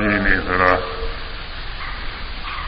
[0.00, 0.80] ပြီနေဆိုတော့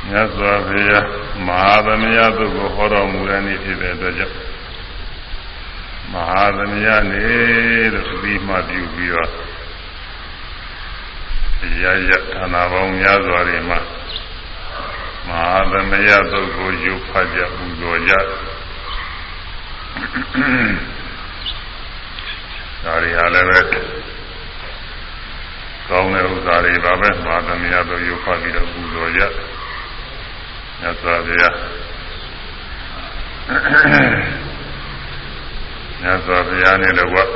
[0.09, 1.07] မြတ်စွာဘုရား
[1.47, 4.37] မဟာသမယသူကိုဟောတော်မူတဲ့နေ့ဖြစ်တဲ့အတွက်ကြောင့်
[6.13, 9.31] မဟာသမယနေ့လို့အပြီးမှပြုပြီးတော့
[11.83, 13.81] ရရဌာနပေါင်းများစွာတွေမှာ
[15.29, 18.13] မဟာသမယသူကိုရုပ်ဖတ်ကြပူဇော်ကြ
[22.85, 23.61] ဒါတွေဟာလည်းပဲ
[25.91, 29.23] ကောင်းတဲ့ဥစ္စာတွေပါပဲမဟာသမယသူရုပ်ဖတ်ပြီးတော့ပူဇော်ကြ
[30.81, 31.57] မြတ်စွာဘုရား
[36.01, 37.31] မြတ်စွာဘုရားနဲ့တော့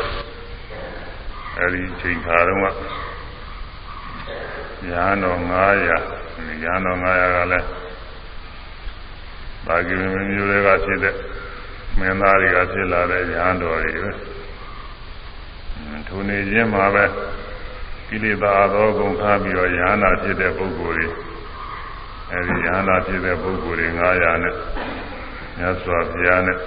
[1.59, 2.66] အဲဒီချိန်ခါတော့က
[4.88, 7.68] ညာတော်900ညာတော်900ကလည်း
[9.66, 11.14] ဘာကိမမျိုးတွေကဖြစ်တဲ့
[11.98, 14.12] မင်းသားတွေကဖြစ်လာတဲ့ညာတော်တွေပဲ
[16.09, 17.04] ထိုနေခြင်းမှာပဲ
[18.08, 21.08] ကိလေသာသောကုန်ခါပြီးတော့ညာနာဖြစ်တဲ့ပုဂ္ဂိုလ်တွေ
[22.32, 24.54] အဲဒီယန္တာဖြစ်တဲ့ပုဂ္ဂိုလ်တွေ900နဲ့
[25.59, 26.59] မြတ်စွာဘုရားနဲ့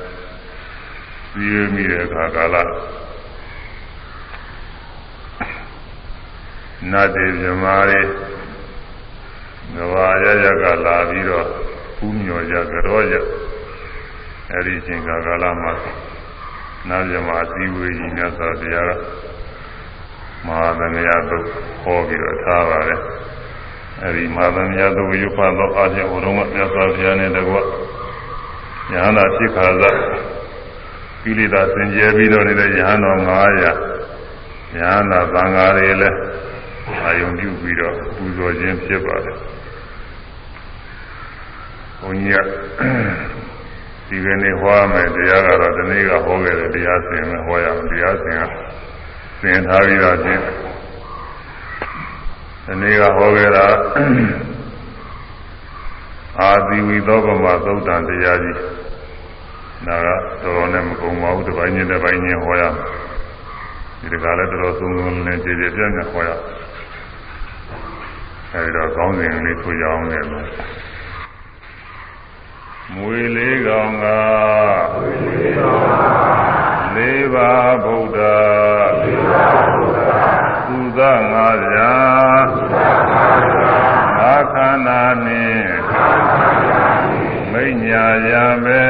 [1.34, 2.56] ပြီးရမိတဲ့အခါကာလ
[6.92, 8.02] နတ်တွေမြမာတွေ
[9.76, 11.48] ကဘာရရကလာပြီးတော့
[11.98, 13.16] ပူးမြော်ကြကြောကြ
[14.52, 15.74] အဲဒီအချိန်ကာလမှာ
[16.88, 18.92] နတ်မြမာစည်းဝေးကြီးမြတ်စွာဘုရားက
[20.46, 21.38] မဟာသမယသု
[21.82, 23.02] ဟောပြီးတော့ထားပါတယ်
[24.02, 27.62] အဲဒီမာသမယသုရွဖသောအားဖြင့်ဘုရုံးကမြတ်စွာဘုရားနဲ့တကွယ
[29.04, 29.84] ဟနာဖြစ်ခါသ
[31.24, 33.66] ကိလေသာစင်ကြယ်ပြီးတော့နေတဲ့ယဟန်တော်900ယ
[34.80, 36.18] ဟနာသံဃာတွေလည်း
[37.02, 39.38] အာယုံပြုပြီးတော့ပူဇော်ခြင်းဖြစ်ပါတယ်
[42.02, 42.40] ဘုန်းကြီးက
[44.08, 48.42] ဒီကနေ့ဟောမယ်တရားကတော့ဒီနေ့ကဟောခဲ့တယ်တရားစင်မယ်ဟောရအောင်တရားစင်က
[49.42, 50.42] စင်ထားပြီးတော့ချင်း
[52.66, 53.68] ဒီနေ့ကဟောခဲ့တာ
[56.40, 58.58] အာသီဝီသောဗမာသုတ်တန်တရားကြီး
[59.86, 60.08] ဒါက
[60.44, 62.64] တော်တော်နဲ့မကုန်ပါဘူးတစ်ပိုင်းချင်းတစ်ပိုင်းချင်းဟောရ
[64.00, 66.30] ဒီတကားလည်းတော်တော်သုံးသုံးနဲ့ကြည်ကြည်ပြည့်ပြည့်ဟောရ
[68.54, 70.20] အဲဒီတော့ကောင်းစဉ်လေးဆိုရအောင်လေ
[72.96, 74.06] မွေလေးကောင်က
[76.96, 77.52] လေးပါ
[77.84, 78.67] ဗုဒ္ဓလေးပါဗုဒ္ဓ
[80.98, 81.96] သုသငါးရာ
[84.24, 85.72] အခန္ဓာနှင့်
[87.52, 88.86] မိညာရပဲ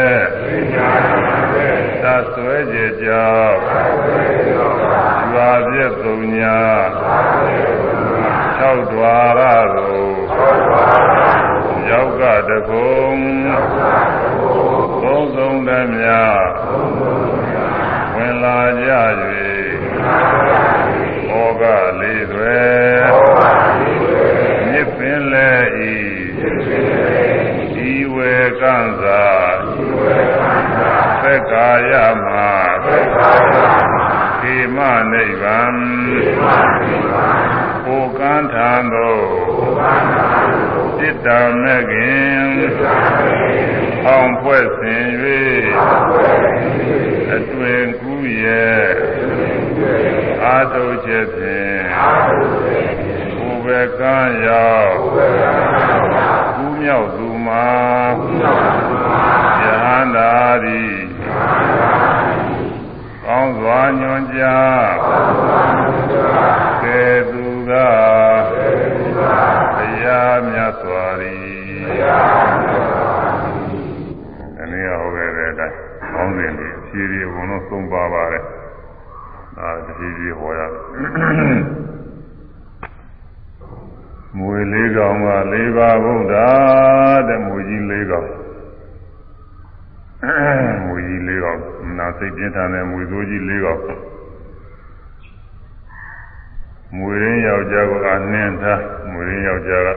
[2.04, 3.62] သဆွဲကြကြောင်း
[5.34, 6.60] ရွာပြည့်သုံးညာ
[8.60, 9.42] ၆ဒွါရ
[9.76, 10.08] ကို
[11.90, 13.16] ရောက်ကတကုံ
[15.02, 16.42] သုံးဆုံးတည်းများ
[18.16, 18.92] ဝင်လာကြ၍
[20.86, 20.87] ဩ
[21.62, 21.64] က
[22.00, 22.66] လေးတွေ
[24.68, 25.52] မြစ်ပင်လဲ
[25.92, 25.96] ဤ
[27.90, 29.28] ဤဝေကံသာ
[31.24, 31.94] သက်ကာယ
[32.26, 32.52] မှာ
[34.42, 34.78] ခေမ
[35.12, 35.78] နိဗ္ဗာန်
[37.86, 39.28] ကိုကံထံသို့
[41.00, 41.28] จิตတ
[41.62, 42.48] မဲ့ခင်
[44.08, 45.06] အောင်ဖွဲ့ဆင်၍
[47.34, 48.88] အတွင်ကူးရဲ့
[50.46, 51.82] အာထုချက်ဖြင့်
[53.38, 54.18] ကိုယ်ပဲကံ
[54.48, 54.96] ရောက်
[56.56, 57.70] ကူးမြောက်သူမှာ
[59.62, 60.34] ယဟန္တာ
[60.64, 60.98] သည်
[63.26, 64.90] ကောင်းစွာညွန်ကြား
[66.84, 67.72] ကဲသူက
[69.78, 71.48] တရားမြတ်စွာသည်
[74.60, 75.76] အနည်းဟောခဲ့တဲ့အတိုင်း
[76.14, 78.44] ကောင်းစဉ်ဒီအဖြေဒီအကုန်လုံးသုံးပါပါတယ်
[79.62, 80.60] အာတဖြည်းဖြည်းဟောရ
[84.38, 88.30] မွေလေးကောင်ကလေးပါဘုရားတဲ့မွေကြီးလေးကောင်
[90.86, 91.60] မွေကြီးလေးကောင်
[91.98, 93.82] နာစိတ်ပြင်းထန်တဲ့မွေစိုးကြီးလေးကောင်
[96.98, 98.82] မွေရင်းယောက်ျားကအနှင်းထား
[99.12, 99.90] မွေရင်းယောက်ျားက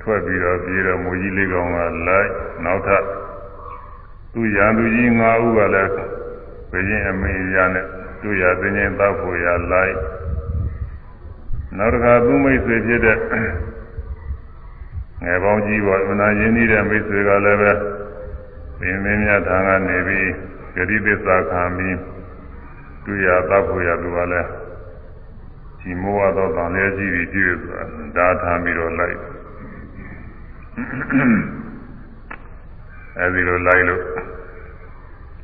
[0.00, 1.76] ထွက်ပြီးတော့ပြေးတော့မွေကြီးလေးကောင်က
[2.08, 2.30] လိုက်
[2.64, 3.04] နောက်ထပ်
[4.32, 5.92] သူရန်သူကြီး၅ဦးကလည်း
[6.70, 7.86] ဘယ်ရင်အမေရနဲ့
[8.22, 9.96] သူရသိချင်းတောက်ဖို့ရလိုက်
[11.78, 13.18] နောက်တစ်ခါသူမိတ်ဆွေဖြစ်တဲ့
[15.22, 17.72] ငယ်ပေါင်းကြီးပေါ်အနာရင်းနှီးတဲ့မိတ်ဆွေကလည်းပဲ
[18.78, 20.28] ပင်မင်းများထံကနေပြီး
[20.74, 21.98] ဂရိသစ္စာခံပြီး
[23.04, 24.48] သူရတောက်ဖို့ရသူကလည်း
[25.80, 27.70] ဒီမောဟသောတန်လဲကြီးပြီးပြည့်ဆို
[28.16, 29.18] တာဒါထားပြီးတော့လိုက်
[33.18, 34.02] အဲဒီလိုလိုက်လို့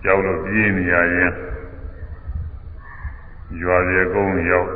[0.04, 1.32] ကြောက်လို့ပြေးနေရရင်
[3.56, 4.70] ရွာပြေကုန်းရောက်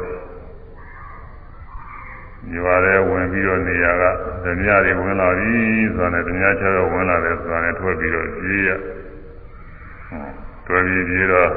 [2.54, 4.04] ရွာထဲဝင်ပြီးတော့နေရာက
[4.44, 5.52] ဓမြတွေဝင်လာပြီ
[5.94, 8.70] ဆိုတာနဲ့ဓမြချတော့ဝင်လာတယ်ဆိုတာနဲ့ထွက်ပြီးတော့ပြေးရ
[10.66, 11.50] ထွက်ပြီးပြေးတော့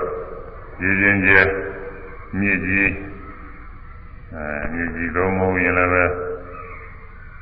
[0.77, 1.41] ပြေးချင်းကျဲ
[2.39, 2.89] မြစ်ကြီး
[4.35, 6.03] အဲမြစ်ကြီးလုံးမဟုတ်ရင်လည်းပဲ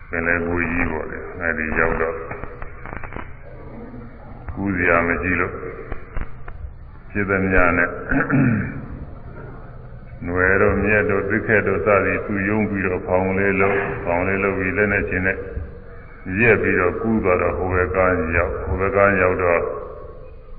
[0.09, 2.15] ပင်လေကိုကြီးပေါ့လေအဲဒီရောက်တော့
[4.53, 5.53] ကူးစရာမရှိလို့
[7.11, 7.89] ဖြစ်သမျှနဲ့
[10.27, 15.37] နွယ်တို့မြက်တို့သိခဲတို့စသည်သူယုံပြီးတော့ဖောင်လေးလုံးဖောင်လေးလုံးပြီးလက်နဲ့ချင်းနဲ့
[16.39, 17.97] ရက်ပြီးတော့ကူးသွားတော့ဟိုဘက်က
[18.37, 19.61] ရောက်ဟိုဘက်ကရောက်တော့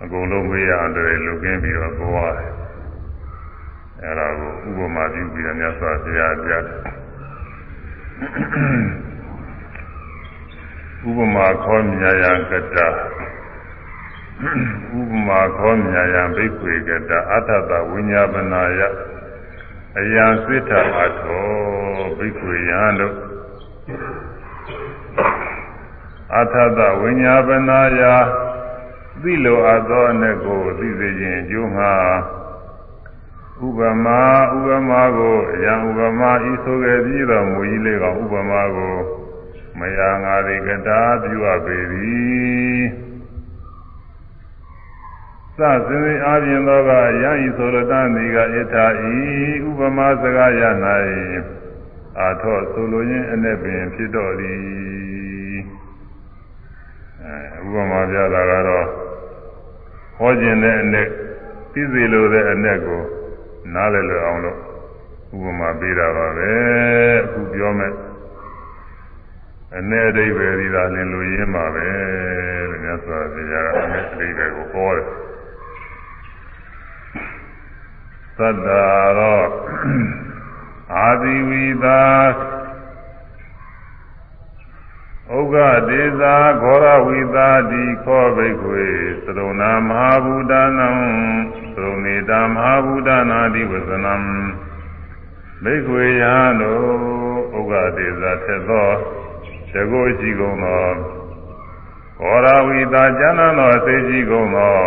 [0.02, 2.52] အကုန်လုံးမေးရတယ်လူကင်းပြီးတော့သွားတယ်
[4.02, 6.64] အဲဒါကိုဥပမာပြုပြီးတော့မြတ်စွာဘုရားပြတယ်
[11.08, 12.78] ဥပမာခေါ်မြာယံကတ
[14.98, 18.80] ဥပမာခေါ်မြာယံဘိက္ခွေကတအထတဝိညာပနာယ
[20.00, 20.70] အယံစိထ
[21.00, 21.46] အထော
[22.16, 23.16] ဘိက္ခွေယံတို့
[26.38, 28.02] အထတဝိညာပနာယ
[29.22, 31.92] သိလိုအပ်သောအ내ကိုသိစေခြင်းအကျိုးမှာ
[33.66, 34.20] ဥပမာ
[34.56, 38.96] ဥပမာကိုအယံဥပမာဤဆိုခဲ့ပြီးတော့မူကြီးလေးကောင်ဥပမာကို
[39.78, 42.82] မယာငါရိကတာပြုအပ်ပေသည်
[45.58, 46.90] စသင်္သိအာပြင်သောက
[47.22, 49.12] ယံဤသောရတန်ဒီကဣထာဤ
[49.66, 50.62] ဥပမာစကားရ၌
[52.18, 55.58] အာထောဆိုလိုရင်းအနဲ့ပင်ဖြစ်တော်သည်
[57.24, 58.86] အဲဥပမာပြတာကတော့
[60.18, 61.08] ဟောခြင်းတဲ့အနဲ့
[61.72, 63.02] သိစေလိုတဲ့အနဲ့ကို
[63.74, 64.58] နားလည်လွယ်အောင်လို့
[65.34, 66.52] ဥပမာပေးတာပါပဲ
[67.24, 67.92] အခုပြောမယ်
[69.78, 71.86] အနဲ့အဓိပ္ပာယ်ဒီသာလင်လူရင်းပါပဲ
[72.68, 75.06] လို့မြတ်စွာဘုရားကအနဲ့အဓိပ္ပာယ်ကိုဟောတယ်
[78.38, 78.84] သတ္တာ
[79.18, 79.44] ရော
[80.96, 82.02] အာသီဝိသာ
[85.32, 85.56] ဥက္က
[85.88, 88.86] ဒေသာဂောရဝိသာတိခောဘိခွေ
[89.24, 90.88] သရုဏမဟာဘူတနံ
[91.74, 94.14] သရုနေတာမဟာဘူတနာတိဝဇနံ
[95.64, 96.84] ဘိခွေယံတို့
[97.58, 98.88] ဥက္ကဒေသာထက်သော
[99.72, 100.86] တကုရှိကုန်သော
[102.20, 104.78] ဂောရဝိသာကျမ်းသောသိရှိကုန်သော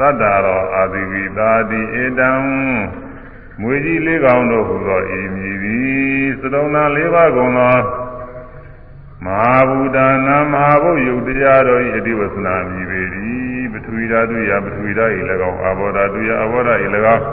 [0.00, 2.30] သတ္တာရောအာသီဝိသာတိဧတံ
[3.60, 7.76] မွေကြီးလေးကောင်တို့ဟူသောဤမည်သည်သရုဏလေးပါးကုန်သော
[9.24, 15.18] မဟာဗုဒ္ဓနာမဟာဘုယုတ်တရားတော်ဤအတိဝသနာမြည်ပေသည်ပထဝီဓာတုယပထဝီဓာဤ၎
[15.50, 16.86] င်းအာဘောဓာတုယအာဘောဓာဤ၎
[17.16, 17.24] င်း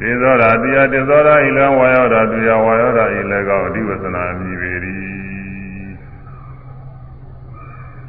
[0.00, 3.18] တေဇောဓာတုယတေဇောဓာဤ၎င်းဝါယောဓာတုယဝါယောဓာဤ၎
[3.56, 4.70] င်းအတိဝသနာမြည်ပေ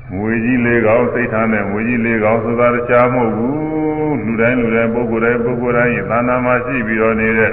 [0.10, 7.52] သည်မွေကြီးလေးကောင်စိတ်ထားနဲ့မွေကြီးလေးကောင်ဆိုတာတခြားမဟုတ်ဘူးလူတိုင်းလူတိုင်းပုဂ္ဂိုလ်တိုင်းပုဂ္ဂိုလ်တိုင်းဤသာနာမှာရှိပြီးတော့နေတဲ့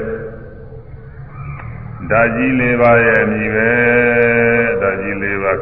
[2.10, 3.70] ဓာကြီးလေးပါးရဲ့အမည်ပဲ
[4.80, 5.58] ဓာကြီးလေးပါး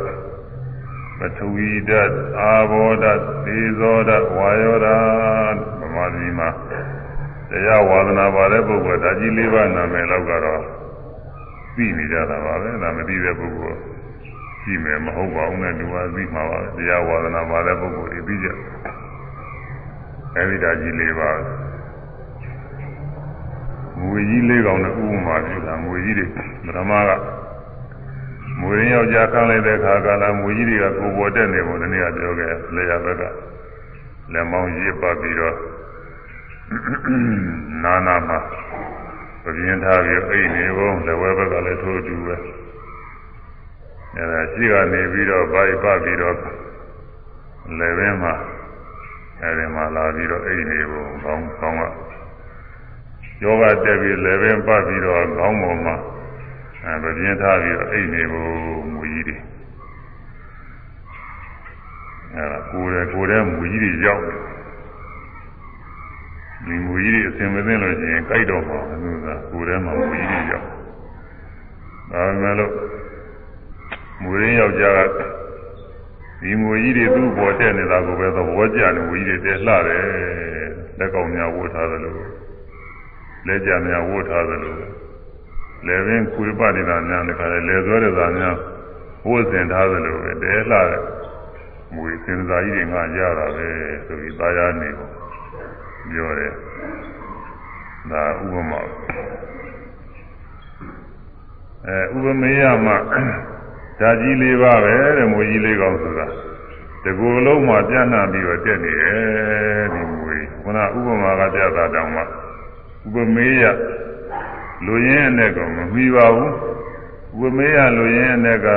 [1.19, 6.49] ပထဝီဓာတ်အာဘောဓာတ်သေဇောဓာတ်ဝါယောဓာတ်ဗမာပြည်မှာ
[7.51, 10.63] တရားဝါဒနာပါတဲ့ပုဂ္ဂိုလ်ဓာကြီးလေးပါးနာမည်တော့ကတော့
[11.77, 13.94] သိနေကြတာပါပဲဒါမသိတဲ့ပုဂ္ဂိုလ်
[14.65, 18.49] ကြည့်မယ်မဟုတ်ပါဘူးနဲ့လူပါသိမှာပါတရားဝါဒနာပါတဲ့ပုဂ္ဂိုလ်တွေသိကြ
[20.37, 21.39] အဲဒီဓာကြီးလေးပါး
[24.01, 26.27] ငွေကြီးလေးကောင်နဲ့ဥပမာပြုတာငွေကြီးတွေ
[26.67, 27.11] ပထမက
[28.61, 33.23] မွေရင်းယောက်ျားခန်းလိုက်တဲ့ခါကလာငွေကြီးတွေကကိုပေါ်တက်နေပုံတနေ့ကပြောခဲ့လေရဘက်က
[34.33, 35.57] လက်မောင်းရစ်ပတ်ပြီးတော့
[37.85, 38.39] နာနာမှာ
[39.43, 42.37] ပြင်းထားပြီးအိတ်နေပုံလက်ဝဲဘက်ကလည်းထိုးတူပဲ
[44.17, 46.37] အဲဒါရှိကနေပြီးတော့ဗိုက်ပတ်ပြီးတော့
[47.79, 48.35] လက်ဘင်းမှာ
[49.41, 51.85] အဲဒီမှာလာပြီးတော့အိတ်နေပုံကောင်းကောင်းက
[53.43, 55.97] ယောဂတက်ပြီးလည်းပင်ပတ်ပြီးတော့ခေါင်းပေါ်မှာ
[56.85, 58.51] အဲပြင်းထားပြီးတော့အိတ်နေဖို့
[58.93, 59.37] မူကြီးတွေ
[62.35, 64.41] အဲဒါကိုယ်ရဲ့ကိုယ်ရဲ့မူကြီးတွေရောက်တယ်
[66.65, 70.67] ဒီမူကြီးတွေအစင်မသိလို့ရှိရင်ကြိုက်တော့မှာသူကကိုယ်ထဲမှာမူကြီးတွေရောက်
[72.11, 72.73] ဒါပေမဲ့လို့
[74.23, 75.19] မူရင်းယောက်ျားက
[76.41, 80.05] ဒီမူကြီးတွေသူ့ပေါ်တက်နေတာကိုပဲသဘောကျတယ်မူကြီးတွေတက်လှတယ်
[80.99, 82.19] လက်ကောင်များဝတ်ထားတယ်လို့
[83.47, 84.75] လက်ကြများဝတ်ထားသလို
[85.87, 88.57] လေပင်ခွေပနေတာများတခါလေလေသွဲတဲ့သားများ
[89.29, 91.03] ဝတ်ဆင်ထားသလိုပဲတဲလှတဲ့
[91.95, 93.69] မွေစင်စာကြီးတွေငါရတာပဲ
[94.07, 95.11] ဆိုပြီးသားရနေပေါ့
[96.11, 96.53] ပြောတယ်
[98.11, 98.81] ဒါဥပမာ
[101.87, 102.97] အဲဥပမေယမှာ
[104.01, 106.27] ဓာကြီးလေးပါပဲတဲ့မွေကြီးလေးကောင်းဆိုတာ
[107.05, 112.25] တကူလုံးမှာပြန့်နှံ့ပြီးတော့တက်နေတယ်ဒီမွေခုနဥပမာကပြတာတောင်မှဥ
[113.13, 113.65] ပမေယ
[114.87, 116.75] လူရင်းအနဲ့ကမမီပါဘူးဥ
[117.39, 118.69] ဝိမေးရလို့ရင်းတဲ့က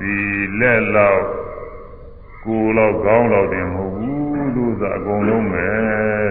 [0.00, 0.14] ဒီ
[0.60, 1.24] လက်လောက်
[2.44, 5.66] ကိုယ်လောက်ခေါင်းလောက်တင်မဟုတ်ဘူးလို့ဆိုအကုန်လုံးပဲ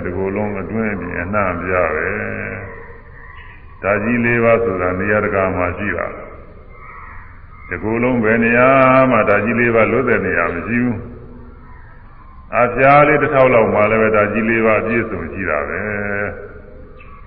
[0.04, 2.10] ဒီကိုယ်လုံးအတွင်းပြင်အနှံ့ပြပဲ
[3.82, 6.08] ဒါကြီးလေးပါဆိုတာနေရာတကာမှာရှိတာ
[7.70, 8.70] ဒီကိုယ်လုံးပဲနေရာ
[9.12, 10.98] မှာဒါကြီးလေးပါလွတ်တဲ့နေရာမရှိဘူး
[12.58, 15.82] အပြားလေးတစ်ထောက်လောက်မှလည်းပဲဒါကြီးလေးပါအပြည့်စုံရှိတာပဲ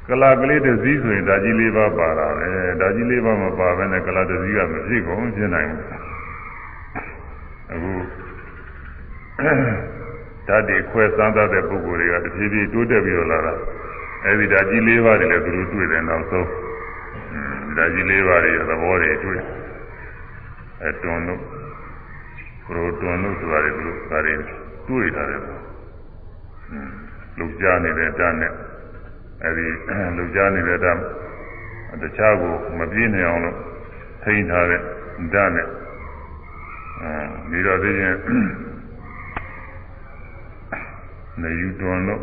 [0.08, 2.48] ကလာကလေးတစ်စည်းဆိုရင်ဒါကြီးလေးပါပါတာပဲ
[2.80, 5.80] ဒါကြီးလေးပါမပါဘဲနဲ့ကလာတစ်စည်းကမဖြစ်ကုန်ဖြစ်နိုင်ဘူး
[7.72, 7.92] အခု
[10.48, 13.54] ဓာတ်တွေခွဲစမ်းသပ်တဲ့ပုဂ္ဂိုလ်တွေကတဖြည်းဖြည်းတိုးတက်ပြီးတော့လာတာ
[14.24, 16.48] အဲဒီဓာတ်ကြီးလေးပါးတွေလည်းသူတို့တွေ့တယ်နောက်ဆုံး
[17.76, 19.40] ဓာတ်ကြီးလေးပါးတွေသဘောတွေတွေ့
[20.82, 21.40] အဲတွန်တို့
[22.66, 24.34] ပရိုတွန်တို့ဆိုတာတွေသူတို့ဒါတွေ
[24.88, 25.40] တွေ့ထားတယ်
[27.38, 28.52] လူကြားနေတဲ့ဓာတ်နဲ့
[29.44, 29.66] အဲဒီ
[30.16, 30.98] လူကြားနေတဲ့ဓာတ်
[32.02, 33.58] တခြားကိုမပြေးနိုင်အောင်လို့
[34.22, 34.80] ထိန်းထားတဲ့
[35.34, 35.66] ဓာတ်နဲ့
[37.02, 37.10] အဲ
[37.50, 38.16] ဒီတော့သိရင်
[41.42, 42.22] နေယူတွန်လို့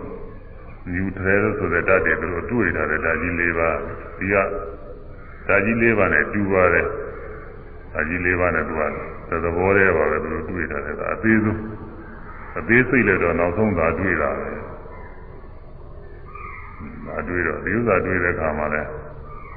[0.95, 3.77] ယူထဲလို့ဆိုတဲ့ဓာတ်တွေသူတို့တွေ့ထားတဲ့ဓာတ်ကြီး၄ပါး
[4.19, 4.35] ဒီက
[5.47, 6.87] ဓာတ်ကြီး၄ပါးနဲ့တူပါတယ်
[7.99, 8.83] ဓာတ်ကြီး၄ပါးနဲ့သူက
[9.43, 11.59] သဘောတည်းပါပဲသူတို့တွေ့ထားတယ်ဒါအသေးဆုံး
[12.59, 14.49] အသေးစိတ်လည်းတော့နောက်ဆုံးသာတွေ့တာပဲ
[17.07, 18.81] ဒါတွေ့တော့ဒီဥစ္စာတွေ့တဲ့အခါမှာလဲ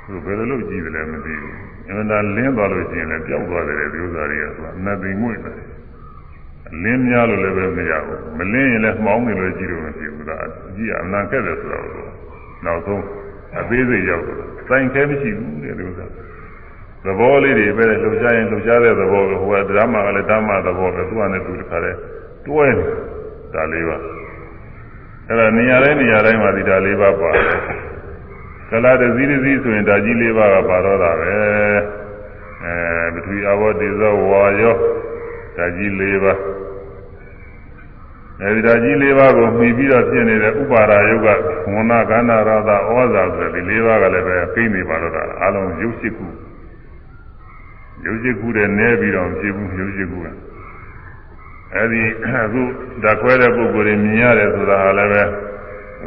[0.06, 1.56] သူဘယ်လိုလုပ်ကြည့်တယ်လဲမသိဘူး
[1.88, 5.56] အမှန်တန်လင်းသွားလို့ရှိရင်လည်းပျောက်သွားတယ်ဒီဥစ္စာတွေကသူကအနတ်သိမ့်မွေ့တယ်
[6.82, 10.38] လင်းများလို့လည်းပဲမရဘူးမလင်းရင်လည်းမှောင်းနေလို့ကြည့်လို့မဖြစ်ဘူးဒါ
[10.76, 11.86] ကြည့်အနံခဲ့တယ်ဆိုတော့
[12.64, 13.02] နောက်ဆုံး
[13.58, 16.06] အသေးစိတ်ရောက်တော့စိုင်ခဲမရှိဘူးတဲ့ဒီဥစ္စာ
[17.04, 21.92] သဘောလေးတွေပဲလှုပ်ရှားရင်လှုပ်ရှားတဲ့သဘောပဲဟိုကဓမ္မကလည်းဓမ္မသဘောပဲသူကလည်းသူတခါလဲ
[22.46, 22.86] တွဲနေ
[23.54, 23.98] တာလေးပါ
[25.28, 27.46] အဲ့ဒါနေရာတိုင်းနေရာတိုင်းမှာဒီဓာလေးပါပါတယ်
[28.70, 31.32] ကလာတစည်းတစည်းဆိုရင်ဓာကြီးလေးပါကပါတော့တာပဲ
[32.64, 34.74] အဲပထဝီအဘောတေဇောဝါယော
[35.56, 36.34] ဓာကြီးလေးပါ
[38.40, 41.28] အဲဒီဓာကြီးလေးပါးကိုမှီပြီးတော့ဖြစ်နေတဲ့ဥပါဒာယုတ်က
[41.74, 46.26] ဝဏကန္နာရသဩဇာဆိုတဲ့ဒီလေးပါးကလည်းပဲကိနေပါတော့တာအလုံးရုပ်ရှိခု
[48.04, 50.26] ရုပ်ရှိခုတဲ့နဲပြီးတော့ဖြစ်ဘူးရုပ်ရှိခုက
[51.74, 52.62] အဲဒီအခု
[53.02, 55.22] ဓာတ်ခွဲတဲ့ပုဂ္ဂိုလ်တွေမြင်ရတယ်ဆိုတာဟာလည်းပဲ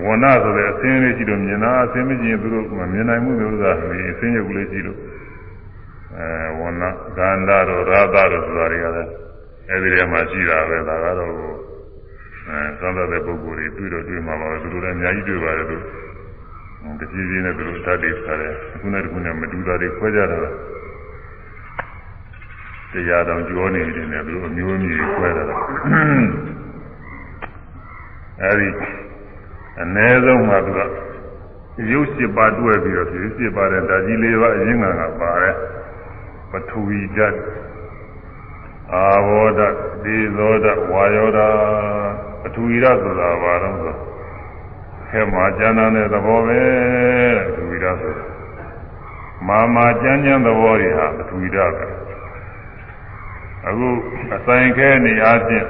[0.06, 5.00] ဝဏဆိုတဲ့အစင်းလေးရှိလို့မြင်တာအစင်းမကြည့်ရင်သူတို့မမြင်နိုင်ဘူးလို့ဆိုတာဒီအစင်းရုပ်ကလေးရှိလို့
[6.18, 6.28] အဲ
[6.60, 6.84] ဝဏ
[7.18, 9.10] ကန္နာတို့ရာသတို့ဆိုတာတွေကလည်း
[9.70, 11.40] အဲဒီထဲမှာရှိတာပဲဒါကတော့အဲ
[12.80, 15.78] သံသာတဲ့ပုဂ္ဂိုလ်တွေတွေ့တော့တွေ့မှာပါပဲသူတို့လည်းအများကြီးတွေ့ပါတယ်သူ
[17.00, 20.38] တဖြည်းဖြည်းနဲ့သူတို့ဓာတ်တွေခါတယ်အခုနဲ့တခုနဲ့မတူတာတွေခွဲကြတာ
[22.96, 25.44] တရားတော်ကြောနေတယ်နဲ့သူတို့အမျိုးအမည်ခွဲတာ
[28.42, 28.70] အဲဒီ
[29.82, 30.80] အ ਨੇ ဆုံးမှာသူက
[31.92, 35.56] ရုပ်ရှိပါတွဲပြီးတော့ရုပ်ရှိပါတဲ့ဓာကြီးလေးပါအရင်းငံကပါတယ်
[36.52, 37.38] ပထဝီဓာတ်
[38.94, 39.62] အာဘောဓ
[40.04, 41.40] ဒေဇောဓဝါယောဓ
[42.42, 43.96] ပထဝီဓဆိုတာဘာလို့ဆို
[45.10, 46.62] ခဲမှာကျမ်းသာတဲ့သဘောပဲ
[47.46, 48.26] ပထဝီဓဆိုတာ
[49.48, 52.05] မာမာကျမ်းကျမ်းသဘောတွေဟာပထဝီဓပဲ
[53.68, 53.90] အခု
[54.36, 55.66] အဆိုင်ခဲနေအားဖြင့်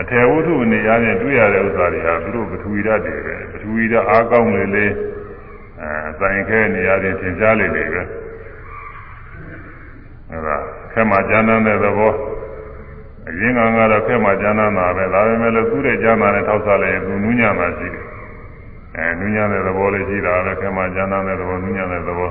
[0.00, 4.86] အထေဝုထုအနေအားဖြင့်တွေ့ရတဲ့ဥစ္စာတွေဟာသူတို့ပထဝီဓတွေပဲပထဝီဓအားကောင်းလေလေ
[5.80, 8.02] အဲအဆိုင်ခဲနေအားဖြင့်သင်ကြားလေလေပဲ
[10.30, 10.56] အဲဒါ
[10.92, 12.12] ခဲမှာကျမ်းမ်းတဲ့သဘော
[13.28, 18.04] အရင်ကကတော့ခဲမှာကျမ်းမ်းတာပဲဒါပေမဲ့လို့သူ့တဲ့ကျမ်းမ်းနဲ့ထောက်စားလိုက်ရင်သူနူးညံ့တာရှိတယ်
[18.96, 22.30] အဲနူးညံ့တဲ့သဘောလေးရှိတာပဲခဲမှာကျမ်းမ်းတဲ့သဘောနူးညံ့တဲ့သဘော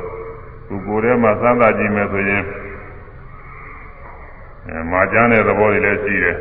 [0.67, 2.72] သူကိုယ်ထဲမှာစမ်းသာကြည့်မယ်ဆိုရင်အဲ
[4.91, 6.37] မာကျမ်းတဲ့သဘောတွေလည်းရှိတယ်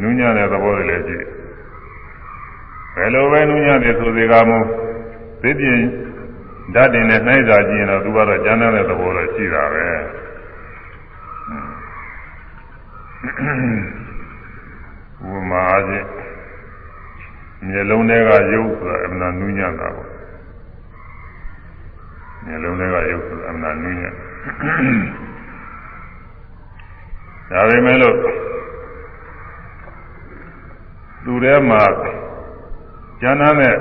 [0.00, 1.28] နူးညံ့တဲ့သဘောတွေလည်းရှိတယ်
[2.96, 4.58] ဘယ်လိုပဲနူးညံ့တယ်ဆိုစေကမူ
[5.42, 5.84] သိပြင်း
[6.74, 9.84] ဓာတ်တင်နဲ့နှိုင်းစာကြည့်ရင်တော့သူကတော့ကျမ်းတဲ့သဘောတော့ရှိတာပဲ
[15.26, 16.06] ဥပမာအားဖြင့်
[17.66, 20.10] မျက်လုံးထဲကရုပ်ဆိုတာအမှန်နူးညံ့တာပေါ့
[22.44, 24.14] မျက်လုံးထဲကရုပ်ဆိုတာအမှန်နူးညံ့
[27.50, 28.16] ဒါပေမဲ့လို့
[31.24, 31.82] သူထဲမှာ
[33.20, 33.76] ကျမ်းမ်းတဲ့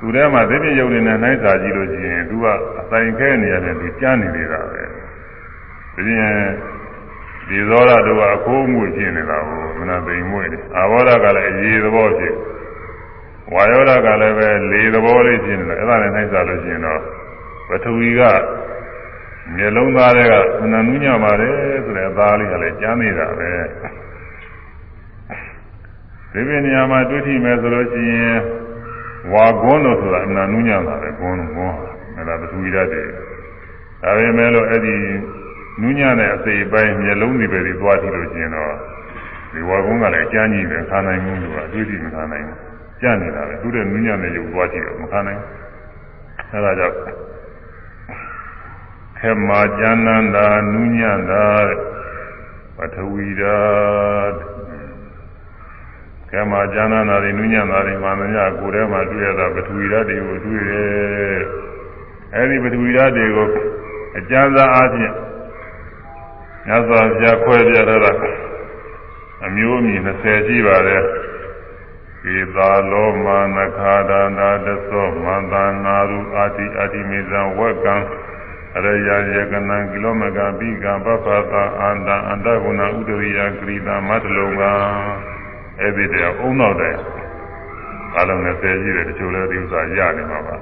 [0.00, 2.46] သူထဲမှာသိပြရုပ်နေနဲ့နှိုင်းစာကြည့်လို့ရှိရင်သူက
[2.80, 4.82] အတိုင်ခဲနေရတယ်ဒီကျမ်းနေနေတာပဲ
[5.94, 6.36] ဒီရင်
[7.48, 12.34] ဒီသောရတို့ကအခိုးမှုဖြစ်နေတာကိုမနာသိမ်မွေ့တယ်အာဘောဓကလည်းအရေးသဘောဖြစ်
[13.54, 17.00] ဝါယောဓကလည်းပဲလေသဘောလေးဖြစ်နေတယ်အဲ့ဒါနဲ့နှိုင်းစာလို့ရှိရင်တော့
[17.68, 18.20] ပထဝီက
[19.54, 23.50] မျက်လုံးသားတွေကမနာနူးညပါတယ်ဆိုတဲ့အသားလေးကလည်းကျမ်းနေတာပဲ
[26.32, 28.36] ဒီပြနေရာမှာတွေ့ထိမယ်ဆိုလို့ရှိရင်
[29.32, 31.76] ဝါကွန်းလို့ဆိုတာအနာနူးညတာပဲကွန်းကွန်း
[32.14, 33.02] အဲ့ဒါပထဝီဓာတ်တွေ
[34.02, 34.96] ဒါပေမဲ့လို့အဲ့ဒီ
[35.80, 38.72] နူးညံ့တဲ့အစိပိုင်းမျက်လုံးတွေပဲပြီးသွားကြည့်လို့ကျင်တော့
[39.52, 42.58] ဒီဝါကုန်းကလည်းအကျမ်းကြီးပဲခါနိုင်မှုလို့အတွေ့အကြုံမခါနိုင်ဘူး
[43.02, 45.40] ကြံ့နေတာပဲသူတဲ့နူးညံ့တဲ့ရုပ်သွားကြည့်တော့မခါနိုင်
[46.52, 46.96] အဲ့ဒါကြောင့်
[49.20, 51.46] ခေမာကျမ်းနန္တာနူးညံ့တာ
[52.76, 53.58] ပထဝီဓာ
[54.28, 54.36] တ်
[56.30, 61.40] ခေမာကျမ်းနန္တာတွေနူးညံ့တာတွေမှန်သမျှကိုယ်ထဲမှာတွေ့ရတာပထဝီဓာတ်တွေကိုတွေ့တယ်
[62.34, 63.48] အဲ့ဒီပထဝီဓာတ်တွေကို
[64.18, 65.14] အကျမ်းစာအားဖြင့်
[66.68, 68.12] ညဇာပြခွဲပြထားတာ
[69.46, 71.02] အမျိုးအမည်20ရှိပါတယ်
[72.24, 77.94] ကေသာလောမနခာဒနာတသောမန္တနာရုအာတိအာတိမေဇံဝက်ကံ
[78.84, 84.62] ရယယကနံကိလောမကပိကပပတာအန္တအန္တဂုဏဥဒရိယကရိတာမတ္တလုံက
[85.80, 86.96] အဲ့ဒီတဲ့အုံနောက်တဲ့
[88.16, 90.56] အလုံး20ရှိတယ်တချို့လည်းဒီဥစ္စာရနေမှာပါ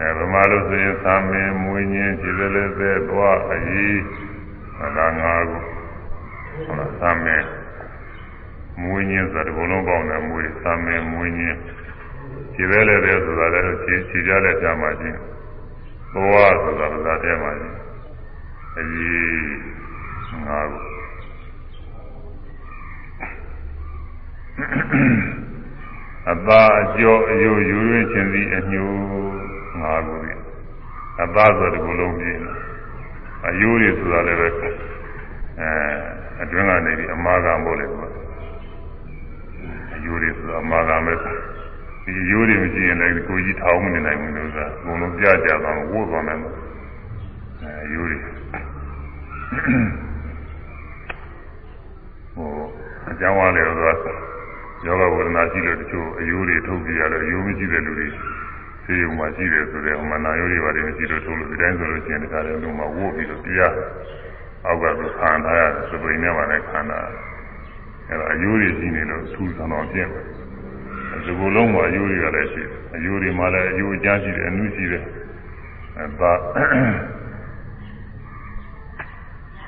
[0.00, 3.98] အဲဗမာလို့ဆိုရင်သာမင်မွေးညင်းခြေစလဲသက်သွားအရေး
[4.78, 5.58] ဟလာငါးခု
[6.66, 7.44] ဟလာသာမင်
[8.82, 11.58] မွေးညင်းဆိုတာဒီဘလုံးပေါင်းတယ်မွေးသာမင်မွေးညင်း
[12.54, 15.20] ခြေစလဲသက်ဆိုတာလည်းခြေခြေကြတဲ့ကြာမှချင်း
[16.14, 17.78] သွားဆိုတာကသာတဲ့မှချင်း
[18.78, 19.64] အရေး
[20.46, 20.80] ငါးခု
[26.32, 28.88] အသာအကျော်အယိုယူရင်းခြင်းသည်အညို
[29.80, 30.34] ငါးခုပြီ
[31.22, 32.42] အသာဆိုဒီလိုလုံးပြင်း
[33.48, 34.68] အယိုးတွေဆိုတာလည်းပဲအဲ
[36.42, 38.20] အတွင်းကနေပြီးအမာကံပို့လေဆိုတာ
[39.94, 41.14] အယိုးတွေဆိုတာအမာကံပဲ
[42.04, 48.18] ဒီအယိုးတွေမရှိရင်လည်းကိုကြီးထောင်းမနေနိုင်ဘူးလို့ဆိုတာဘုံလုံးပြကြသွားဝို့သွားမယ်အဲအယိုးတွေ
[52.34, 52.48] ဟို
[53.10, 53.92] အကြောင်းအားလည်းဆိုတာ
[54.86, 58.08] ယောဂဝေဒနာရှိလို့တချို့အယိုးတွေထုတ်ပြရတယ်အယိုးမရှိတဲ့လူတွေ
[58.84, 63.60] ဆေးရုံမှာရှိတယ်ဆိုတဲ့ဟိုမှာနာယိုးတွေပါတယ်မရှိလို့ထုတ်လို့ဒီတိုင်းဆိုလို့ရှိရင်တခါတည်းလုံးမှာဝို့ပြီးတော့ပြရ
[64.66, 67.00] အောက်ကသူခံထားရတယ်စပိန်နဲ့မှလည်းခံတာ
[68.08, 70.24] အဲ့တော့အယိုးတွေရှိနေလို့ထူဆန်းအောင်ပြင့်တယ်
[71.24, 75.04] ဒီလိုလုံးမှာအယိုးတွေကလည်းရှိတယ်အယိုးတွေမှာလည်းအယိုးအကျန်းရှိတယ်အနုရှိတယ်
[76.02, 76.32] အသာ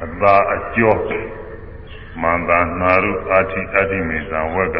[0.04, 1.00] အသာအကျော်
[2.22, 4.76] မန္တာနာရုအာတိအတိမေသံဝက်က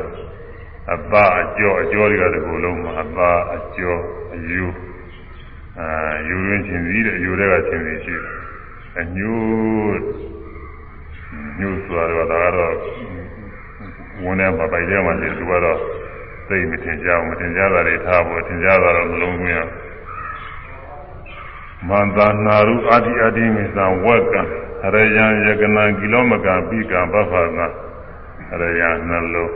[0.94, 3.18] အပအကျော်အကျော်တွေကတကူလုံးမှာအပ
[3.54, 4.00] အကျော်
[4.34, 4.64] အယူ
[5.78, 5.88] အာ
[6.28, 8.34] ယူရင်းချင်းစီတဲ့အယူတွေကချင်းစီရှိတယ်
[9.00, 9.98] အညို့
[11.58, 12.74] ညို့ဆိုတော့ဒါကတော့
[14.24, 15.78] ဝန်ထဲမှာပိုက်ထဲမှာရှိတယ်သူကတော့
[16.48, 19.56] သိမထင်ကြဘူးမထင်ကြတာတွေထားဖို့ထင်ကြတာတော့မလုံးဘူးရ
[21.88, 24.34] မန္တာနာရုအာတိအတိမေသံဝက်က
[24.94, 27.66] ရယံယကနာကိလောမကပိကဘဖနာ
[28.60, 29.52] ရယံနှလုံး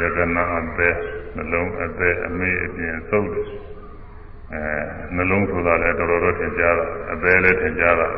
[0.00, 0.96] ယကနာအသက်
[1.36, 3.30] နှလုံးအသက်အမေအပြင်သုတ်
[4.52, 4.62] အဲ
[5.14, 8.08] နှလုံးဆိုတာလည်းတော်တော်တော့ထင်ရှားတာအသက်လည်းထင်ရှားတာ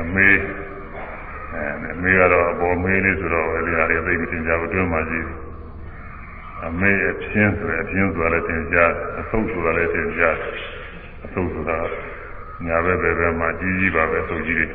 [0.00, 0.28] အမေ
[1.54, 5.45] အဲအမေကတော့အပေါ်မေးလေးဆိုတော့အဲဒီဟာတွေသိပြီးထင်ရှားဘူးတွင်းမှာရှိတယ်
[6.64, 10.36] အမေအချင်းဆိုရင်အချင်းဆိုတာလည်းထင်ရှားအဆုပ်ဆိုတာလည်းထင်ရှား
[11.24, 11.78] အဆုပ်ဆိုတာ
[12.66, 14.68] ညာဘက်ဘက်ဘက်မှာကြီးကြီးပါပဲသုတ်ကြီးတွေ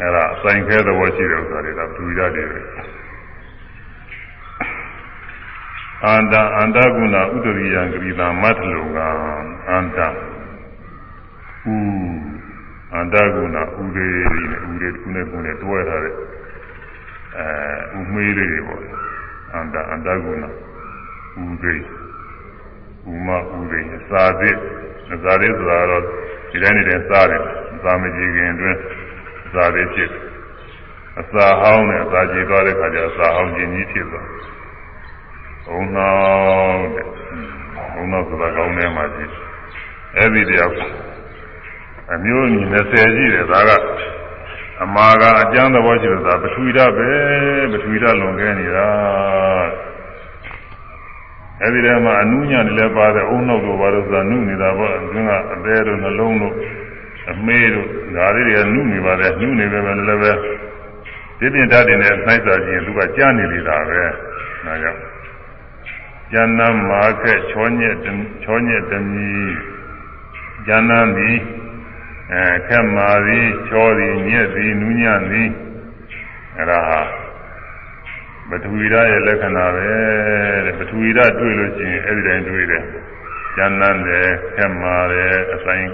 [0.00, 2.60] အဲ့ဒါအဆိုင်ခဲသဘောရှိတယ်ဆိုတာတွေကဒူရတယ်ပဲ
[6.04, 8.98] အန္တအန္တကုဏဥတရိယံဂရိတာမတ်လုံက
[9.70, 10.08] အန္တဥ
[12.94, 16.14] အန္တကုဏဥရေတွေနဲ့ဥရေကုနဲ့ကုနဲ့တွဲထားတဲ့
[17.38, 18.82] အဲဥမေးလေးတွေပေါ့
[19.54, 20.46] အန္တအန္တကုဏဥ
[21.62, 21.76] ရေ
[23.10, 24.56] ဥမဥရေစာသစ်
[25.22, 26.02] စာသစ်ဆိုတာတော့
[26.50, 27.42] ဒီတိုင်းနေတဲ့စားတယ်
[27.84, 28.78] သာမကြည်ခင်အတွင်း
[29.54, 30.10] စားသေးဖြစ်
[31.20, 34.28] အစာဟောင်းနဲ့အစာကြည်သွားတဲ့ခါကျအစာဟောင်းခြင်းကြီးဖြစ်သွား
[35.66, 37.06] ဘုံနောက်တဲ့
[37.94, 39.24] ဘုံနောက်ဆိုတာကောင်းထဲမှာရှိ
[40.16, 40.74] အဲ့ဒီတယောက်
[42.12, 43.70] အမျိုးအမည်20ရှိတယ်ဒါက
[44.82, 47.08] အမာကအကျမ်းသဘောရှိလို့ဒါပထဝီဓာတ်ပဲ
[47.72, 48.88] ပထဝီဓာတ်လွန်ခဲ့နေတာ
[51.62, 56.54] အဲဒီထဲမှာအနုညံ့လည်းပါတယ်အုံနောက်တို့ဘာလို့ဆိုတာနုနေတာပေါ့အင်းကအသေးတို့နှလုံးတို့
[57.30, 60.32] အမေးတို့ဒါလေးတွေကနုနေပါတယ်နုနေပဲလည်းပဲ
[61.38, 64.00] ဒီပြင်ဓာတ်တွေနဲ့နှိုက်စာခြင်းသူကကြားနေနေတာပဲ
[64.66, 65.00] ဒါကြောင့်
[66.32, 67.96] ဉာဏ်မာခက်ချောညက်
[68.44, 69.30] ချောညက်တမီ
[70.66, 71.36] ဉာဏ်သည်
[72.32, 75.50] အဲခက်မာသည်ချောသည်ညက်သည်နူးညံ့သည်
[76.58, 77.00] အဲဒါဟာ
[78.48, 79.88] ပထဝီဓာတ်ရဲ့လက္ခဏာပဲ
[80.66, 82.84] တဲ့ပထဝီဓာတ်တွေ့လို့ရှိရင်အဲ့ဒီတိုင်းတွေ့တယ်
[83.56, 85.86] ဉာဏ်နဲ့ခက်မာတယ်အဆိုင်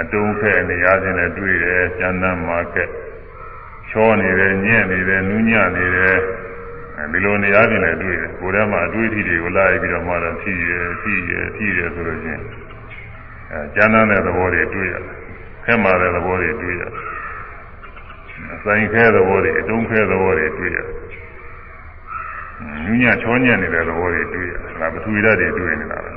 [0.00, 2.90] အတုံးခဲနေရာချင်းနဲ့တွေ့တယ်ဉာဏ်မှာခက်
[3.90, 6.18] ချောနေတယ်ညံ့နေတယ်နူးညံ့နေတယ်
[7.12, 12.42] ဒီလိုနေရာချင်းနဲ့တွေ့တယ်ကိုယ်ထဲမှာအတွေ့အထိတွေကိုလိုက်ပြီးတော့မှတော့ဖြည့်ရဖြည့်ရဖြည့်ရဆိုလို့ချင်း
[13.50, 15.14] အဲကျမ်းမ်းတဲ့သဘောတွေတွေ့ရတယ်
[15.64, 16.92] ခဲမာတဲ့သဘောတွေတွေ့ရတယ်
[18.64, 20.96] ဆိုင်ခဲသဘောတွေအတုံးခဲသဘောတွေတွေ့ရတယ်
[22.84, 26.10] ညညချောညံ့နေတဲ့သဘောတွေတွေ့ရတယ်ဒါပထဝီဓာတ်တွေတွေ့နေတာပဲ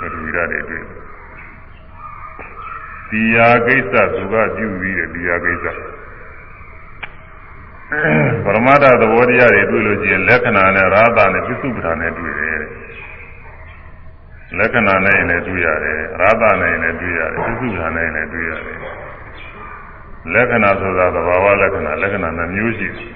[0.00, 0.82] ပထဝီဓာတ်တွေတွေ့
[3.10, 5.66] ဒီယာကိစ္စသူကပြုပြီးတယ်ဒီယာကိစ္စ
[8.44, 12.58] ပရမတ္ထသဘောတရားတွေတွေ့လို့ရှိရင်လက္ခဏာနဲ့ရာသနဲ့ပြစ္စုပ္ပန်နဲ့တွေ့တယ်
[14.58, 18.78] လက္ခဏာနဲ့လည်းတွေ့ရတယ်ရာသနဲ့လည်းတွေ့ရတယ်ပြစ္စုပ္ပန်နဲ့လည်းတွေ့ရတယ်
[20.32, 23.08] လက္ခဏာဆိုတာသဘာဝလက္ခဏာလက္ခဏာနှမျိုးရှိတယ်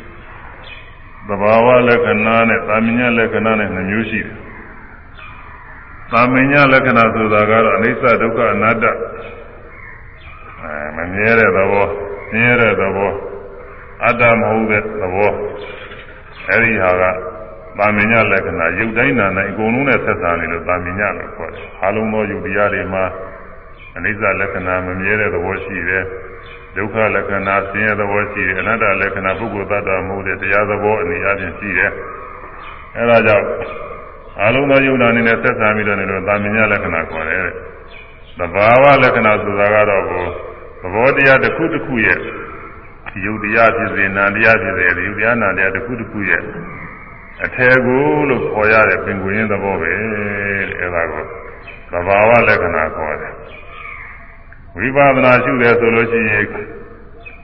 [1.29, 4.37] သဘာဝလက္ခဏာနဲ့သာမညလက္ခဏာနဲ့နှမျိုးရှိတယ်
[6.13, 8.85] သာမညလက္ခဏာဆိုတာကတော့အနိစ္စဒုက္ခအနတ္တ
[10.63, 11.87] အဲမမြဲတဲ့သဘော
[12.33, 13.13] မြဲတဲ့သဘော
[14.05, 15.33] အတ္တမဟုတ်တဲ့သဘော
[16.51, 17.28] အဲဒီဟာက
[17.79, 23.05] သာမညလက္ခဏာရုပ်တိုင်းနာတိုင်းအကုန်လုံးနဲ့ဆက်ဆံနေလို့သာမညလို့ခေါ်တယ်။အားလုံးသောယုတ်တရားတွေမှာ
[23.97, 26.05] အနိစ္စလက္ခဏာမမြဲတဲ့သဘောရှိတယ်။
[26.77, 31.91] ဒုက္ခလက္ခဏာဆင်းရဲသဘောရှိတယ်။အနတ္တလက္ခဏာပုဂ္ဂိုလ်သတ္တမဟုတ်တဲ့တရားသဘောအနေအချင်းရှိတယ်။
[32.97, 33.47] အဲဒါကြောင့်
[34.41, 37.41] အားလုံးသောယုတ်နာနေနဲ့ဆက်ဆံပြီးတော့နေလို့သာမညလက္ခဏာခေါ်တယ်။
[38.39, 40.03] သဘာဝလက္ခဏာဆိုတာကတော့
[40.83, 42.19] သဘောတရားတစ်ခုတစ်ခုရဲ့
[43.25, 46.43] ယုတ်တရားဖြစ်စေနာတရားဖြစ်စေယုတ်တရားနာတရားတစ်ခုတစ်ခုရဲ့
[47.45, 49.91] အထေကိုလို့ခေါ်ရတဲ့ပင်ကိုရင်းသဘောပဲ
[50.81, 51.25] အဲဒါကို
[51.93, 53.35] သဘာဝလက္ခဏာခေါ်တယ်
[54.77, 56.47] ဝိပဿနာရှုတယ်ဆိုလို့ရှိရင်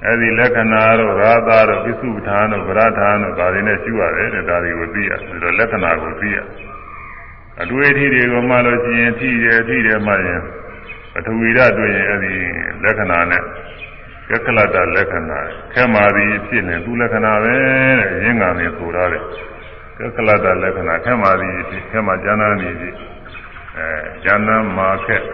[0.07, 6.37] အဲဒီလက္ခဏာတို့ရာသတို့ပိစုပ္ပထာတို့ဗရထာတို့ဒါတွေနဲ့ရှုရတယ်တဲ့ဒါတွေကိုသိရဆိုတော့လက္ခဏာကိုသိရ
[7.63, 10.41] အတွေ့အထိတွေကိုမှလို့ရှိရင်ထိတယ်ထိတယ်မှရင်
[11.13, 12.35] ပထဝီဓာတ်တွေ့ရင်အဲဒီ
[12.85, 13.43] လက္ခဏာနဲ့
[14.31, 15.41] ကက္ခလတ္တလက္ခဏာ
[15.75, 17.55] ခဲမာသည်ဖြစ်နေသူလက္ခဏာပဲ
[18.01, 19.23] တဲ့ရင်းငံနေဆိုရတဲ့
[19.99, 22.91] ကက္ခလတ္တလက္ခဏာခဲမာသည်ဖြစ်ခဲမာကျမ်းသာနေပြီ
[23.77, 23.87] အဲ
[24.25, 25.25] ကျမ်းသာမာခက်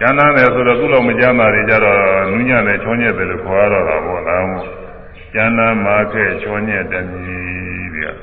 [0.00, 1.98] ကျမ်းသာတယ်ဆိုတော့သူ့လိုမကျမ်းသာတွေကြတော့
[2.30, 4.68] နူးညံ့တယ်ချောညက်တယ်လို့ခေါ်ရတော့တာပေါ့ဒါမှမဟုတ်
[5.34, 8.20] ကျမ်းသာမာခက်ချောညက်တယ်မြည်ပြီးတော့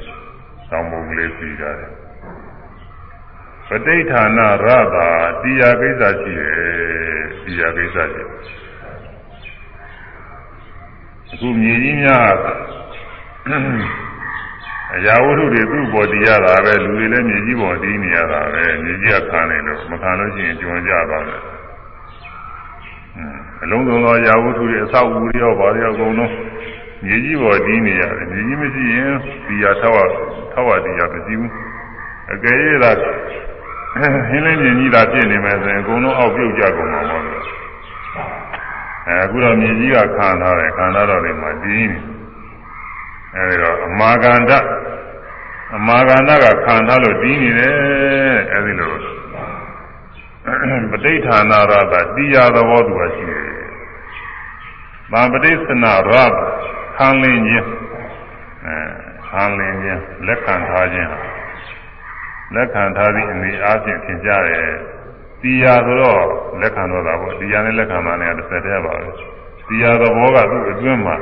[0.69, 1.91] ဆောင်းပုံကလေးပြီးကြတယ်
[3.67, 5.09] ပဋိဌာနရတာ
[5.41, 6.59] တရားကိစ္စရှိတယ်
[7.43, 8.27] တရားကိစ္စရှိတယ်
[11.31, 12.35] အခုမြေကြီးများ
[14.95, 21.41] အရာဝတ္ထုတွေသူ့ပေါ်တည်ရတာပဲလူတွေလည်းမြေကြီးပေါ်တည်နေရတာပဲမြေကြီးကခံနေလို့မခံလို့ရှိရင်ကျွံကြပါမယ်
[23.63, 26.33] အလုံးစုံသောအရာဝတ္ထုတွေအဆောက်အဦတွေရောဘာတွေရောအကုန်လုံး
[27.05, 29.11] မြေကြီးပေါ်တည်နေရတယ်မြေကြီးမရှိရင်
[29.45, 30.09] ဒီဟာထောက်
[30.53, 31.51] ထောက်ရတရားမရှိဘူး
[32.33, 32.91] အကယ်၍သာ
[34.29, 37.31] ဟင်းလင်းမြင်ကြီးသာဖြစ်နေမယ်ဆိုရင်အကုန်လုံးအောက်ပြုတ်ကြကုန်မှာပေါ့လေ
[39.07, 41.77] အဲအခုတော့မြေကြီးကခံထားတယ်ခံထားတော့ဒီမှာဒီ
[43.35, 44.51] အဲဒီတော့အမာကန္တ
[45.75, 48.93] အမာကန္တကခံထားလို့ဒီနေတယ်အဲဒီလို
[50.91, 53.47] ပဋိဌာနာရတာတရားသဘောတူရှိတယ်။
[55.11, 56.23] ဗာပဋိသနာရတာ
[56.95, 57.69] ခံလင်းခြင်း
[58.65, 58.75] အဲ
[59.27, 61.09] ခံလင်းခြင်းလက်ခံထားခြင်း
[62.55, 64.61] လက်ခံထားသည့်အနေအားဖြင့်သင်ကြားတယ်
[65.41, 66.23] တရားဆိုတော့
[66.61, 69.09] လက်ခံတော့တာပေါ့တရားနဲ့လက်ခံတာနဲ့တစ်ဆက်တည်းပါပဲ
[69.69, 71.15] တရားသဘောကသူ့အတွင်းမှာ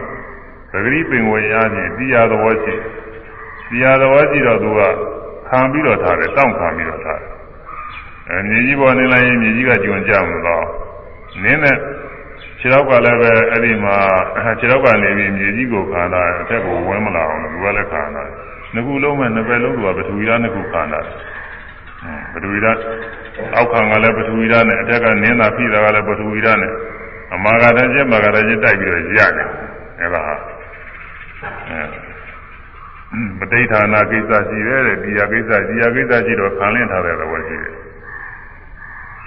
[0.74, 2.76] ပဂရိပင်ဝေရခြင်းတရားသဘောရှိ
[3.70, 4.82] တရားသဘောရှိတော့သူက
[5.50, 7.32] ခံပြီးတော့ထားတယ်တောင့်ခံပြီးတော့ထားတယ်
[8.30, 10.66] အဲမြေကြီးပေါ်နေလိုက်ရင်မြေကြီးကကျွံကြမှာတော့
[11.44, 11.78] နင်းနဲ့
[12.60, 13.96] ခြေတော့ကလည်းပဲအဲ့ဒီမှာ
[14.60, 18.24] ခြေတော့ကနေပြီးမြေကြီးကိုခံတာအထက်ကိုဝဲမလာအောင်သူကလည်းခံတာ
[18.74, 21.00] နှစ်ခုလုံးမဲ့နှစ်ဘက်လုံးကပထဝီဓာတ်နှစ်ခုခံတာ
[22.34, 22.80] ပထဝီဓာတ်
[23.56, 26.74] အောက်ခံကလည်းပထဝီဓာတ်နဲ့အထက်ကနင်းတာဖိတာကလည်းပထဝီဓာတ်နဲ့
[27.34, 29.48] အမာဂတန်ကျက်မာဂတန်ကျက်တိုက်ပြီးတော့ရတယ်
[30.00, 30.36] အဲ့ဒါဟာ
[33.40, 37.74] ပဋိဌာနာကိစ္စရှိတယ်တဲ့ဒီဟာကိစ္စဒီဟာကိစ္စရှိတော့ခံလင်းထားတဲ့သဘောရှိတယ်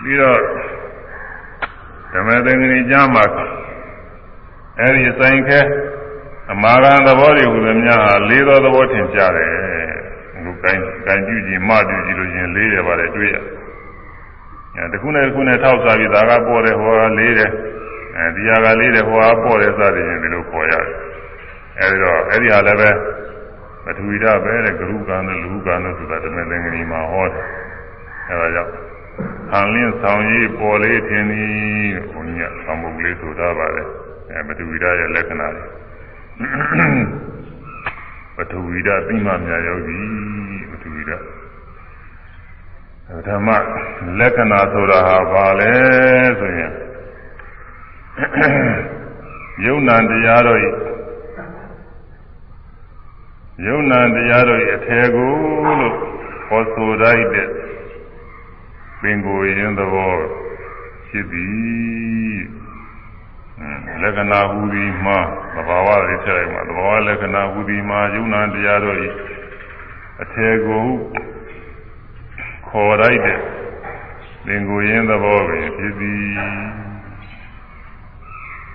[0.02, 0.40] ပြီးတော့
[2.12, 3.24] ဓမ္မသင်္ကနီကျမ်းမှာ
[4.78, 5.60] အဲ့ဒီဆိုင်ခဲ
[6.52, 9.50] အမာဂန်သဘောတွေဟူသည်များဟာလေးသောသဘောထင်ရှားတယ်
[10.36, 13.36] အခုကိုင်းကိုင်းကြည့်ကြည့်မကြည့်ကြည့်လို့ရှင်လေးတယ်ပါလေတွေ့ရ
[14.76, 17.50] အဲတခုနဲ့တခုနဲ့ထောက်စားပြီးဒါကပေါ်တယ်ဟောကလေးတယ်
[18.16, 21.05] အဲဒီဟာကလေးတယ်ဟောကပေါ်တယ်စသည်ဖြင့်ဒီလိုခေါ်ရတယ်
[21.80, 22.90] အဲဒီတော့အဲ့ဒီဟာလည်းပဲ
[23.84, 27.44] ပထဝီဓာတ်ပဲတဲ့ဂရုကံနဲ့လူကံနဲ့ဆိုတာဓမ္မသင်္ကနီမှာဟောတယ်
[28.28, 28.72] အဲဒါကြောင့်
[29.50, 31.50] ခံလင်းဆောင်ရည်ပေါ်လေးထင်သည်
[32.10, 33.88] ဘုန်းကြီးကသံပုတ်လေးဆိုထားပါတယ်
[34.30, 35.64] အဲပထဝီဓာတ်ရဲ့လက္ခဏာတွေ
[38.36, 39.98] ပထဝီဓာတ်ပြီးမှများရောက်ပြီ
[40.70, 41.24] ပထဝီဓာတ်
[43.28, 43.48] ဓမ္မ
[44.18, 45.72] လက္ခဏာဆိုတာဟာဘာလဲ
[46.40, 46.72] ဆိုရင်
[49.64, 50.60] ယုံနာတရားတို့
[53.64, 55.30] ယုံနာတရားတို့အထေကို
[55.80, 55.94] လို့
[56.48, 57.48] ဟောဆိုလိုက်တဲ့
[59.00, 60.12] ပင်ကိုရင်းသဘော
[61.08, 62.38] ရှဖြစ်သည်
[64.02, 65.18] လက္ခဏာဟူသည်မှာ
[65.54, 69.08] သဘာဝတွေထည့်လိုက်မှာသဘာဝလက္ခဏာဟူသည်မှာယုံနာတရားတို့ဤ
[70.22, 70.84] အထေကို
[72.68, 73.38] ခေါ်လိုက်တဲ့
[74.46, 76.22] သင်ကိုရင်းသဘောပင်ဖြစ်သည်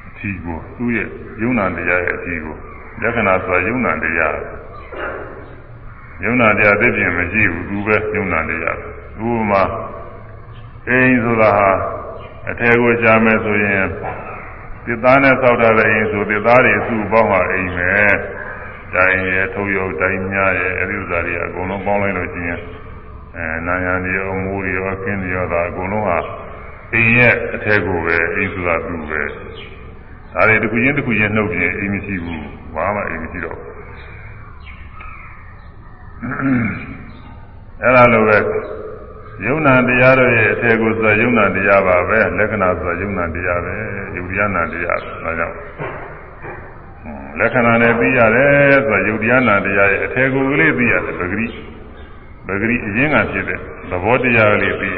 [0.08, 1.08] အထီကိုသူ့ရဲ့
[1.42, 2.56] ယုံနာတရားရဲ့အထီကို
[3.02, 4.36] လက္ခဏာဆိုတာယုံနာတရား
[6.24, 8.86] ယုံနာတရားသိပြင်မရှိဘူးသူပဲယုံနာတရားဥ
[9.20, 9.64] ပမာ
[10.88, 11.70] အိမ်ဆိုတာဟာ
[12.50, 13.86] အထေကိုရှားမယ်ဆိုရင်
[14.86, 17.92] သစ်သားနဲ့ဆောက်ထားတဲ့အိမ်ဆိုသစ်သားတွေအစုပေါင်းဟာအိမ်ပဲ
[18.96, 22.60] တိုင်းရဲ့ထုတ်ရုပ်တိုင်းများရဲ့အဲဒီဥစ္စာတွေအကုန်လုံးပေါင်းလိုက်လို့ရှိရင်
[23.36, 26.18] အဲနာယံတွေရောမိုးတွေရောခင်းတွေရောဒါအကုန်လုံးဟာ
[26.94, 29.22] အိမ်ရဲ့အထက်ကိုပဲအိမ်ဆိုတာသူ့ပဲ
[30.34, 33.60] ဒါတွေတစ်ခုချင်းတစ်ခုချင်းနှုတ်ပြင်အိမ်မရှိဘူးဘာမှအိမ်မရှိတော့
[36.22, 38.38] အဲ့ဒါလိုပဲ
[39.46, 43.74] ယုံနာတရားတို့ရဲ့အထက်ကိုဆိုယုံနာတရားပါပဲလက္ခဏာဆိုယုံနာတရားပဲ
[44.16, 45.56] ယုတ်တရားနာတရားဒါကြောင့်
[47.40, 51.48] လက္ခဏာနဲ့သိရတယ်ဆိုယုတ်တရားနာတရားရဲ့အထက်ကိုကလေးသိရတယ်ပဂရိ
[52.48, 54.98] ပဂရိအရင်းကဖြစ်တဲ့သဘောတရားကလေးသိရ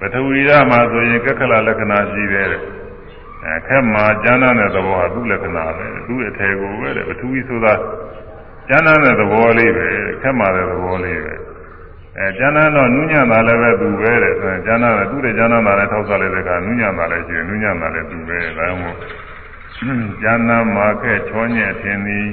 [0.00, 2.46] ပထဝီရမှာဆိုရင်ကက္ခလလက္ခဏာရှိတယ်
[3.44, 7.74] အဲခက်မှာကျမ်းတဲ့သဘောဟာသူ့လက္ခဏာပဲသူ့အထယ်ကိုပဲတဲ့ပထဝီဆိုတာ
[8.70, 9.88] ကျမ်းတဲ့သဘောလေးပဲ
[10.22, 11.34] ခက်မှာတဲ့သဘောလေးပဲ
[12.18, 18.96] အဲကျမ်းတော့နုညံ့တာလည်းပဲသူပဲတဲ့ဆိုရင်ကျမ်းတဲ့သူ့တဲ့ကျမ်းတာလည်းထောက်စားလိုက်တဲ့ကနုညံ့တာလည်းရှိတယ်နုညံ့တာလည်းသူပဲဒါကြောင့်မို့
[20.22, 22.28] ကျမ်းနာမှာခက်ချောညက်ထင်သည်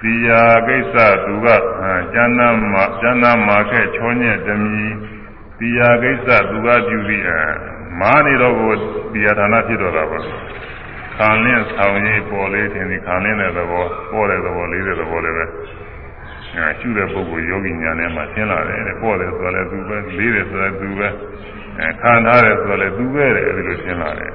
[0.00, 0.94] ဒီယာကိစ္စ
[1.26, 1.46] သူက
[2.14, 4.84] ကျမ်းနာမှာကျမ်းနာမှာခက်ချောညက်တမီ
[5.58, 7.40] ဒီယာကိစ္စသူကပြုပြီးအဲ
[8.00, 8.72] မာနေတော့ကို
[9.12, 10.18] ဒီယာဌာနဖြစ်တော့တာပါ
[11.16, 15.44] ခံလင်းဆောင်ရေးပေါ်လေးထင်သည်ခံလင်းတဲ့သဘောပေါ်တဲ့သဘောလေးတဲ့သဘောလည်းပဲ
[16.56, 21.08] အဲရှုတဲ့ပုဂ္ဂိုလ်ယောဂီညာနဲ့မှရှင်းလာတယ်တဲ့ပေါ်တယ်ဆိုလည်းသူပဲလေးတယ်ဆိုလည်းသူပဲ
[21.80, 24.32] အဲခံထားတယ်ဆိုလည်းသူပဲတဲ့အဲဒီလိုရှင်းလာတယ်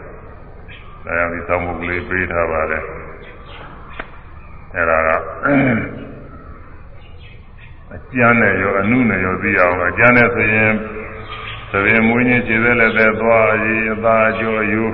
[1.06, 2.84] ဒါကြောင့်ဒီဆောင်မှုကလေးပေးထားပါတယ်
[4.76, 5.10] အဲဒါက
[7.96, 10.74] အကျမ်းနဲ့ရောအနုနဲ့ရောသိအောင်အကျမ်းနဲ့ဆိုရင်
[11.72, 14.94] သဘင်မွေးခြင်းခြေသက်လည်းသက်သွားအရေးအသာအကျိုးအယိုး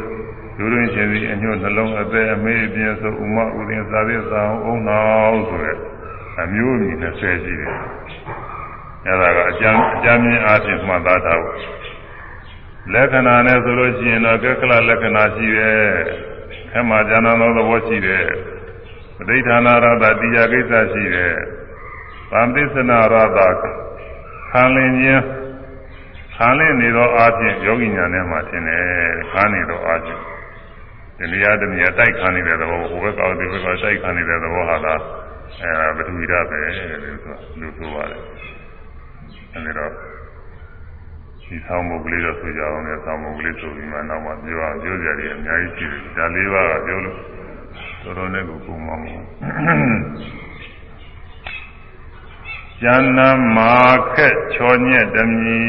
[0.57, 5.77] လူရင်းရှင်စီအညွတ်နှလုံးအသက်အမေးအပြင်းဆိုဥမဥဒင်သာသစ္စာအောင်နောက်ဆိုတဲ့
[6.41, 7.75] အမျိုးအမည်20ရှိတယ်
[9.07, 11.59] အဲဒါကအကျမ်းအကျမ်းမြင်အားဖြင့်မှတ်သားထားဖို့
[12.93, 15.81] လက္ခဏာနဲ့ဆိုလို့ရှိရင်တော့ကက္ခလလက္ခဏာရှိတယ်
[16.71, 18.25] ခမဇာနာသောသဘောရှိတယ်
[19.17, 21.35] ပဋိဌာနာရတာတရားကိစ္စရှိတယ်
[22.31, 23.47] သံသစ္စနာရတာ
[24.51, 25.23] ခံလင်ခြင်း
[26.35, 28.85] ခံလင်နေသောအားဖြင့်ယောဂီညာနဲ့မှထင်တယ်
[29.31, 30.21] ခံနေသောအားဖြင့်
[31.17, 35.01] ဒီနေရာတနေရာတိုက်ခံနေတဲ့သဘောဟိုဘက်ကောဒီဘက်ကောတိုက်ခံနေတဲ့သဘောဟာလား
[35.61, 38.21] အဲပထဝီဓာတ်ပဲလို့ဆိုလို့ဆိုပါတယ်
[39.53, 39.91] အဲဒီတော့
[41.45, 47.17] ဒီဆောင်းမုတ်ကလေးတော့ဆိုကြအောင်လေဆောင်းမုတ်ကလေးဆိုပြီးမှနောက်မှပြောအောင်ပြောကြတယ်အများကြီးရှိတယ်ဒါလေးပါးကပြောလို့
[48.03, 49.25] တော်တော်နဲ့ကိုပုံမှန်ဘူး
[52.81, 53.73] ကျန်နာမာ
[54.15, 55.61] ခက်ချောညက်တမီ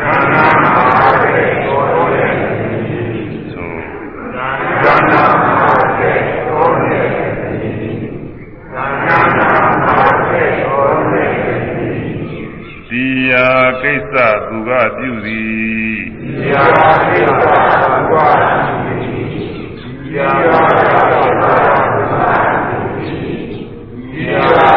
[0.00, 0.76] ကျန်နာမာ
[1.22, 1.80] ခက်ချော
[2.12, 2.61] ညက်တမီဆို
[4.82, 7.70] ကျန်နာမာခက်ချောညက်တမီ
[8.72, 9.50] ကျန်နာ
[9.84, 9.96] မာ
[10.28, 11.92] ခက်ချောညက်တမီ
[12.88, 13.48] ဒီယာ
[13.80, 14.14] ကိစ္စ
[14.48, 16.64] သူကပြုသည်ဒီယာ
[17.10, 17.44] ကိစ္စ
[17.82, 18.24] သူကပြု
[18.84, 19.00] သည်
[19.78, 23.32] ဒီယာကိစ္စသူကပြုသည်
[24.12, 24.72] ဒီယာ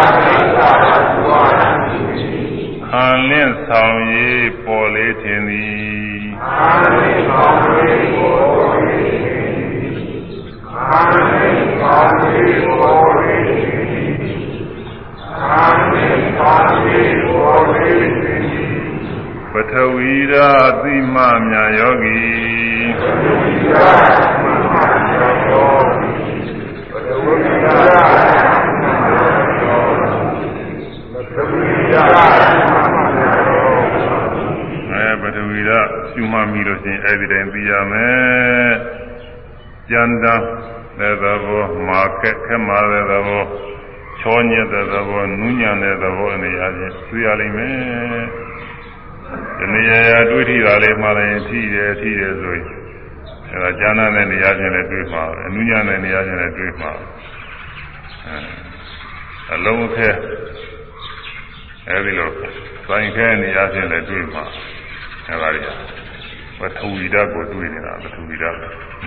[2.90, 14.48] ခံလင့်ဆောင်ရေးပေါ်လေးထင်သည်ခံလင့်ဆောင်ရေးပေါ်လေးထင်သည်ခံလင့်ဆောင်ရေး ပေါ်လေးထင်သည်
[15.38, 18.76] ခံလင့်ဆောင်ရေးပေါ်လေးထင်သည်
[19.52, 21.18] ပထဝီရာသိမ
[21.48, 22.20] မြယောဂီ
[23.00, 23.90] ပထဝီရာ
[24.42, 26.12] သိမမြယောဂီ
[26.92, 27.76] ပထဝီရာ
[31.12, 32.04] ပထဝီရာ
[35.22, 38.72] ပထဝီဓာတ်ရှုမှတ်ပြီးလို့ရှိရင်အဲ့ဒီတိုင်းသိရမယ်။
[39.90, 40.55] ကြံတန်းတဲ့သဘောမာခ
[42.56, 43.44] က်ခက်မာတဲ့သဘော
[44.20, 48.26] ချောညက်တဲ့သဘောနူးညံ့တဲ့သဘောအနေအချင်းသိရလိမ့်မယ်။
[49.58, 52.68] ဒီနေရာတွေ့ထိတာလေးမှလည်းထိတယ်ထိတယ်ဆိုရင်
[53.52, 56.92] အဲဒါကျမ်းနာတဲ့နေရာချင်းလည်းတွေ့မှာအနူးညံ့တဲ့နေရာချင်းလည်းတွေ့မှာ
[58.26, 58.38] အဲ
[59.54, 60.10] အလုံးခဲ
[61.90, 62.30] အဲဒီလို
[62.88, 64.44] ဆိုင်ခဲနေရာချင်းလည်းတွေ့မှာ
[65.28, 66.05] အဲဒါတွေ
[66.60, 68.58] ပထဝီဓာတ်ကိုတွေ့နေတာပထဝီဓာတ်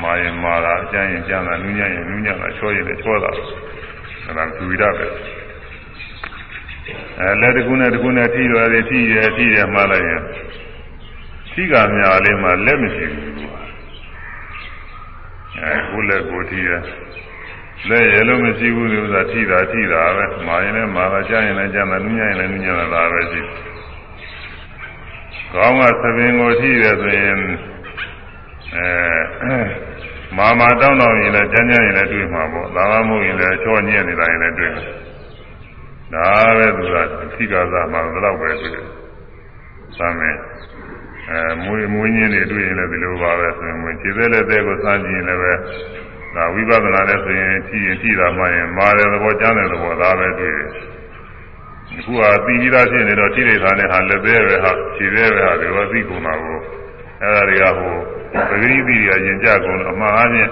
[0.02, 3.30] မာရင်မာတာအကျဉ်းရင်ကျမ်းတာနူးညံ့ရင်နူးညံ့တာချောရင်လည်းချောတာ
[4.26, 5.06] အဲဒါပထဝီဓာတ်ပဲ
[7.20, 10.22] အဲလက်တကူနဲ့တကူနဲ့ထိရတယ်ထိရထိရမှလိုက်ရင်
[11.52, 13.54] ထိထိကများလေးမှလက်မရှိဘူးသူက
[15.62, 16.70] အဲကိုလက်ကိုထိရ
[17.88, 23.40] လက်ရလို့မရှိဘူးလို့ဆိုတာထိတာထိတာပဲမာရင်လည်းမာတာကြားရင်လည်းကြားမှာနူးညံ့ရင်လည်းနူးညံ့တာပဲရှိ
[25.54, 27.38] ကောင်းကသပင်ကိုထိရဆိုရင်
[28.74, 29.56] အဲ
[30.36, 34.84] မာမာတောင်းတောင်းရင်လည်းကြမ်းကြမ်းရင်လည်းတွေ့မှာပေါ့သာမမဟုတ်ရင်လည်းချောညံ့နေတာရင်လည်းတွေ့မှာ
[36.14, 36.96] ဒါပဲသူက
[37.34, 38.86] ထိကသာမှာတော့ပဲတွေ့တယ်။
[39.96, 40.36] သမင်
[41.30, 45.52] အဲမွေးမွေးညင်းတွေတွေ့ရင်လည်းဒီလိုပါပဲဆိုရင်ခြေသေးလက်သေးကိုစမ်းကြည့်ရင်လည်းပဲ
[46.34, 50.70] ဒါဝိပဿနာနဲ့ဆိုရင်ထိရင်ထိတာမှရင်မာတဲ့သဘောကျမ်းတဲ့သဘောဒါပဲတွေ့တယ်။
[51.98, 56.58] အခုဟာသီကြီးသားဖြစ်နေတော့ထိနေတာနဲ့ဟာလက်သေးပဲဟာခြေသေးပဲဟာဒီလိုသိကုန်တာကို
[57.22, 57.94] အဲဒါတွေကဟို
[58.48, 60.50] ပဂရိသီရရင်ကြကုန်အမှားအားဖြင့်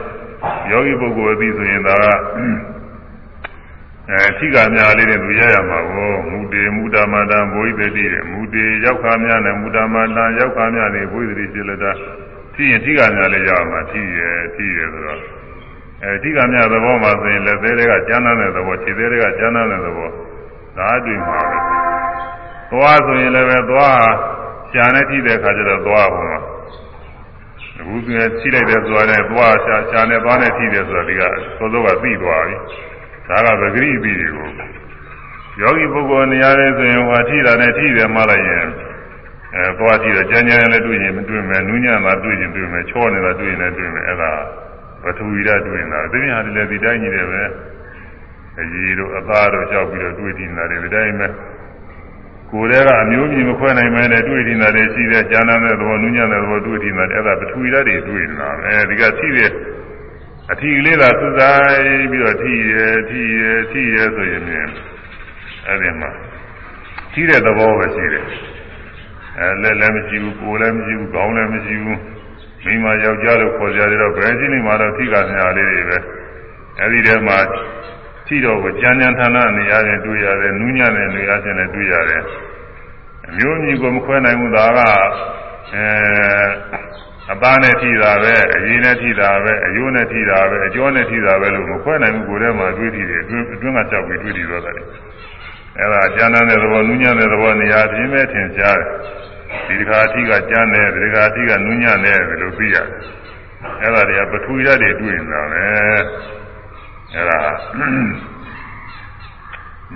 [0.70, 2.04] ယောဂီပုဂ္ဂိုလ်အသိဆိုရင်ဒါက
[4.10, 11.92] အဲထိကများလေးနဲ့သူရရမှာကိုမူတေမူတာမတံဘိုးဣတိတဲ့မူတေရောက်ခါများနဲ့မူတာမတံရောက်ခါများနဲ့ဘိုးဣတိစေလတာ
[12.54, 14.20] ထိရင်ထိကများလေးရမှာထိရ
[14.54, 15.20] ထိရဆိုတော့
[16.02, 20.10] အဲထိကများသဘောမှာဆိုရင်လက်သေးတွေကကျမ်းမ်းတဲ့သဘောခြေသေးတွေကကျမ်းမ်းတဲ့သဘော
[20.76, 21.58] ဒါအတွေ့မှာပဲ
[22.72, 24.00] သွားဆိုရင်လည်းပဲသွား
[24.70, 26.40] ရှာနဲ့ထိတဲ့ခါကျတော့သွားဟောမှာ
[27.78, 31.22] အခုကထိလိုက်တဲ့သွားနဲ့သွားရှာရှာနဲ့သွားနဲ့ထိတယ်ဆိုတာဒီက
[31.58, 32.56] သောသောကသိသွားပြီ
[33.28, 34.48] ဒါကပဂရိပိတွေကို
[35.60, 38.66] ယောဂီပုဂ္ဂိုလ်နေရာလေးဆိုရင်ဟောထိတာနဲ့ထိတယ်မှလိုက်ရင်
[39.54, 44.32] အဲသွားထိတော့ကြမ်းကြမ်းလည်းတွေ့ရင်မတွေ့မယ်နူးညံ့တာတွေ့ရင်တွေ့မယ်ချောနေတာတွေ့ရင်လည်းတွေ့မယ်အဲ့ဒါ
[45.02, 47.42] ပထဝီဓာတ်တွေ့နေတာအသိဉာဏ်တွေလည်းဒီတိုင်းကြီးတယ်ပဲ
[48.60, 51.28] အကြီးတို့အသားတို့ကြောက်ပြီးတော့တွေ့ထိနေတာတွေဒီတိုင်းပဲ
[52.50, 59.50] ကိုယ်တည်းကအမျိုးမြင်မခွဲနိုင်မဲနဲ့တွေ့ထိနေတာတွေရှိတဲ့ကျမ်းမ်းတဲ့သဘောနူးညံ့တဲ့သဘောတွေ့ထိနေတာအဲ့ဒါပထဝီဓာတ်တွေတွေ့နေတာအဲဒီကထိတဲ့
[60.52, 62.74] အထီလေးသာသုဆိုင်ပြီးတော့ထီရ
[63.10, 64.62] ထီရထီရဆိုရင်လည်း
[65.66, 66.10] အဲ့ဒီမှာ
[67.12, 68.26] ထီတဲ့သဘောပဲရှိတယ်
[69.38, 72.00] အဲလက်လည်းမရှိဘူးကိုယ်လည်းမရှိဘူးခေါင်းလည်းမရှိဘူး
[72.64, 75.98] မိမယောက်ျားလို့ခေါ်ကြတယ်တော့ဘယ်ရှိနေမှာတော့ထီကညာလေးတွေပဲ
[76.78, 77.38] အဲ့ဒီထဲမှာ
[78.26, 82.22] ထီတော့ကိုကြမ်းကြမ်းဌာနနေရာနဲ့တွေ့ရတယ်နူးညံ့တဲ့နေရာချင်းနဲ့တွေ့ရတယ်
[83.28, 84.80] အမျိုးမျိုးကိုမခွဲနိုင်ဘူးဒါက
[85.74, 85.86] အဲ
[87.32, 94.74] အသားနဲ့ထိတာပဲအရည်နဲ့ထိတာပဲအယိုးနဲ့ထိတာပဲအကျော်နဲ့ထိတာပဲလို့မခွဲနိုင်ဘူးကိုယ်ထဲမှာတွေးထိတယ်အတွင်းအတွင်းကကြောက်ပြီးတွေးထိသွားတယ်
[95.78, 98.88] အဲ့ဒါကျမ်းမ်းတဲ့သဘောနူးညံ့တဲ့သဘောနေရာပြင်းမဲ့ထင်ရှားတယ်
[99.66, 102.86] ဒီတစ်ခါအထိကကျမ်းတယ်ဒီတစ်ခါအထိကနူးညံ့တယ်လို့သိရတယ်
[103.82, 105.66] အဲ့ဒါတွေကပထဝီဓာတ်တွေတွေ့နေတာပဲ
[107.14, 107.38] အဲ့ဒါ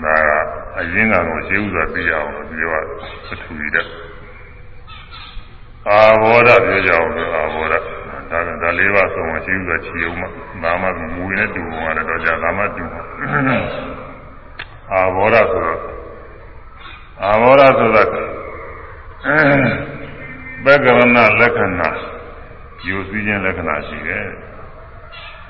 [0.03, 0.33] ဒါက
[0.79, 2.77] အရင်ကတော့ရှင်းဥစွာသိရအောင်လို့ပြောရ
[3.27, 3.91] ပထဝီဓာတ်
[5.89, 7.75] အာဘောဓပြောကြအောင်ဆိုအာဘောဓ
[8.31, 10.27] ဒါကဒါလေးပါဆုံးမရှိဘူးဆိုချီအောင်မှ
[10.65, 12.85] ဒါမှမူနဲ့တူအောင်လည်းတော့ကြာဒါမှတူ
[14.93, 15.81] အာဘောဓဆိုတော့
[17.23, 18.03] အာဘောဓဆိုတာ
[20.65, 21.89] ဘဂဝနာလက္ခဏာ
[22.87, 24.27] ယူစည်းခြင်းလက္ခဏာရှိတယ်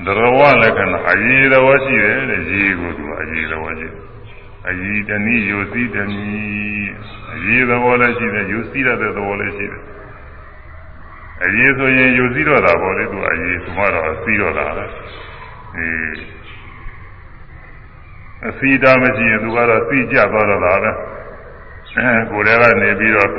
[0.06, 4.10] ဒရဝလက္ခဏာအရေးတော်ရှိတယ်တဲ့ရေကိုသူအရေးတော်ရှိတယ်
[4.68, 6.92] အရေးတနည်းယူစည်းတနည်း
[7.34, 9.82] အရေးတော်လည်းရှိတယ်ယူစည်းရတဲ့သဘောလည်းရှိတယ်
[11.44, 14.84] အရေးဆိုရင်ယူစည်းတော့တာပေါ့လေသူအရေးသူမှတော့အစည်းတော့တာပဲ
[15.76, 16.14] အေး
[18.48, 20.90] အစည်းတာမရှိရင်သူကတော့စီးကြသွားတော့တာပဲ
[21.96, 23.30] အဲကိုယ်တည်းကနေပြီးတော့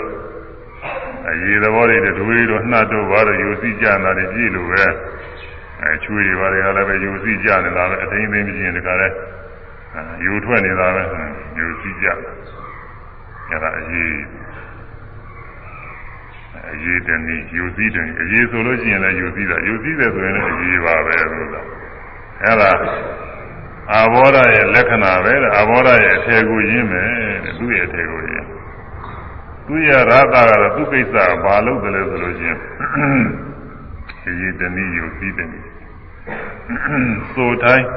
[1.29, 4.83] အရေးသဘောတွေဒွေးတော့နှတ်တော့ဘာလို့ယူစည်းကြတာတွေကြည့်လို့ပဲ
[5.83, 9.07] အဲချွေးတွေဘာတွေကလည်းပဲယူစည်းကြနေတာပဲအသိသိမရှိရင်တခါလဲ
[10.25, 11.03] ယူထွက်နေတာပဲ
[11.57, 12.07] ယူစည်းကြ
[13.49, 14.13] အဲဒါအရေး
[16.73, 21.61] အရေးတနည်းယူစည်းတယ်အရေးဆိုလို့ရှိရင်လည်းယူစည်းတာယူစည်းတယ်ဆိုရင်လည်းအရေးပါပဲဆိုတာ
[22.43, 22.71] အဲ့ဒါ
[23.93, 27.09] အာဘောဓရဲ့လက္ခဏာပဲအာဘောဓရဲ့အထေကိုရင်းမယ်
[27.59, 28.47] သူ့ရဲ့အထေကိုရင်း
[29.67, 32.57] သူ့ရဲ့ရတာကတော့သူ့ကိစ္စဘာလို့တယ်လဲဆိုလို့ရှိရင်
[34.27, 35.49] အရေးတနည်းယူစည်းတယ်
[37.31, 37.87] ဆိုတိုင်း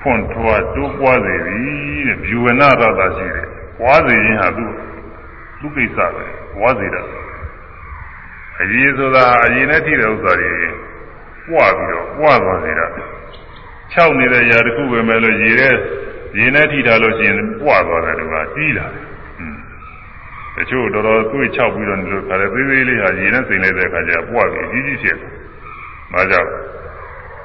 [0.00, 3.46] ဖွင့်ထွားတိုးပွားစေသည်တဲ့ဘီဝနာရတာရှိတယ်
[3.78, 4.72] ပွားစေခြင်းဟာသူ့
[5.58, 6.24] သူကိစ္စပဲ
[6.60, 7.02] ဝါစီတာ
[8.60, 10.52] အရေးဆိုတာအရင်နဲ့ထိတဲ့ဥစ္စာတွေ
[11.48, 12.86] ပွားပြီးတော့ပွားသွားစေတာ
[13.94, 15.74] ၆နေတဲ့ຢာတစ်ခုပဲမဲ့လို့ရေတဲ့
[16.38, 19.07] ရေနဲ့ထိတာလို့ရှိရင်ပွားသွားတယ်ဒီမှာကြီးလာတယ်
[20.58, 25.30] တချို့တော်တော်သွေးချောက်ပြီးတော့လို့ခါတယ်သေးသေးလေးဟာရေနဲ့စိန်လိုက်တဲ့အခါကျပွားပြီးကြီးကြီးဖြစ်တယ်။
[26.12, 26.50] ဒါကြောင့်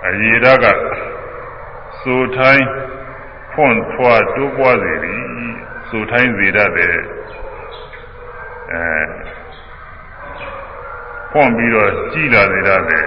[0.08, 0.66] အရေဓာတ်က
[2.02, 2.68] စိုးထိုင်း
[3.54, 5.22] ဖွန့်ထွားတိုးပွားစေသည်
[5.90, 7.02] စိုးထိုင်းစေတတ်တဲ့အဲ
[11.32, 13.06] ဖွင့်ပြီးတော့ကြီးလာစေရတယ်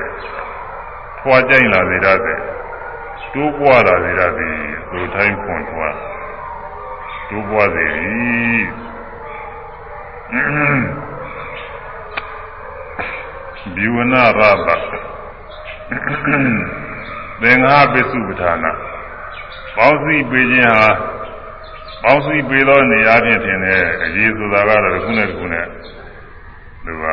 [1.20, 2.40] ဖွာကြိုင်လာစေရတယ်
[3.34, 4.54] တိုးပွားလာစေရတယ်
[4.90, 5.96] သူတိုင်းဖွင့်ထွား
[7.28, 8.64] တိုးပွားစေသည်
[13.74, 14.68] ဘီဝနာရဘ
[17.42, 18.72] သင်္ဃာပစ္စုပ္ပထာနာ
[19.76, 20.90] ပေါင်းစည်းပေးခြင်းဟာ
[22.02, 25.66] ပေါင်းစည်းပေးသောနေရာဖြင့်ထင်တယ်အရေးဆိုတာကတော့တစ်ခုနဲ့တစ်ခုနဲ့
[26.84, 27.04] သူက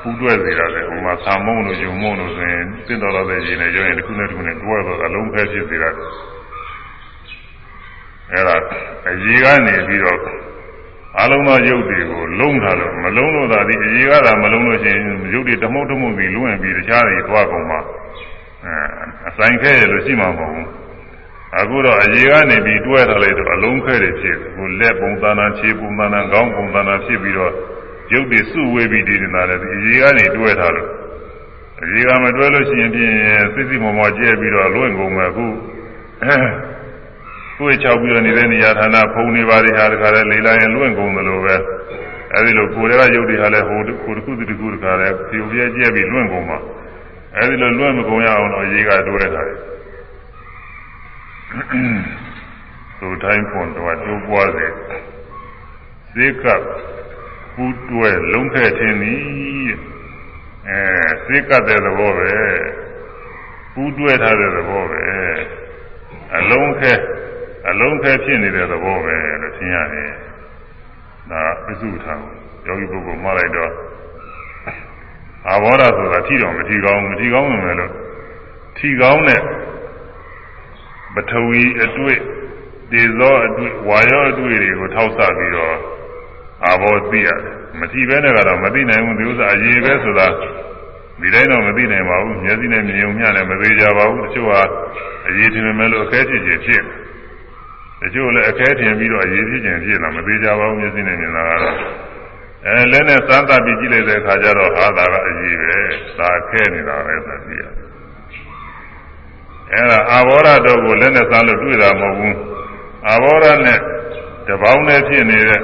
[0.00, 5.90] ပူးတွဲစေတာလေဟိုမှာသာမုံတို့ယုံမုံတို့ဆိုရင်တင့်တော်တော်တဲ့ရင်နဲ့ရောရင်တစ်ခုနဲ့တစ်ခုနဲ့တွဲတော့အလုံးဖဲဖြစ်စေတာ
[8.32, 8.56] အဲ့ဒါ
[9.08, 10.20] အရေးကနေပြီးတော့
[11.22, 15.02] အလုံးသောရုပ်တွေကိုလုံးထားလို့မလုံးလို့သာဒီအရေးကသာမလုံးလို့ရှိရင်
[15.32, 17.80] ရုပ်တွေတမုတ်တမုတ်ပြီးလုံးဝင်ပြီးတခြားတွေသွားကုန်မှာ
[18.64, 18.74] အဲ
[19.28, 20.68] အဆိုင်ခဲရလို့ရှိမှာမဟုတ်ဘူး
[21.58, 27.52] အခုတော့အရေးကနေပြီးတွဲထားလိုက်တော့အလုံးခဲတွေဖြစ်ဟိုလက်ပုံသဏ္ဍာန်ခြေပုံသဏ္ဍာန်ခေါင်းပုံသဏ္ဍာန်ဖြစ်ပြီးတော့
[28.12, 30.88] ရုပ်တွေစုဝေးပြီးတည်နေတာလေအရေးကနေတွဲထားလို့
[31.82, 33.14] အရေးကမတွဲလို့ရှိရင်ဖြင့်
[33.54, 35.46] စစ်စစ်မော်မော်ကျဲပြီးတော့လွင့်ကုန်မယ်အခု
[37.58, 41.54] ကိုယ်ချောက်ပြီးတော့နေတဲ့နေရာဌာနဖုံနေပါလေဟာတခါလဲလေလာရင်လွင့်ကုန်သလိုပဲ
[42.34, 46.58] အဲဒီလိုကိုယ်တွေကရုပ်တွေဟာလဲဟိုကိုယ်တစ်ခုတစ်ခုတခါလဲဖြူပြဲကျဲပြီးလွင့်ကုန်မှာ
[47.36, 49.58] အဲဒီလိုလွင့်မကုန်ရအောင်တော့အရေးကတွဲထားတယ်
[52.98, 54.66] သူတိုင်းဖွန်တော့တိုးပွားစေ
[56.14, 56.44] စေက
[57.54, 59.74] ပူတွဲလုံးခဲ့ခြင်းသည်
[60.68, 60.80] အဲ
[61.26, 62.32] စေကတဲ့သဘောပဲ
[63.74, 65.02] ပူတွဲထားတဲ့သဘောပဲ
[66.36, 66.92] အလုံးခဲ
[67.70, 70.10] အလုံးခဲဖြစ်နေတဲ့သဘောပဲလို့သင်ရတယ်
[71.30, 72.14] ဒါပစ္စုထာ
[72.66, 73.72] ယောဂီပုဂ္ဂိုလ်မှားလိုက်တော့
[75.48, 77.92] အာဘောဓဆိုတာထီတော်မထီကောင်းမထီကောင်းမယ်လို့
[78.78, 79.40] ထီကောင်းတဲ့
[81.14, 82.18] ပထဝီအတွေ့
[82.92, 85.76] ဒေဇောအတွေ့ဝါရောအတွေ့တွေကိုထောက်ဆပြီးတော့
[86.66, 90.26] အာဘောသိရတယ်မထီပဲနဲ့ကတော့မသိနိုင်ဘူးဒီဥစ္စာအရေးပဲဆိုတာ
[91.20, 94.60] ဒီတိုင်းတော့မသိနိုင်ပါဘူးမျက်စိနဲ့မြင်ုံမျှလည်းမသေးကြပါဘူးတချို့ဟာ
[95.28, 96.86] အရေးထင်မယ်လို့အခဲဖြစ်ခြင်းဖြစ်တ
[98.14, 101.76] ချို့လည်းအခဲထင်ပြီးတော့အရေးဖြစ်ခြင်းဖြစ်တာမသေးကြပါဘူးမျက်စိနဲ့မြင်တာကတော့
[102.66, 105.78] အဲလက်နဲ့စမ်းသပ်ပြီးကြည့်လိုက်တဲ့အခါကျတော့ဟာတာကအရေးပဲ
[106.18, 107.64] ဒါခဲနေတာပဲဆိုပြီးရ
[109.72, 112.36] အဲဒါအာဘောရတော့ကိုလက်နဲ့စမ်းလို့တွေ့တာမဟုတ်ဘူး
[113.08, 113.78] အာဘောရနဲ့
[114.48, 115.60] တပေါင်းနဲ့ဖြစ်နေတဲ့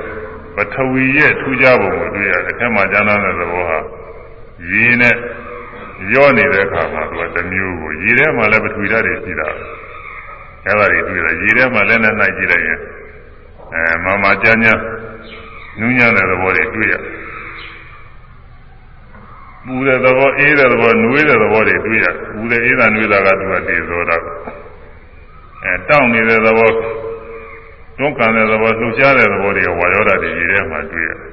[0.57, 3.79] ပထဝီရဲ့ထူးခြားပုံကိုတွေ့ရတယ်အဲမှာကျမ်းသာတဲ့သဘောဟာ
[4.71, 5.17] ရေနဲ့
[6.15, 9.49] ရောနေတဲ့အခါမှာသူကတစ်မျိုးကိုရေထဲမှာလည်းပထဝီဓာတ်တွေရှိတာ
[10.67, 12.79] အဲဒါတွေတွေ့တယ်ရေထဲမှာလည်းနဲ့နိုင်ကြည့်လိုက်ရင်
[13.75, 14.83] အဲမမကြမ်းကြမ်း
[15.81, 16.95] နူးညံ့တဲ့သဘောတွေတွေ့ရ
[19.65, 24.17] ပူတဲ့သဘောအေးတဲ့သဘောနွေးတဲ့သဘောတွေတွေ့ရပူတဲ့အေးတာနွေးတာကသူကတည်သောတာ
[25.65, 26.71] အဲတောင့်နေတဲ့သဘော
[27.99, 31.31] တွန်းကန်တဲ့သဘောလှုပ်ရှားတဲ့သဘောတွေဝါရောဓာတွေရေထဲမှာတွေ့ရတယ်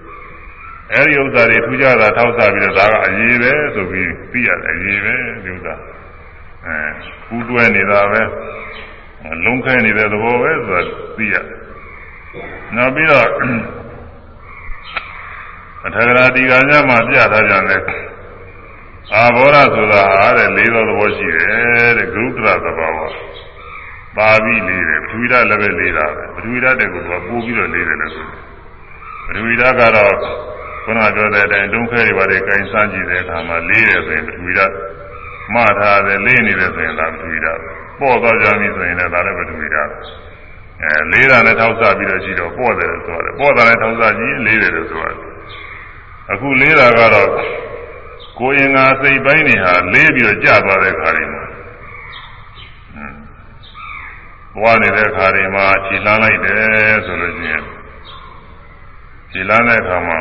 [0.94, 5.74] အဲဒီဥစ္စာတွေထူးခြားတာထောက်ဆပြီးတော့ဒါကအရေးပဲဆိုပြီးသိရတယ်အရေးပဲဒီဥစ္စာ
[6.66, 6.76] အဲ
[7.28, 8.22] ကူးတွဲနေတာပဲ
[9.46, 10.82] လုံးခဲနေတဲ့သဘောပဲဆိုတာ
[11.18, 11.46] သိရတယ်
[12.76, 13.28] နောက်ပြီးတော့
[15.86, 17.84] အထကရာဒီကညမှာပြထားကြတယ်
[19.14, 23.00] အာဘောရဆိုတာအားတဲ့လေးသောသဘောရှိတယ်တဲ့ဂရုတရသဘာဝ
[24.18, 28.40] ပါပြီးလေးတယ်ပထဝီဓာတ်လည်းပဲလေးတာပဲပထဝီဓာတ်တဲ့ကိုကပိုးပြီးတော့လေးတယ်လို့ဆိုတယ်
[29.26, 30.16] ပထဝီဓာတ်ကတော့
[30.84, 34.74] ခုနပြောတဲ့အတိုင်းတုံးခဲတွေပါတွေကင်စမ်းကြည့်တဲ့အခါမှာလေးတယ်ဆိုရင်ပထဝီဓာတ်
[35.54, 37.89] မှတ်ထားတယ်လေးနေတယ်ဆိုရင်ဒါပထဝီဓာတ်ပေါ့
[38.22, 39.92] သွားကြပြီဆိုရင်လည်းဒါလည်းပထဝီဓာတ်
[40.84, 45.18] အဲလေးတာနဲ့ထောက်ဆပြီးတော့ရှိတော့ပေါ့တယ်လို့ဆိုရတယ်ပေါ့တာနဲ့ထောက်ဆကြည့်လေးတယ်လို့ဆိုရတယ်
[46.32, 47.30] အခုလေးတာကတော့
[48.40, 51.44] ကိုယ်ရင်ကစိတ်ပိုင်းတွေဟာလေးပြီးတော့ကျသွားတဲ့ခါတွေမှာ
[54.54, 57.64] ဘဝနေတဲ့ခါတွေမှာခြေလှမ်းလိုက်တယ်ဆိုလို့ရှိရင်
[59.32, 60.20] ခြေလှမ်းတဲ့ခါမှာ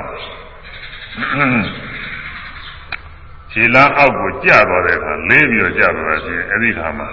[3.52, 7.08] ခြေလမ်းအောက်ကိုကျသွားတဲ့အခါလေးပြီးတော့ကျသွားတာရှိရင်အဲ့ဒီခါမှာ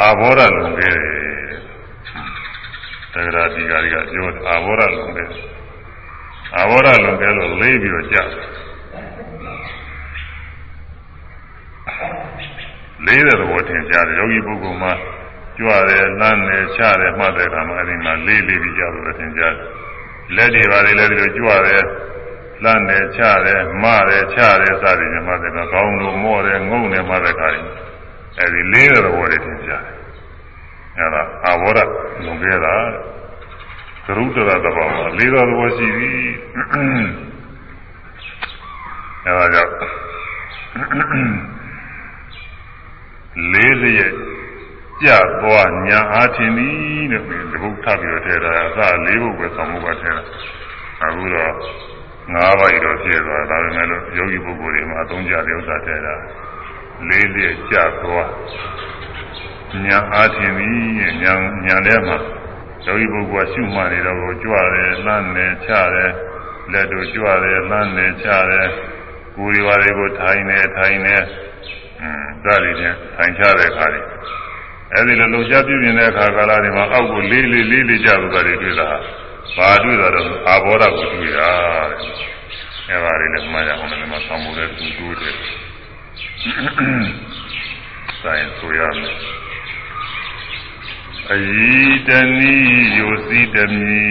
[0.00, 1.08] အာဘောဓလုံခဲ့တယ်
[3.12, 5.28] တဂရတိကာရီကပြောအာဘောဓလုံခဲ့
[6.56, 8.18] အာဘောဓလုံခဲ့လို့လေးပြီးတော့ကျ
[13.06, 14.92] လေးတဲ့သဘောထင်ရှားတယ်ယောဂီပုဂ္ဂိုလ်မှာ
[15.58, 19.68] ကြွတယ်လမ်းတယ်ချတယ်မှတ်တဲ့အခါမှာအဲ့ဒီမှာလေးလေးပြီးကျလို့ထင်ရှားတယ်
[20.36, 21.84] လက်တွေပါလေလည်းဒီလိုကြွတယ်
[22.64, 27.66] လမ်းတယ်ချတယ်မတယ်ချတယ်စသည်ဖြင့်မှတဲ့ကောင်းလို့မော့တယ်ငုံတယ်မှတဲ့ခါရင်
[28.38, 29.96] အဲဒီလေးတဲ့သဘောတွေသင်ကြားတယ်
[30.98, 31.80] အဲဒါအာဘောဓ
[32.26, 32.74] လုံခဲ့တာ
[34.04, 36.10] သရုတ္တရသဘောမှာလေးသောသဘောရှိပြီ
[39.24, 39.72] အဲဒါကြောင့်
[43.52, 44.12] လေးလျက်
[45.02, 45.08] ကြ
[45.42, 50.22] သွားညာအားထင်သည်တဲ့ဒီဘုထပ်ပြီးတော့ထဲတာအစလေးဘုပဲဆောင်မှုပါထဲတာ
[51.04, 51.52] အခုတော့
[52.34, 56.14] ငါးပါးတော့ပြည့်သွားဒါပေမဲ့လို့ယောဂီပုဂ္ဂိုလ်တွေမှာအသုံးကျတဲ့ဥစ္စာထဲတာ
[57.08, 58.30] လေးလျက်ကြသွား
[59.84, 61.32] ညာအားထင်သည်ညာ
[61.66, 62.18] ညာထဲမှာ
[62.86, 66.12] ယောဂီပုဂ္ဂိုလ်ကရှုမှတ်နေတော့ကိုကြွတယ်လှမ်းတယ်ချတယ်
[66.72, 68.68] လက်တို့ကြွတယ်လှမ်းတယ်ချတယ်
[69.36, 71.16] ကိုယ်ရွာတွေကိုထိုင်နေထိုင်နေ
[72.00, 74.02] อืมဒါတွေချင်းထိုင်ချတဲ့အခါတွေ
[74.92, 78.88] အဲဒီလိုလှုပ်ရှားပြင်းနေတဲ့အခါကာလတွေမှာအောက်ကိုလေးလေးလေးလေးကျသွားတာတွေတွေ့တာ
[79.56, 81.48] ဘာတွေ့တာတော့အာဘောဓကိုတွေ့တာ
[81.90, 82.10] တဲ့
[82.90, 85.36] အဲပါလေးလည်းမှတ်ရအောင်လည်းမဆောင်မှုတဲ့သူတွေ့တယ်
[86.42, 89.16] ဆိုင်ဆိုရမယ်
[91.30, 92.56] အယီတဏီ
[92.98, 94.06] ယိုစီတမီ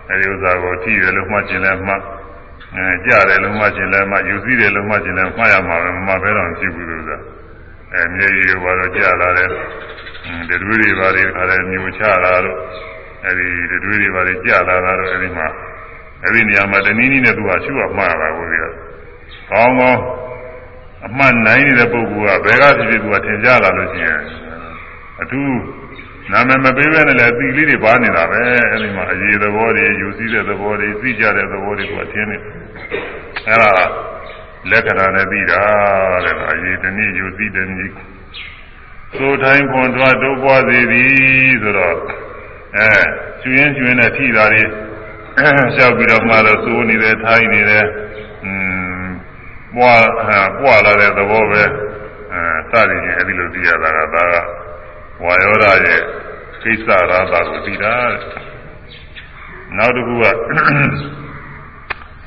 [0.10, 2.02] အဲဒီဥစ္စာကိုကြည့်တယ်လို့မှတ်ကျင်လဲမှတ်
[2.76, 7.20] အဲကြာတယ်လို့မှတ်ကျင်လဲမှတ်ယူစည်းတယ်လို့မှတ်ကျင်လဲမှတ်ရမှာပဲမမှတ်ဘဲတော့ဖြစ်ဘူးလို့ဆိုတာ
[7.94, 9.50] အဲမြေကြီးဘာလို့ကြာလာတယ်
[10.50, 12.60] တတွေးတွေပါလေခါတယ်မျိုးချလာတော့
[13.26, 15.48] အဲဒီတတွေးတွေပါလေကြာလာတာတော့အဲဒီမှာ
[16.24, 18.76] အဲဒီနေရာမှာတနည်းနည်းနဲ့သူကရှုရမှားတာကိုပြီးတော့
[19.52, 20.02] ကောင်းကောင်း
[21.06, 24.22] အမှန်နိုင်နေတဲ့ပုဂ္ဂိုလ်ကဘယ်ကဖြစ်ဖြစ်သူကထင်ရှားလာလို့ရှိရင်
[25.22, 25.52] အထူး
[26.32, 32.38] နာမည်မပေးဘဲနဲ့လည်းသီလေးတွေပါနေတာပဲအဲဒီမှာအရေးသဘောတွေယူစည်းတဲ့သဘောတွေသိကြတဲ့သဘောတွေကထင်းနေ
[33.48, 33.72] အဲဒါ
[34.72, 35.62] လက္ခဏာနဲ့ပြီးတာ
[36.26, 37.94] တဲ့အရေးတနည်းယူစည်းတဲ့နည်း
[39.16, 41.12] သို့ထိုင်းခွန်သွားတို့ပွားစေသည်
[41.62, 41.98] ဆိုတော့
[42.78, 42.90] အဲ
[43.42, 44.64] ကျွင်းကျွင်းနဲ့ထိတာတွေ
[45.38, 47.86] လျှောက်ပြီးတော့မှတော့သိုးနေတယ်ထိုင်းနေတယ်
[48.44, 48.52] อื
[49.04, 49.06] ม
[49.76, 50.04] ပွား
[50.62, 51.64] ပွားလာတဲ့သဘောပဲ
[52.32, 52.42] အဲ
[52.72, 54.36] စသည်ချင်းအဲဒီလိုသိရတာကဒါက
[55.24, 56.02] ဝါယောဓာရဲ့
[56.64, 57.96] ကိစ္စရာသာကိုသိတာ
[59.78, 60.26] နောက်တစ်ခုက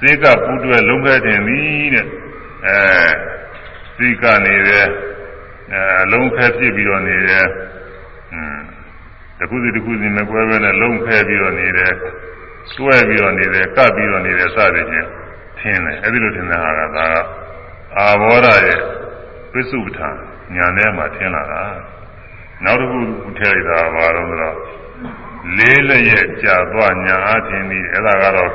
[0.01, 2.07] စေကပူတွဲလုံးခဲတင်သည်တဲ့
[2.67, 2.79] အဲ
[3.97, 4.87] စေကနေတယ်
[5.73, 7.47] အဲလုံးခဲပြစ်ပြီးတော့နေတယ်
[8.33, 8.59] อืม
[9.39, 11.93] တခုစီတခုစီမကွဲဘဲနဲ့လုံးခဲပြီးတော့နေတယ်
[12.77, 15.09] တွဲပြီးတော့နေတယ်ကပ်ပြီးတော့နေတယ်စသည်ချင်း
[15.59, 17.17] ထင်းတယ်အဲဒီလိုထင်တဲ့ဟာကဒါက
[17.97, 18.81] အာဘောဓရဲ့
[19.53, 20.15] ပစ္စုပ္ပန်
[20.55, 21.63] ညာထဲမှာထင်းလာတာ
[22.65, 22.99] နောက်တစ်ခု
[23.39, 24.57] ထည့်လိုက်တာဘာလို့လဲဆိုတော့
[25.59, 28.53] လေးလျက်ကြာသွားညာအထင်ဒီအဲ့ဒါကတော့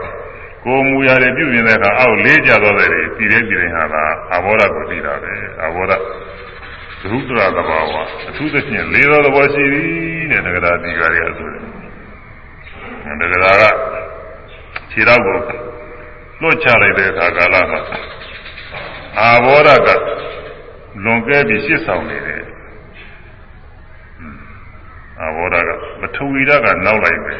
[0.66, 3.95] ကိုမူရတယ်ပြုပြင်တဲ့အခါအောက်လေးကြာသွားတယ်ပြည်တဲ့ပြည်တဲ့ဟာက
[4.34, 5.34] အဘောဓကိုသိတာပဲ
[5.66, 5.93] အဘောဓ
[7.06, 7.93] ဒုဒရသဘာဝ
[8.30, 11.64] အထူးသဖြင့်လေးသောသဘောရှိသည်တဲ့ငကရာဒီကာရီအဆိုတယ်
[13.20, 13.64] ငကရာက
[14.91, 15.38] ခြေတော့ကို
[16.41, 17.82] လွတ်ချလိုက်တဲ့အခါကာလမှာ
[19.20, 19.89] အာဘောဓက
[21.03, 22.43] လွန်ကဲပြီးရှစ်ဆောင်နေတယ်
[25.22, 27.36] အာဘောဓကပထဝီဓာတ်ကနောက်လိုက်ပဲ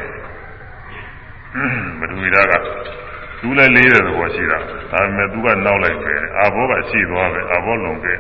[2.00, 2.54] ပထဝီဓာတ်က
[3.42, 4.58] သူလည်းလေးတဲ့သဘောရှိတာ
[4.92, 8.16] ဒါပေမဲ့သူကနောက်လိုက်ပဲအာဘောကရှိသွားပဲအာဘောလွန်ကဲ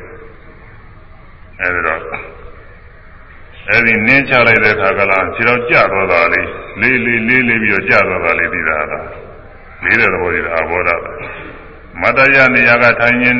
[1.62, 2.01] အဲဒီတော့
[3.70, 6.47] အဲဒီနင်းချလိုက်တဲ့အခါကလားခြေတော့ကျသွားတာလေး
[6.82, 9.08] လေးလေးလေးလေးပြီးတော့ကျသွားတာလေးသိတာလား
[9.84, 10.89] လေးတဲ့သဘောကြီးအာဘောဓ
[12.01, 13.38] မတ္တယနေရာကထိုင်ရင်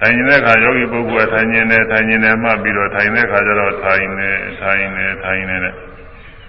[0.00, 4.30] ထိုင်နေတဲ့အခါယောဂီပုဂ္ဂိုလ်ကထိုင်နေတယ်ထိုင်နေတယ်မှတ်ပြီးတော့ထိုင်တဲ့အခါကျတော့ထိုင်နေ
[4.60, 5.74] ထိုင်နေထိုင်နေတဲ့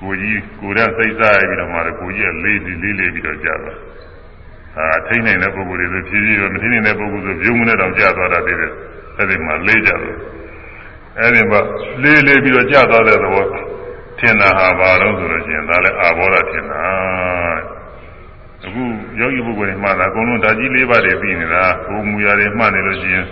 [0.01, 3.77] ကိုကြီးကိုယ်ကစိတ်စားရပြီးတော့မှကိုကြီးကလေးလေးလေးလေးပြီးတော့ကြာသွား
[4.77, 8.71] အာထိနိုင်တဲ့ပုဂ္ဂိုလ်တွေဆိုဖြည်းဖြည်းတော့မထိနိုင်တဲ့ပုဂ္ဂိုလ်ဆိုပြုံးမနဲ့တော့ကြာသွားတာတည်းတယ်
[9.17, 10.17] အဲဒီမှာလေးကြလို့
[11.19, 11.59] အဲဒီမှာ
[12.03, 13.45] လေးလေးပြီးတော့ကြာသွားတဲ့သဘော
[14.19, 16.83] ထင်တာဟာဘာလို့ဆိုလို့ရှိရင်ဒါလည်းအာဘောဓထင်တာ
[18.65, 23.25] အခုအခုယောဂီပုဂ္ဂိုလ်တွေမှတ်တာအကုန်လုံးဓာကြီးလေးပါးတွေပြီးနေတာကိုယ်မူရာတွေမှတ်နေလို့ရှိရင်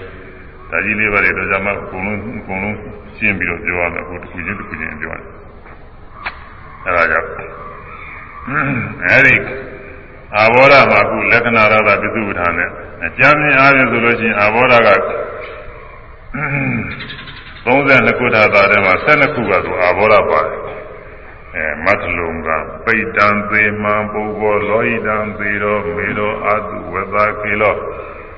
[0.69, 2.75] ဓာကြီးလေးပါးတွေတော့ကြမှာအကုန်လုံးအကုန်လုံး
[3.17, 5.27] ရှင်းပြီးတော့ပြောရမယ်အခုတစ်ခုချင်းတစ်ခုချင်းပြောရတယ်
[6.85, 7.27] အဲဒါကြောင့်
[9.05, 9.35] အဲဒီ
[10.35, 12.69] အာဘောဓမှာအခုလက္ခဏာရတာပြစုပ္ပထာနဲ့
[13.05, 14.89] အကြမ်းမြင်အားဖြင့်ဆိုလို့ရှိရင်အာဘောဓက
[17.65, 20.59] 32ခုထာတာထဲမှာ12ခုကဆိုအာဘောဓပါတယ်
[21.55, 22.49] အဲမတ်လုံက
[22.85, 27.75] ပိတံသေးမှန်ပုဂ္ဂောလောဟိတံသေရောမေရောအတုဝသကေလော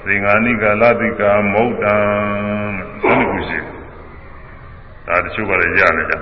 [0.05, 1.95] သင်္ဃာနိကလတိကာမௌတံ
[3.01, 3.59] 12ခုရှိ
[5.07, 6.15] ဒါတချို့ကလည်းရနေကြ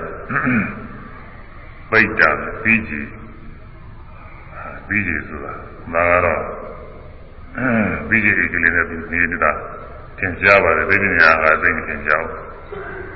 [1.90, 2.30] ပိတံ
[2.62, 3.08] ပြီးကြည့်
[4.86, 5.52] ပြီးကြည့်ဆိုတာ
[5.94, 6.42] ဒါကတော့
[8.08, 9.52] ပြီးကြည့်ကလေးနဲ့သူနေတာ
[10.18, 12.22] သင်ကြားပါတယ်သိပညာကသိနေသင်ကြား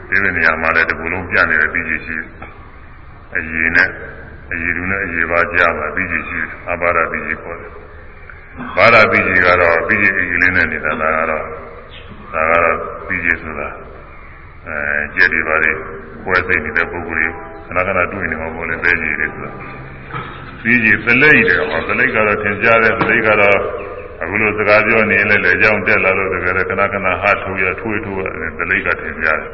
[0.08, 2.16] သိပညာမှာလည်းဒီကုလုံးပြနေတဲ့ပြီးကြည့်ရှိ
[3.36, 3.90] အရည်နဲ့
[4.52, 6.40] အရည်လူနဲ့အရည်ပါကြားမှာပြီးကြည့်ရှိ
[6.70, 7.72] အပါဒပြီးကြည့်ခေါ်တယ်
[8.76, 11.44] ဘာဒပြီးကြည့်ကတော့ပြီးကြည့်ကလေးနဲ့နေတာဒါကတော့
[12.32, 12.76] ဒါကတော့
[13.06, 13.68] ပြီးကြည့်ဆိုတာ
[14.66, 15.70] အဲကြက်တွေပါလေ
[16.24, 17.28] ပွဲစိတ်နေတဲ့ပုဂ္ဂိုလ်တွေ
[17.66, 19.50] ခဏခဏတွေ့နေမှာပေါ့လေပဲကြည့်တယ်ဆိုတာ
[20.62, 23.58] ပြီးကြည့်သလိတ်တယ်ဟောသလိတ်ကတော့သင်ကြားတယ်သလိတ်ကတော့
[24.22, 29.52] အခုလိုစကားပြောနေလဲလေကြောင်းတက်လာလို့တကယ်ခဏခဏဟာထိုးရထွေးထိုးရတယ်သလိတ်ကသင်ကြားတယ်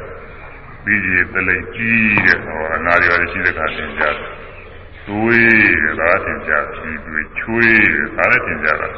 [0.83, 4.31] ပြီးကြည့်သလိတ်ကြီးတဲ့ဟောအနာရောရှိတဲ့ခါသင်ကြားတယ်
[5.07, 8.89] သွေးတဲ့ဒါသင်ကြားပြီးပြီးချွေးတဲ့ဒါလည်းသင်ကြားတာ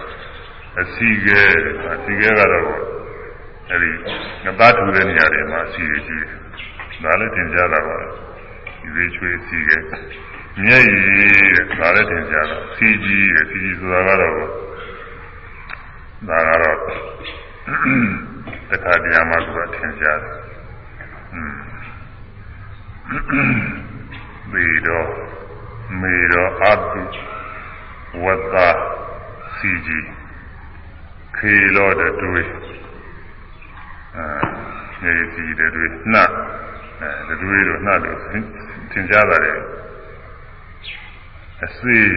[0.82, 1.43] အစီကဲ
[1.93, 2.66] အစီကဲကတော့
[3.72, 3.91] အဲဒီ
[4.43, 6.30] ငသားထူတဲ့နေရာတွေမှာအစီရရှိတယ်
[7.03, 7.97] ဒါလည်းသင်ကြားတာပါ
[8.95, 9.78] ဒီချွေးအစီကဲ
[10.63, 11.01] မျက်ရည်
[11.55, 14.36] တဲ့ဒါလည်းသင်ကြားတာစီကြီးတဲ့စီကြီးဆိုတာကတော့
[16.30, 16.78] ဒါကတော့
[18.69, 20.36] တခါတရားမှသူကသင်ကြားတယ်
[24.51, 25.09] မေတော်
[26.01, 27.01] မေတော်အတု
[28.23, 28.55] ဝတ္တ
[29.55, 30.07] စီကြီး
[31.38, 32.43] ခေလောတတွေ
[34.15, 34.26] အဲ
[35.03, 36.32] နေစီတတွေနှတ်
[37.01, 38.19] အဲတတွေတော့နှတ်လို့
[38.91, 39.53] သင်ကြားတာလေ
[41.65, 42.07] အစေး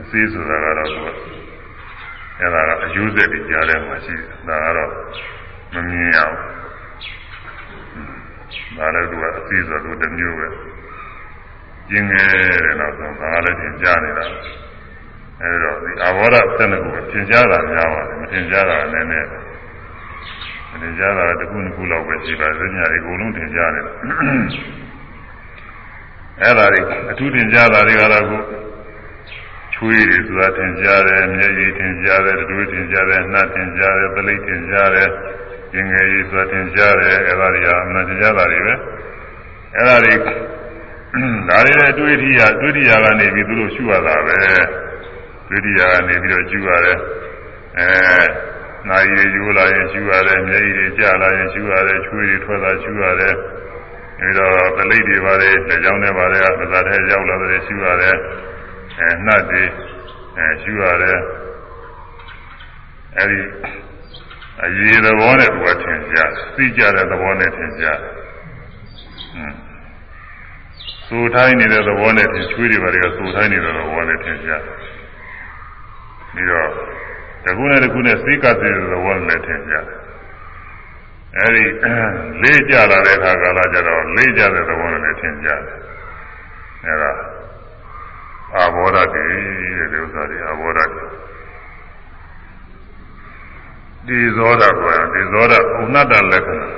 [0.00, 1.45] အစေးဆိုတာကတော့သူက
[2.40, 4.90] အဲ့ဒါကအယူဆက်တွေကြားထဲမှာရှိတယ်ဒါကတော့
[5.74, 10.46] မမြင်ရဘူးဒါလည်းသူကအစေးဆိုတော့တစ်မျိုးပဲ
[11.90, 12.26] ကျင်ငယ်
[12.64, 14.24] တဲ့နောက်ဆုံးဒါလည်းသင်ကြားနေတာ
[15.40, 19.38] အဲဒီတော့ဒီအဘောဓဆက်နှစ်ခုကသင်ကြားတာများပါတယ်မသင်ကြားတာနည်းနည်းပဲ
[20.70, 23.92] မသင်ကြားတာတစ်ခုနှစ်ခုလောက်ပဲရှိပါသေးညာတွေအကုန်လုံးသင်ကြားနေတာ
[26.40, 26.80] အဲ့ဒါတွေ
[27.10, 28.40] အထူးသင်ကြားတာတွေကတော့ကို
[29.76, 35.08] ချွေးတွေဆိုတာသင်ကြားတယ်မျက်ရည်သင်ကြားတယ်တွေးသင်ကြားတယ်နှာသင်ကြားတယ်ပလိတ်သင်ကြားတယ်
[35.72, 38.74] ကျင်ငယ်ရည်ဆိုတာသင်ကြားတယ်အဲ့ဒါတွေကအမှန်တရားတာတွေပဲ
[39.74, 40.14] အဲ့ဒါတွေ
[41.48, 44.36] ဒါတွေလည်းတွေးထီးရတွေးထီးရကနေပြီးသူတို့ရှုရတာပဲ
[45.48, 46.98] တွေးထီးရကနေပြီးတော့ရှုရတယ်
[47.78, 47.88] အဲ
[48.88, 53.34] နာရီတွေယူလာရင်ရှုရတယ်မျက်ရည်တွေကျလာရင်ရှုရတယ်ချွေးတွေထွက်လာရှုရတယ်
[54.20, 58.16] အဲတော့ပလိတ်တွေပါလေလက်ကြောင်းတွေပါလေကပဇာထဲရောက်လာတယ်ရှုရတယ်
[58.98, 59.64] အဲနှတ်တွေ
[60.36, 61.18] အဲရှုရတယ်
[63.18, 63.40] အဲဒီ
[64.64, 69.56] အရေးသဘောနဲ့သူကထင်ရှားသိကြတဲ့သဘောနဲ့ထင်ရှားဟွန်း
[71.06, 74.62] စူထိုင်းနေတဲ့သဘောနဲ့ထင်ချွေးတွေပါတွေကစူထိုင်းနေတဲ့သဘောနဲ့ထင်ရှား
[76.34, 76.68] ပြီးတော့
[77.44, 79.86] တခုနဲ့တခုနဲ့စိတ်ကတဲ့သဘောနဲ့ထင်ရှား
[81.38, 81.64] အဲဒီ
[82.42, 85.62] လေးကြလာတဲ့အခါကာလကျတော့လေးကြတဲ့သဘောနဲ့ထင်ရှား
[86.84, 87.12] အဲဒါ
[88.54, 89.24] အာဘောဓတိ
[89.76, 91.04] တဲ့ဒီဥစ္စာတွေအာဘောဓတိ
[94.06, 95.58] ဒီဇောဓကိုဒီဇောဓဥ
[95.94, 96.68] ဏတ္တလက္ခဏာ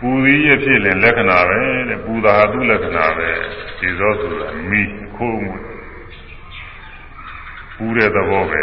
[0.00, 1.58] ပူရည်ရဖြစ်ရင်လက္ခဏာပဲ
[1.88, 3.28] တဲ့ပူတာဟာသူ့လက္ခဏာပဲ
[3.78, 4.82] ဒီဇောဆိုတာမိ
[5.16, 5.54] ခိုးမှု
[7.76, 8.62] ပူတဲ့သဘောပဲ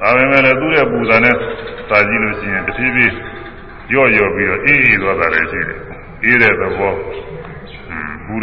[0.00, 1.36] ဒါပေမဲ့လည်းသူ့ရဲ့ပူတာနဲ့
[1.88, 3.14] စာကြည့်လို့ရှိရင်တဖြည်းဖြည်း
[3.90, 5.78] ကြော့ကြော့ပြီးတော့အေးအေးသွားတာလည်းရှိတယ်
[6.24, 7.04] အေးတဲ့သဘောပူ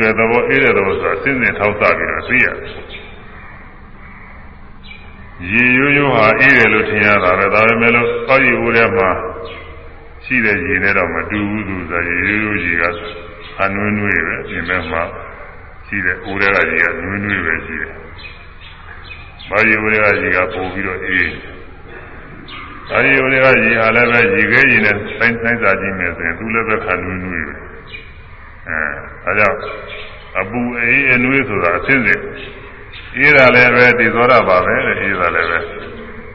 [0.01, 2.55] တဲ့သဘောအေးတဲ့သဘောဆိုတာစဉ်စဉ်ထောက်ဆပြီးတော့သိရတယ်
[5.51, 9.09] ရေရိုးရိုးဟာအေးတယ်လို့ထင်ရတာပဲဒါပေမဲ့လို့သောက်ရည်ဦးထဲမှာ
[10.25, 12.83] ရှိတဲ့ရေနဲ့တော့မတူဘူးသူဆိုရေရိုးရိုးရေက
[13.61, 15.03] အနွေးနွေးပဲပြင်မဲ့မှာ
[15.87, 17.93] ရှိတဲ့ဦးထဲကရေကနွေးနွေးပဲရှိတယ်။
[19.49, 21.27] ဘာရေဦးထဲကရေကပို့ပြီးတော့အေး။
[22.89, 27.55] ဘာရေဦးထဲကရေဟာလည်းပဲရေခဲရေနဲ့ဆိုင်ဆိုင်စားကြည့်မယ်ဆိုရင်သူလည်းပဲခံနွေးနွေးပဲ။
[29.26, 29.59] အဲဒါကြောင့်
[30.39, 32.22] အပူအေးအနွေးဆိုတာအစစ်စစ်
[33.17, 35.59] အေးတာလည်းပဲဒီသောတာပါပဲတဲ့အေးတာလည်းပဲ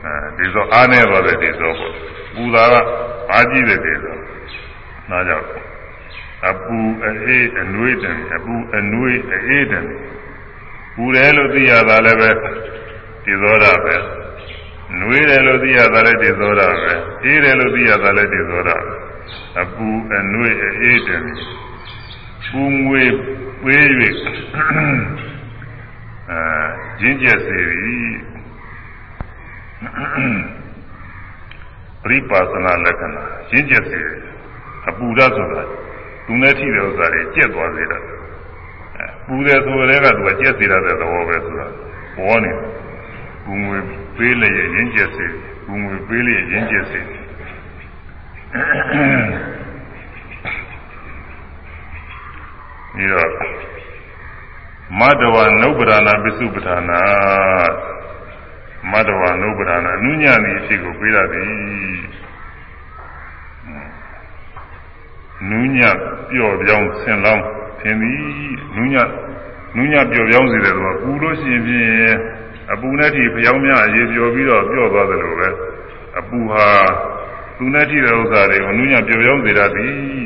[0.05, 1.93] အဲဒီသောအားနေပါပဲဒီသောပေါ့
[2.35, 2.75] ပူတာက
[3.33, 4.17] အားကြီးတဲ့ဒီသော
[5.11, 5.47] နားကြောင့်
[6.49, 9.81] အပူအေးအနွေးတံအပူအနွေးအေးတံ
[10.95, 12.31] ပူတယ်လို့သိရတာလည်းပဲ
[13.25, 13.97] ဒီသောတာပဲ
[15.01, 16.93] နွေးတယ်လို့သိရတာလည်းဒီသောတာပဲ
[17.25, 18.95] အေးတယ်လို့သိရတာလည်းဒီသောတာပဲ
[19.61, 21.21] အပူအနွေးအေးတယ်
[22.55, 23.05] ပူငွေ
[23.63, 23.85] ပေး၍
[26.29, 26.41] အဲ
[27.01, 28.13] ရင်းကျက်စေသည်
[32.03, 34.01] ပရိပါစနာလက္ခဏာရင်းကျက်စေ
[34.89, 35.63] အပူရဆိုတာ
[36.27, 37.99] သူနဲ့ထိတဲ့ဥစ္စာတွေကျက်သွားစေတာ
[39.27, 41.67] ပူတယ်ဆိုတဲ့ကသူကကျက်စေတဲ့သဘောပဲဆိုတာ
[42.17, 42.53] ပေါ်နေ
[43.45, 43.79] ပူငွေ
[44.17, 45.27] ပေးလျက်ရင်းကျက်စေ
[45.67, 47.01] ပူငွေပေးလျက်ရင်းကျက်စေ
[52.95, 53.31] ပြီးတော့
[55.01, 57.01] မတ္တဝနုပ္ပဒါနာပစ္စုပ္ပထာနာ
[58.93, 62.03] မတ္တဝနုပ္ပဒါနာအနုညံ့ဤဖြစ်ကိုပေးရသည်
[65.51, 65.97] နုညံ့
[66.31, 67.45] ပျော့ပြောင်းဆင်လောင်း
[67.81, 68.21] သင်သည်
[68.77, 69.09] နုညံ့
[69.77, 72.17] နုညံ့ပျော့ပြောင်းစေတယ်ဆိုတော့ပူလို့ရှိရင်ဖြင့်
[72.73, 75.49] အပူနဲ့ထိဖျောင်းများအရေးပျော်ပြီးတော့ပျော့သွားတယ်လို့ပဲ
[76.19, 76.67] အပူဟာ
[77.57, 80.25] သူနဲ့ထိတဲ့ဥစ္စာတွေကိုနုညံ့ပျော့ပြောင်းစေတတ်သည်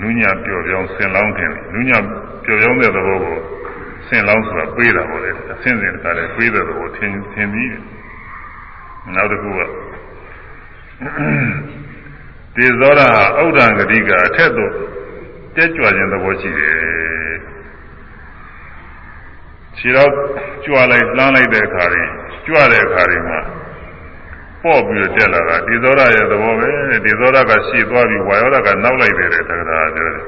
[0.00, 2.02] နုညံ့ပျော့ပြောင်းဆင်လောင်းတယ်နုညံ့
[2.44, 3.36] ပျော့ပြောင်းတဲ့သဘောကို
[4.08, 7.72] ဆင်လောင်းဆိုတာပေးတာပေါ့လေအဆင့်ဆင့်တခါတည်းပေးတဲ့သဘောထင်ထင်ပြီး
[9.14, 9.60] နောက်တစ်ခုက
[12.56, 13.08] တေဇောရဟာ
[13.42, 14.72] ဥဒ္ဒံဂတိကအထက်သို့
[15.56, 16.80] တက်ကြွခြင်းသဘောရှိတယ်
[19.78, 20.10] ခြေတော့
[20.64, 22.02] ကြွလိုက်လှမ်းလိုက်တဲ့အခါတွေ
[22.46, 23.38] ကြွတဲ့အခါတွေမှာ
[24.62, 26.68] ပေါ့ပြီးတော့တက်လာတာဒီသောရရဲ့သဘောပဲ
[27.04, 30.26] ဒီသောရကရှည်သွားပြီးဝါယောရကနောက်လိုက်တယ်တဲ့သက္ကရာပြောတယ်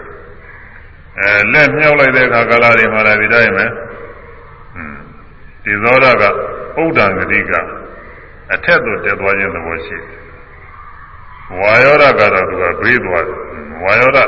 [1.20, 3.66] အဲလက်မြောက်လိုက်တဲ့အခါကာလတွေမှာလည်းဒီတိုင်းပဲ
[5.64, 7.52] ဒီသောရကဥဒ္ဒံဂတိက
[8.54, 10.22] အထက်သို့တက်သွားခြင်းသဘောရှိတယ်
[11.58, 13.38] ဝါယောရကတော့သူကဘေးသွားတယ်
[13.84, 14.18] ဝါယောရ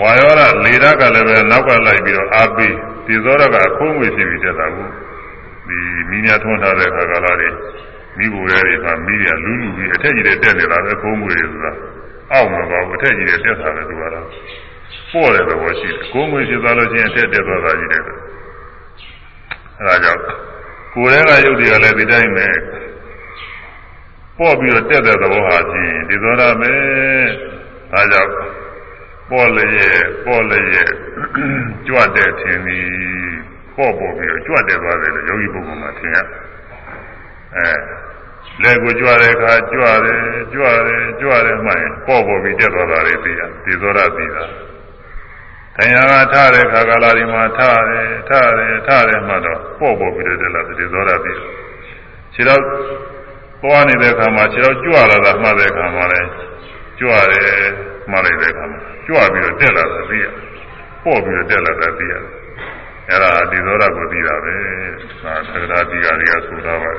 [0.00, 2.68] ဝါယောရလေရကလည်းပဲနောက်ကလိုက်ပြီးတော့အာပိ
[3.06, 4.88] ဒီသောရကအခိုးငွေဖြစ်ပြီးတက်တာကို
[5.68, 5.78] ဒီ
[6.08, 7.48] မိညာထွန်းထားတဲ့ခါကာလတွေ
[8.18, 11.72] မိဘရဲတွေမှာမိရလူလူပြီးအထက်ကြီးတဲ့တက်နေတာပဲခိုးငွေတွေဆိုတာ
[12.32, 14.26] အောက်မှာပါဘူးအထက်ကြီးတဲ့တက်တာပဲသူကတော့
[15.12, 18.02] ပေါ့တဲ့သဘောရှိတယ်ခိုးငွေဖြစ်သွားလို့ချင်းအထက်တက်သွားတာကြီးတယ်
[19.78, 20.22] အဲဒါကြောင့်
[20.94, 22.48] ကိုယ်ထဲကယုတ်တွေကလည်းဒီတိုင်းပဲ
[24.38, 26.72] ပေါ့ပြီးတော့တက်တဲ့သဘောဟာဖြင့်ဒီသောတာပဲ
[27.92, 28.32] ဒါကြောင့်
[29.30, 30.90] ပေါ့လျက်ပေါ့လျက်
[31.86, 32.88] ကြွတဲ့ထင်သည်
[33.76, 36.16] ပေါ့ပေါ်ပြီးတော့ကြွတဲ့သွားတယ်လို့ယောဂီပုဂ္ဂိုလ်မှာထင်ရ
[37.56, 37.70] အဲ
[38.62, 40.20] လက်ကိုကြွတဲ့အခါကြွတယ်
[40.52, 44.44] ကြွတယ်ကြွတယ်မှရင်ပေါ့ပေါ်ပြီးတက်သွားတာတွေသိရဒီသောတာသိတာ
[45.76, 51.32] တရားကထားတဲ့ခါကာလဒီမှာထားတယ်ထားတယ်ထားတယ်မှတော့ပေါ့ပေါ်ပြီးတော့တက်လာတယ်ဒီသောတာသိ
[52.34, 52.60] ခြေတော့
[53.62, 56.20] သွားနေတဲ့အခါမှာခြေတော့ကြွလာတာမှတ်တဲ့အခါမှာလဲ
[56.98, 57.50] ကြွတယ်
[58.10, 60.24] မှတ်လိုက်တဲ့အခါမှာကြွပြီးတော့တက်လာတာသိရ
[61.04, 62.14] ပေါ့ပြီးတော့တက်လာတာသိရ
[63.08, 64.54] အဲ့ဒါဒီသောတာကိုသိတာပဲ
[65.22, 66.92] သာသက္ကရာတိကတွေကဆိုတာပါ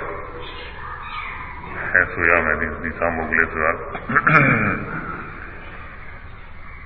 [1.94, 3.72] အဲဆိုရမယ်ဒီဒီသမှုကလေးဆိုတာ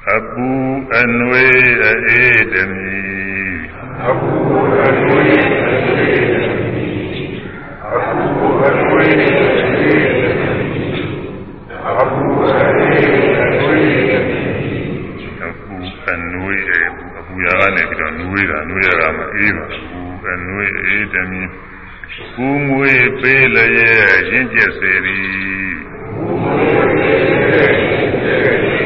[0.07, 0.47] အပူ
[0.95, 1.45] အနွေ
[1.83, 2.99] အေးတမီ
[4.05, 4.33] အပူ
[4.81, 6.89] အနွေအေးတမီ
[7.85, 10.09] အပူအနွေအေး
[11.97, 13.81] အပူအေးအနွေ
[15.43, 15.75] အပူ
[16.07, 16.87] အနွေအေး
[17.17, 21.41] အပူရာကနေပြီးတော့နွေးတာနွေးရတာမအေးပါဘူးအနွေအေးတမီ
[22.35, 23.71] ကူငွေပေးလျက်
[24.31, 25.29] ရင့်ကျက်စေသည်
[26.13, 26.63] ကူငွေ
[26.95, 28.79] ပေးလျက်ရင့်ကျက်စေ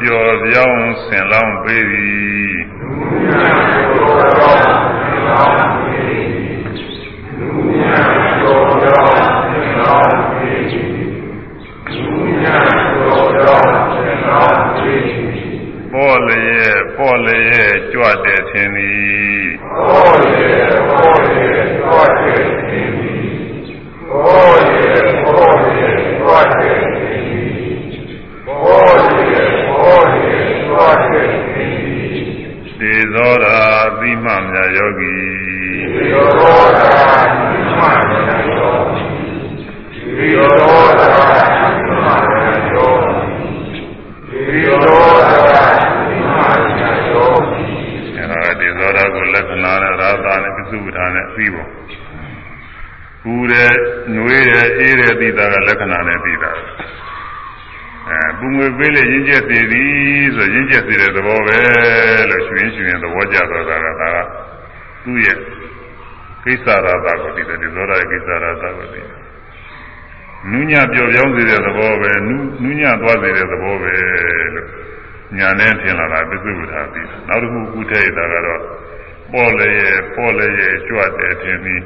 [0.00, 1.60] ပျော်ပြောင်းဆင်လောင်း
[16.26, 22.90] ပေးသည်ပေါ်လျက်ပေါ်လျက်ကြွတဲ့ထင်သည်ပေါ်လျက်ပေါ်လျက်ကြွတဲ့ထင်သည်
[24.08, 27.80] ပေါ်လျက်ပေါ်လျက်ကြွတဲ့ထင်သည်
[28.46, 29.50] ပေါ်လျက်
[32.80, 33.60] သေသောရာ
[33.98, 35.14] သိမှမြတ်ယောဂီ
[35.94, 37.02] သေသောရာ
[37.32, 39.04] သိမှမြတ်ယောဂီ
[40.16, 41.10] သေသောရာ
[41.76, 42.94] သိမှမြတ်ယော
[44.26, 45.64] ဂီသေသောရာ
[46.06, 47.62] သိမှမြတ်ယောဂီ
[48.14, 48.90] အဲဒါသေသော
[49.64, 51.66] ရာကိုလက္ခဏာနဲ့ရာသာနဲ့ပြစုပ္ပထာနဲ့ပြီးပုံ
[53.22, 53.70] ပူတဲ့၊
[54.14, 56.52] နှွေးတဲ့၊အေးတဲ့သိတာကလက္ခဏာနဲ့ပြီးတာ
[58.08, 61.58] အဲပူငွေပေးလေရင်းကျက်စေသည်ဆိုရင်းကျက်စေတဲ့သဘောပဲ
[62.30, 64.18] လို့ရှင်ရှင်သဘောကျတော့တာကဒါက
[65.04, 65.36] သူ့ရဲ့
[66.44, 69.20] ကိစ္စရာသာကိုသိတယ်ဒီသောတာရဲ့ကိစ္စရာသာကိုသိတယ်
[70.50, 73.92] နူးညံ့ပျော်ပြောင်းစေတဲ့သဘောပဲနူးနူးညံ့သွားစေတဲ့သဘောပဲ
[74.54, 74.68] လို့
[75.36, 78.62] ညာနဲ့ထင်လာတာပစ္စုပ္ပန်ပြီးနောက်တစ်ခုကုထဲ့တာကတော့
[79.32, 81.82] ပေါ်လေရဲ့ပေါ်လေရဲ့ကြွတဲ့ထင်ပြီး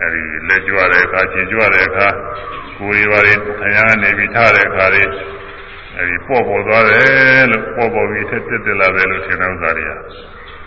[0.00, 2.08] အဲဒီလက်ကြွတဲ့အခါခြေကြွတဲ့အခါ
[2.78, 5.04] ကိုယ်ရီပါတွေခရမ်းနေပြီးထားတဲ့အခါတွေ
[5.96, 9.92] အဲဒီပေါ်ပေါ်သွားတယ်လို့ပေါ်ပေါ်ပြီးထက်တက်တက်လာတယ်လို့ထင်တဲ့ဥစ္စာတွေက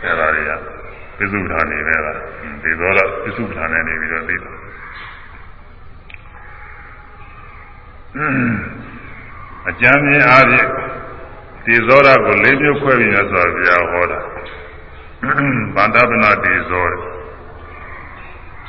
[0.03, 0.51] အဲဒါတွေက
[1.17, 2.17] ပစ္စုပ္ပန်နေပဲလား
[2.63, 2.93] ဒီတော့
[3.23, 4.53] ပစ္စုပ္ပန်နဲ့နေပြီးတော့သိတယ်
[9.69, 10.69] အကျမ်းမြင်အားဖြင့်
[11.65, 14.19] ဒီဇောရကိုလေးမျိုးခွဲပြီးမြတ်စွာဘုရားဟောတာ
[15.75, 16.85] ဗန္ဒပနာဒီဇော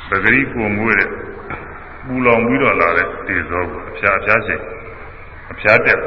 [0.09, 1.09] ပဂရိကိုငွေတဲ့
[2.05, 4.55] ပူလောင်ပြီးတော့လာတဲ့ဒီဇောကိုအဖျားအဖျားရှိ
[5.51, 5.99] အဖျားတက်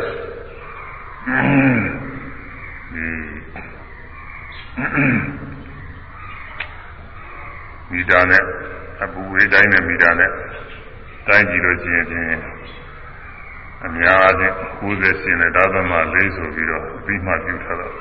[2.93, 3.07] ဒီ
[7.91, 8.45] မိတာနဲ့
[9.03, 10.31] အပူဝေးတိုင်းနဲ့မိတာနဲ့
[11.27, 12.41] တိုင်းကြည့်လို့ရှိရင်
[13.85, 17.95] အများအားဖြင့်90ရှင်နဲ့ဒါသမ4ဆိုပြီးတော့အပြီးမှပြုထားတော့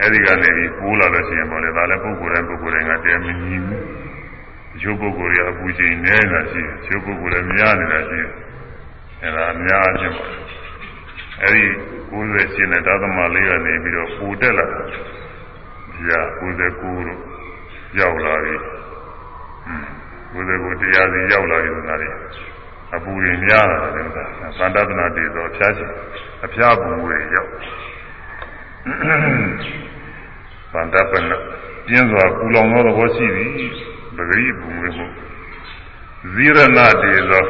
[0.00, 3.82] အဲဒီကနေပြီးပိုးလာလို့ရှိရင်ပေါ့လေဒါလည်းပုဂ္ဂိုလ်တိုင်းပုဂ္ဂိုလ်တိုင်းကတည်းကမညီဘူး
[4.82, 8.30] ရုပ်ပုဂ္ဂိုလ်ရဲ့အပူချိန်နည်းနေတာရှိတယ်ရုပ်ပုဂ္ဂိုလ်လည်းများနေတာရှိတယ်
[9.22, 10.30] အဲဒါအများအားဖြင့်ပေါ့
[11.42, 11.64] အဲဒီ
[12.10, 17.20] 90ရှင်နဲ့ဒါသမ4ကနေပြီးတော့ပိုတက်လာတာဒီက99လို့
[18.00, 18.54] ရောက်လာပြီ
[20.34, 22.08] 99တရားစီရောက်လာပြီဆိုတာလေ
[22.94, 24.24] အပူတွေများလာတယ်ကွာ
[24.58, 25.94] သန္တသနာတည်သောအဖျားချင်း
[26.44, 27.50] အဖျားပူတွေရောက်
[30.72, 31.30] သန္တပန
[31.86, 33.52] ပြင်းစွာပူလောင်သောသဘောရှိသည်
[34.16, 35.06] ပဂရိပူငွေမှု
[36.32, 36.60] ဇိရဏ
[37.02, 37.44] တည်သော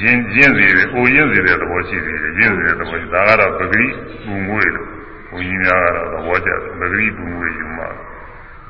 [0.00, 3.86] ရင်းရင်းစီတယ်အိုရင်းစီတဲ့သဘောရှိသည်ရင်းစီတဲ့သဘောရှိဒါကတော့ပဂရိ
[4.24, 4.88] ပူငွေလို့
[5.30, 7.88] ဘုန်းကြီးများကတော့သဘောကျတယ်ပဂရိပူငွေယူမှာ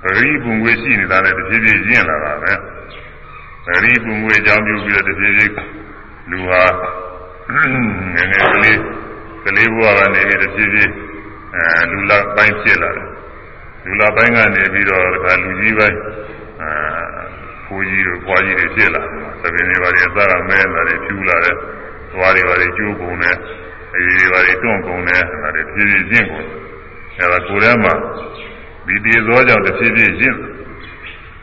[0.02, 2.52] ပဂရိပူငွေရှိနေတာနဲ့တဖြည်းဖြည်းရင့်လာတာပဲ
[3.66, 5.54] ပရိပုငွေအကြောင်းပြုပြီးတော့တဖြည်းဖြည်း
[6.30, 6.62] လူဟာ
[7.52, 8.78] ငယ်ငယ်ကလေး
[9.44, 10.92] ကလေးဘဝကနေပြီးတဖြည်းဖြည်း
[11.54, 13.08] အဲလူလာပိုင်းဖြစ်လာတယ်
[13.84, 15.98] လူလာပိုင်းကနေပြီးတော့ဒါလူကြီးပိုင်း
[16.60, 16.70] အဲ
[17.64, 21.56] ဖိုးကြီးတို့ဘွားကြီးတွေဖြစ်လာတယ်သပင်တွေပါတွေအသားကမဲလာတယ်ဖြူလာတယ်
[22.12, 23.36] သွားတွေပါတွေကျိုးကုန်တယ်
[23.96, 26.46] အေးတွေပါတွေတွန့်ကုန်တယ်အဲဒါတွေဖြည်းဖြည်းကျင့်ကုန်
[27.18, 27.94] အဲဒါကိုယ်ထဲမှာ
[28.86, 30.36] ဒီတည်သောကြောင့်တဖြည်းဖြည်းကျင့်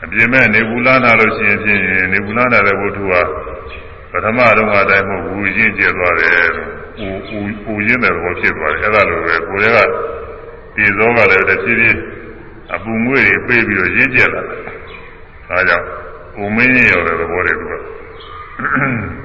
[0.04, 1.80] အပြင်မဲ့နေဘူးလာနာလို့ရှိရင်ဖြင့်
[2.12, 3.22] နေဘူးလာနာတဲ့ဘုထုဟာ
[4.10, 6.50] ပထမတော့အတိုင်းမဟုတ်ဘူးရင့်ကျက်သွားတယ်။
[7.04, 9.78] ဦးဦးဦးရင်းတဲ့ဘောဖြစ်သွားတယ်။အဲ့ဒါလိုပဲကိုယ်က
[10.76, 11.98] တည်သောကလည်းတစ်ဖြည်းဖြည်း
[12.74, 14.60] အပူငွေ့တွေပြေးပြီးတော့ရင့်ကျက်လာတယ်။
[15.48, 15.86] ဒါကြောင့်
[16.42, 17.62] ဦးမင်းရရောတဲ့ဘောတွေက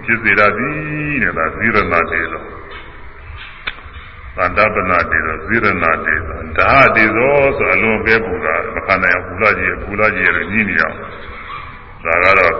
[0.03, 1.77] ဖြစ်စေရသည်တဲ့ဒါသီရဏ
[2.11, 2.43] တေသော
[4.35, 5.67] သန္တပနာတေသောသီရဏ
[6.05, 10.95] တေသောဓာတေသောဆိုအလွန်ပဲပူတာမခံနိုင်ဘူးလားကြီးဘူးလားကြီးရညှိနေအောင်
[12.05, 12.55] ဒါကတော့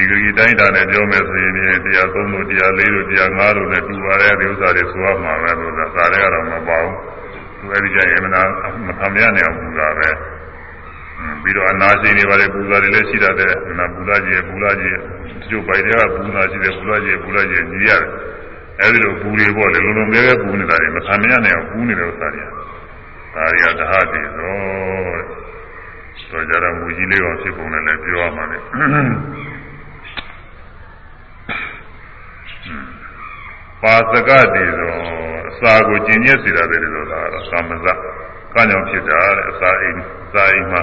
[0.00, 6.96] ဒီဂရီတိုင်းတာနဲ့ပြောမယ်ဆိုရင်တရားသုံးလို့တရားလေးလို့တရားငါးလို့နဲ့တူပါတဲ့ဒီဥစ္စာတွေဆိုရမှာပဲလို့သာဒါလည်းကတော့မပါဘူး
[7.58, 8.42] သူအဲဒီကြရင်မနာ
[8.86, 10.08] မခံရနိုင်အောင်ပူတာပဲ
[11.42, 14.96] ပြီးတော့အနာရှင်တွေပါလေပူဇာတွေလည်းရှိတတ်တယ်နာပူဇာကြီးပူဇာကြီး
[15.40, 18.02] တချို့ပိုင်တွေကပူဇာရှိတယ်ပူဇာကြီးပူဇာကြီးညီရတယ်
[18.80, 22.54] အဲဒီလိုပူတွေပေါ့လေလုံးလုံးပဲပဲပူနေတာတွေမခံရနိုင်အောင်ပူနေတဲ့ဥစ္စာတွေဒါ
[23.52, 24.44] တွေကဓာတ်တွေဆို
[26.30, 28.58] တော့ကြတော့မူကြီးလေးအောင်ဖြစ်ပုံနဲ့လည်းပြောရမှာလေ
[33.82, 34.94] ပါစကတည်သော
[35.48, 37.88] အစာကိုကျင်ညက်စေတာတယ်လို့လားတော့သမဇက
[38.54, 39.98] ကြောင့်ဖြစ်တာတဲ့အစာအိမ်
[40.32, 40.82] စာအိမ်မှာ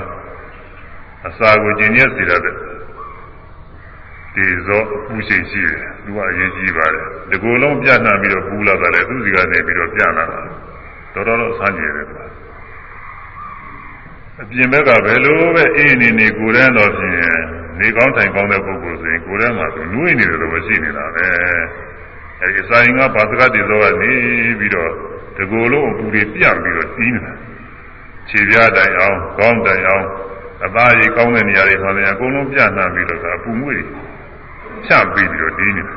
[1.27, 2.55] အစာကိုကျင်ညက်စေတာတဲ့
[4.33, 10.39] ဒီဇောပူရှိရှိတယ်သူကအရေးကြီးပါတယ်ဒီကိုယ်လုံးပြန့်နှံ့ပြီးတော့ပူလာတယ်လေသူစီကနေပြီးတော့ပြန့်လာတာ
[11.13, 12.25] တော်တော်တော့ဆန်းကျင်တယ်ကွာ
[14.41, 17.15] အပြင်ဘက်ကဘယ်လိုပဲအေးနေနေကိုယ်တန်းတော့ဖြင့်
[17.79, 21.27] နေကောင်းထိုင်ကောင်းတဲ့ပုဂ္ဂိုလ်ဆိုရင်ကိုယ်တန်းမှာသူနှွေးနေတယ်လို့ပဲရှိနေတာပဲ
[22.41, 23.71] အဲဒီစာရင်ကဘာသကတည်းက
[24.01, 24.11] နေ
[24.59, 24.91] ပြီးတော့
[25.35, 27.33] ဒီကိုယ်လုံးအပူတွေပြန့်ပြီးတော့ကြီးနေတာ
[28.29, 30.05] ခြေပြားတိုင်အောင်ကောင်းတိုင်အောင်
[30.65, 33.81] အသားရည်ကောင်းတဲ့နေရာတွေမှာလည်းအကုန်လုံးပြန့်နှံ့ပြီးတော့အပူငွေ့
[34.85, 35.95] ဖြန့်ပြီးပြီးတော့ဒီနေတာ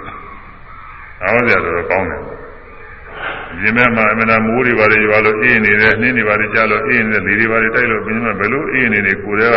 [1.23, 2.23] ။အားရတော့ကောင်းတယ်။
[3.61, 9.57] ဒီမဲ့မှာအမှန်တမိုးတွေပါလေရွာလို့အေးနေတယ်နှင်းတွေပါလေကြားလို့အေးနေတယ်လေတွေပါလေတိုက်လို့ပြင်းမဲ့ဘယ်လိုအေးနေနေကိုယ်တည်းက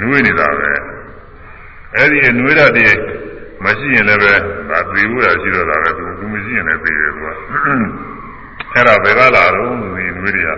[0.00, 0.70] နှွေးနေတာပဲ။
[1.96, 2.96] အဲဒီနှွေးတာတည်း
[3.64, 4.32] မရှိရင်လည်းပဲ
[4.70, 7.28] မသိဘူးရရှိတော့တာပဲသူသူမရှိရင်လည်းသိတယ်သူက။
[8.74, 10.50] အဲ့ဒါဘယ်ကလာတော့ဒီနှွေးတွေက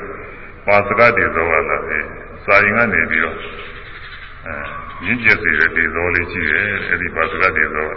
[0.67, 2.05] ပါစကတည်းသောလာတယ်။
[2.45, 3.37] စာရင်ကနေပြီးတော့
[4.47, 4.55] အဲ
[5.07, 7.89] ရင်းကျက်စေတဲ့ဒေသောလေးရှိတယ်အဲဒီပါစကဒေသော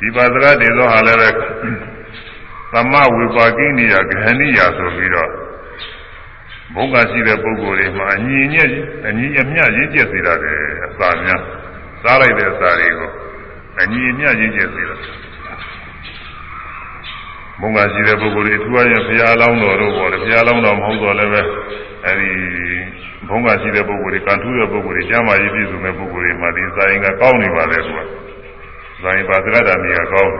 [0.00, 1.28] ဒီပါစကဒေသောဟာလည်းပဲ
[2.72, 5.30] သမဝေပါကိနိယဂဟဏိယဆိုပြီးတော့
[6.74, 8.70] ဘုံကရှိတဲ့ပုဂ္ဂိုလ်တွေမှာအညီညက်
[9.06, 11.42] အညီအမျှရင်းကျက်စေတာတယ်အစာများ
[12.02, 13.10] စားလိုက်တဲ့အစာတွေကို
[13.78, 14.96] အညီအမျှရင်းကျက်စေတာ
[17.60, 21.42] ဘုံကရှိတဲ့ပုဂ္ဂိုလ်တွေအထူးအရင်ဘုရားလောင်းတော်တို့ပေါ်တယ်ဘုရားလောင်းတော်မဟုတ်တော့လည်းပဲ
[22.06, 22.30] အဲဒီ
[23.28, 28.00] ဘုံကရှိတဲ့ပုဂ္ဂိုလ်တွေကံထူးတဲ့ပုဂ္ဂိုလ်တွေကျမ်းမာရေးပြည့်စုံတဲ့ပုဂ္ဂိုလ်တွေမှာဒီစာရင်ကကောင်းနေပါလေသူက
[29.02, 30.34] ဇာယပါသရတာမြေကကောင်း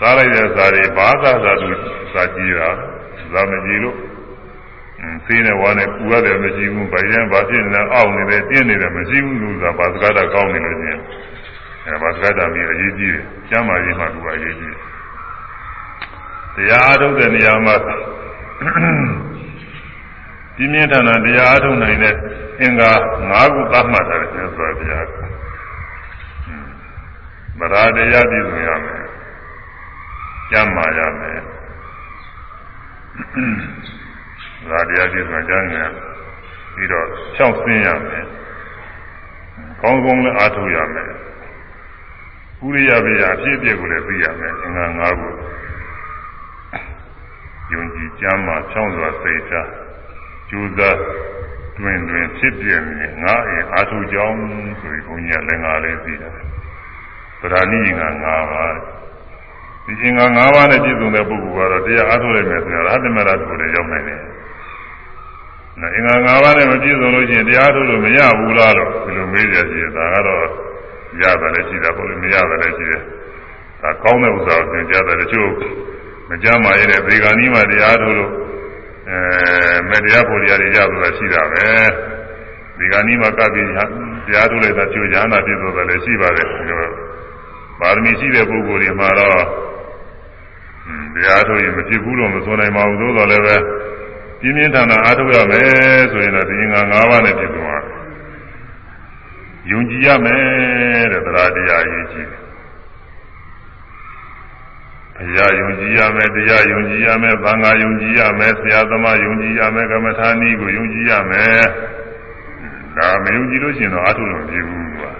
[0.00, 1.68] စားလိုက်တဲ့ဇာတွေဘာသာသာသူ
[2.12, 2.68] စာကြည့်တာ
[3.32, 3.96] ဇာမကြည့်လို့
[5.26, 11.00] ဆေးနဲ့ဝါနဲ့ပူရတယ်မရှိဘူးဗိုင်ရန်ဘာဖြစ်နေလဲအောက်နေတယ်တင်းနေတယ်မရှိဘူးလို့ဆိုတာဘာသကတာကောင်းနေလို့ချင်း
[11.88, 14.88] အဲဘာသကတာမြေအရေးကြီးတယ်ကျမ်းမာရေးမှာသူကအရေးကြီးတယ်
[16.54, 22.14] တရားအားထုတ်တဲ့နေရာမှာပြင်းပြင်းထန်ထန်တရားအားထုတ်နိုင်တဲ့
[22.60, 22.90] အင်္ဂါ
[23.30, 25.06] ၅ခုသတ်မှတ်ထားတယ်ဆိုတော့ဘုရား
[27.58, 29.04] ဗရာတရားပြည့်စုံရမယ်
[30.50, 31.40] ကျမ်းမာရမယ်
[34.68, 35.76] ဗရာတရားပြည့်စုံကြမ်းရ
[36.74, 38.24] ပြီးတော့ဖြောင့်ဆင်းရမယ်
[39.82, 41.10] ကောင်းကောင်းလည်းအားထုတ်ရမယ်
[42.66, 45.28] ဥရိယဘေယအဖြစ်အပျက်ကိုလည်းသိရမယ်အင်္ဂါ၅ခု
[47.72, 49.68] ယုံကြည်ကြမ်းမှဖြောင်းစွာစိတ်ထား
[50.50, 50.98] ကြိုးစား
[51.78, 54.36] တွင်တွင်ဖြစ်ပြနေငါအင်အာထုကြောင်း
[54.80, 56.32] ဆိုပြီးဘုန်းကြီးကလည်းငါလေးသိတယ်
[57.40, 58.74] ဗราဏိငါ၅ပါး
[59.84, 64.20] ဒီအင်္ဂါ၅ပါးနဲ့ပြည့်စုံတဲ့ပုဂ္ဂိုလ်ကတော့တရားအားထုတ်လိုက်မယ်ဆိုရင်ရဟတမရတ်ကိုလည်းရောက်နိုင်တယ်။
[65.80, 70.67] နော်အင်္ဂါ၅ပါးနဲ့မပြည့်စုံလို့ရှိရင်တရားထုတ်လို့မရဘူးလားလို့ဒီလိုမေးကြည့်ရင်ဒါကတော့
[71.22, 73.02] ရတယ်လည်းရှိတာပေါ့လေမရတယ်လည်းရှိတယ်။
[73.82, 75.50] ဒါကောင်းတဲ့ဥစ္စာကိုသင်ကြားတယ်တချို့
[76.28, 78.32] မကြမ်းမာရတဲ့ဗေဂာနီးမှတရားထုတ်လို့
[79.10, 79.18] အဲ
[79.90, 81.64] မတရားဖို့တရားတွေရဆိုတာရှိတာပဲ
[82.78, 83.70] ဗေဂာနီးမှကပ်ပြီးတ
[84.34, 86.78] ရားထုတ်လိုက်တာကျိုးညာနာပြည့်စုံတယ်လည်းရှိပါတယ်ဒီလို
[87.80, 89.44] ပါရမီရှိတဲ့ပုဂ္ဂိုလ်တွေမှာတော့
[91.14, 93.56] တရားထုတ်ရင်မဖြစ်ဘူးလို့မဆိုနိုင်ပါဘူးသို့တော်လည်းပဲ
[94.40, 97.97] ပြင်းပြင်းထန်ထန်အားထုတ်ရမယ်ဆိုရင်တော့ဒီငါ၅ပါးနဲ့ပြည့်စုံပါယုံ
[99.68, 102.30] ကြည်ရမယ်တဲ့တရားတရားရေးကြည့်
[105.18, 111.62] ဘုရားယုံကြည်ရမယ်တရားယုံကြည်ရမယ်သံဃာယုံကြည်ရမယ်ဆရာသမားယုံကြည်ရမယ်ကမ္မထာနည်းကိုယုံကြည်ရမယ်
[112.96, 115.12] ဒါမယုံကြည်လို့ရှိရင်တော့အားထုတ်လို့မဖြစ်ဘူးကွာ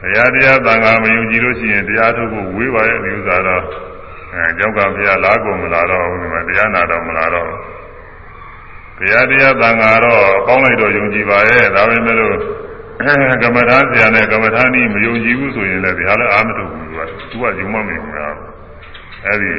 [0.00, 3.62] ဘုရားတရားသံဃာမယုံကြည်လို့ရှိရင်တရားထုတ်ဖို့ဝေးပါရဲ့ဒီဥစ္စာတော့
[4.32, 7.50] အဲကြောက်ကဘုရားလားကုန်မလာတော့ဘူးဒီမှာတရားနာတော့မလာတော့
[8.98, 12.36] ဘုရားတရားသံဃာတော့ပေါင်းလိုက်တော့ယုံကြည်ပါရဲ့ဒါပေမဲ့လို့
[13.42, 18.26] ကမ္မထာဆရာနဲ့ကမ္မထာနည်းမယုံကြည်ဘူးဆိုရင်လည်းဒါလည်းအာမထုတ်ဘူးကွာသူကယုံမမယုံတာ
[19.26, 19.52] အဲဒီ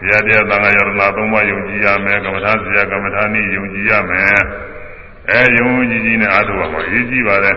[0.00, 4.42] ဘုရားတရားသံဃာယရဏသုံးပါးယုံကြည်ရမယ်ကမ္မထာဆရာကမ္မထာနည်းယုံကြည်ရမယ်
[5.30, 7.56] အဲယုံကြည်ကြည်နဲ့အားထုတ်ပါမှာအရေးကြီးပါတယ်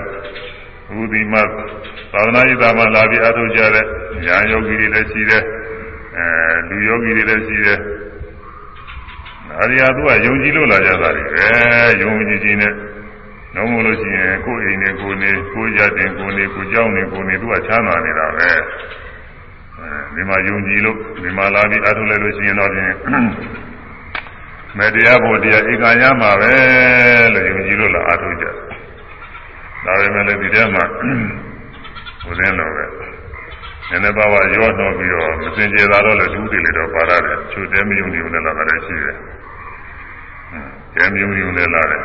[0.94, 1.34] ဘုဒ္ဓိမ
[2.14, 3.86] သာသနာ့ရေးသားမှလာပြီးအားထုတ်ကြတဲ့
[4.26, 5.44] ညာယောဂီတွေလည်းရှိတယ်
[6.18, 7.78] အဲလူယောဂီတွေလည်းရှိတယ်
[9.58, 11.46] ဒါရီယာသူကယုံကြည်လို့လာကြတာတွေပဲ
[12.02, 12.74] ယုံကြည်ကြည်နဲ့
[13.58, 18.50] တော့မလို့ရှိရင်ကိုယ်အိမ်နဲ့ကိုယ်နေကိုယ်ကြတင်ကိုယ်နေကိုယ်ကြောင်းနေကိုယ်နေသူကချမ်းသာနေတာပဲ
[19.78, 22.94] အဲဒီမှာယုံကြည်လို့ဒီမှာလာပြီးအားထုတ်လိုက်လို့ရှိရင်တော့ဖြင့်
[24.78, 26.54] မေတ္တရားဘုရားဧကံရမှာပဲ
[27.34, 28.46] လို့ယုံကြည်လို့လာအားထုတ်ကြ
[29.86, 30.84] ဒါပေမဲ့လည်းဒီထဲမှာ
[32.26, 32.86] ဘုရင်တော်ပဲ
[33.90, 39.16] နည်းနည်းပါးပါးရောတော့ပြီးတော့မစင်ကြယ်တာတော့လည်းဒုတိယလေးတော့ပါရတယ်ချိုတဲမယုံကြည်နဲ့လာတာလည်းရှိတယ်
[40.96, 42.04] တဲမယုံကြည်နဲ့လာတယ်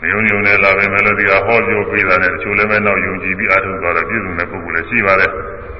[0.00, 5.30] မယုံကြည်နဲ့လာပေမဲ့လည်းဒီကဟောပြောပေးတာနဲ့တချို့လည်းပဲနောက်ယုံကြည်ပြီးအားထုတ်သွားတော့ပြည့်စုံတဲ့ပုဂ္ဂိုလ်လည်းရှိပါတယ်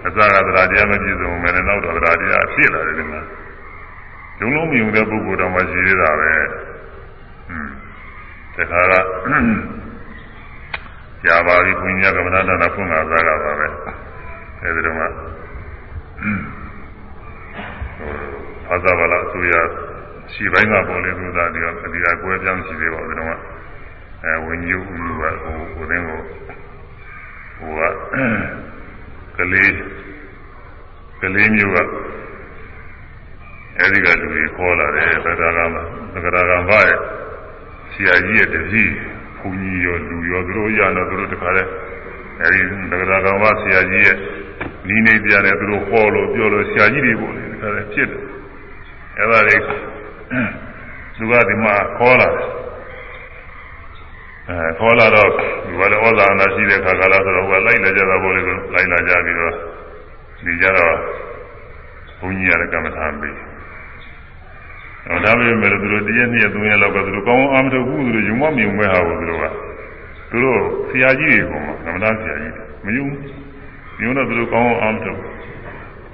[0.06, 0.20] အစကသ
[0.56, 3.20] ရာတရားမပြည့်စုံမယ်နဲ့နောက်တော့သရာတရားဖြစ်လာတယ်ဒီမှာ
[4.40, 6.30] လုံးလုံးမယုံတဲ့ပုဂ္ဂိုလ်တော့မှရှိသေးတာပဲ
[7.50, 7.68] อืม
[8.56, 8.92] တခါက
[11.24, 13.66] ကြာပါပြီဘုညာကမ္မနာနာဖွင့်လာတာကပါပဲ
[14.62, 15.04] အဲဒီတော့မှ
[18.66, 19.54] ဟိုသာသဗလာဆိုရ
[20.32, 23.34] ရှိပိုင်းကပေါ်လေသူသားဒီအဒီအကွဲပြောင်းရှိသေးပါဦးဒီတော့မှ
[24.24, 26.20] အဲဝင်းကြီးဦးလူကဟိုဟိုတင်းကို
[27.58, 27.82] ဟိုက
[29.36, 29.72] ကလေး
[31.20, 31.78] ကလေးမျိုးက
[33.78, 35.76] အဲဒီကလူကြီးခေါ်လာတယ်သက္ကရာက
[36.12, 36.98] သက္ကရာကဘာရဲ့
[37.92, 38.92] ဆရာကြီးရဲ့တပည့်
[39.38, 41.64] ဘုန်းကြီးရောလူရောသူတို့ရတော့သူတို့တခါလဲ
[42.42, 42.60] အဲဒီ
[42.92, 44.16] သက္ကရာကဘာဆရာကြီးရဲ့
[44.88, 48.22] နီးနေပြတယ်သူတို့ဟောလို့ပြောလို့ဆရာကြီးတွေပေါ့လေတခါလဲဖြစ်တယ်
[49.18, 49.62] အဲဒါလေး
[51.18, 52.46] သူကဒီမှာခေါ်လာတယ်
[54.50, 59.52] အဲခေါ်လာတော့ဒီကလည်းဩဇာနာရှိတဲ့ခါကလာဆိုတော့ဟိုကလိုက်လာကြတာပေါ့လေလိုက်လာကြပြီးတော့
[60.44, 60.94] ဒီကြတော့
[62.20, 63.34] ဘုန်းကြီးရတဲ့ကမ္မထာပေး။
[65.24, 69.44] ဒါပေမဲ့သူတို့တရက်နှစ်ရက်သုံးရက်လောက်ကသူတို့ကောင်းအောင်အားမထုတ်ဘူးသူတို့ယုံမမြုံမဲ့ဟာကိုသူတို့က
[70.30, 73.06] သူတို့ဆရာကြီးတွေကောင်ကမ္မထာဆရာကြီးမယုံ
[74.02, 75.18] ယုံတော့သူတို့ကောင်းအောင်အားမထုတ်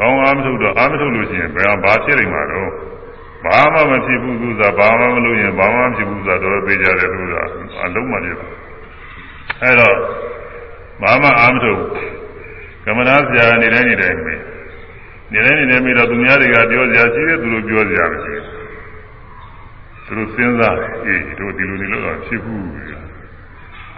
[0.01, 2.71] ကောင်းအားမထုတ်တော့အားမထုတ်လို့ရှိရင်ဘယ်ဟာဘာဖြစ်နေမှာတော့
[3.45, 7.49] ဘာမှမဖြစ်ဘူးသူစားဘာမှမလုပ်ရင်ဘာမှမဖြစ်ဘူးစားတော့သိကြတယ်သူစား
[7.85, 8.51] အလုံးမဖြစ်ဘူး
[9.63, 9.97] အဲတော့
[11.03, 11.91] ဘာမှအားမထုတ်ဘူး
[12.85, 14.41] ကမ္မနာဆရာကနေတိုင်းနေတိုင်းမေး
[15.33, 18.47] နေတိုင်းနေတိုင်းမေးတော့သူများတွေကပြောစရာရှိတယ်သူတို့ပြောစရာမရှိဘူး
[20.07, 22.67] သူတို့စဉ်းစားတယ်အေးတို့ဒီလိုနေလို့တော့ဖြစ်ဘူး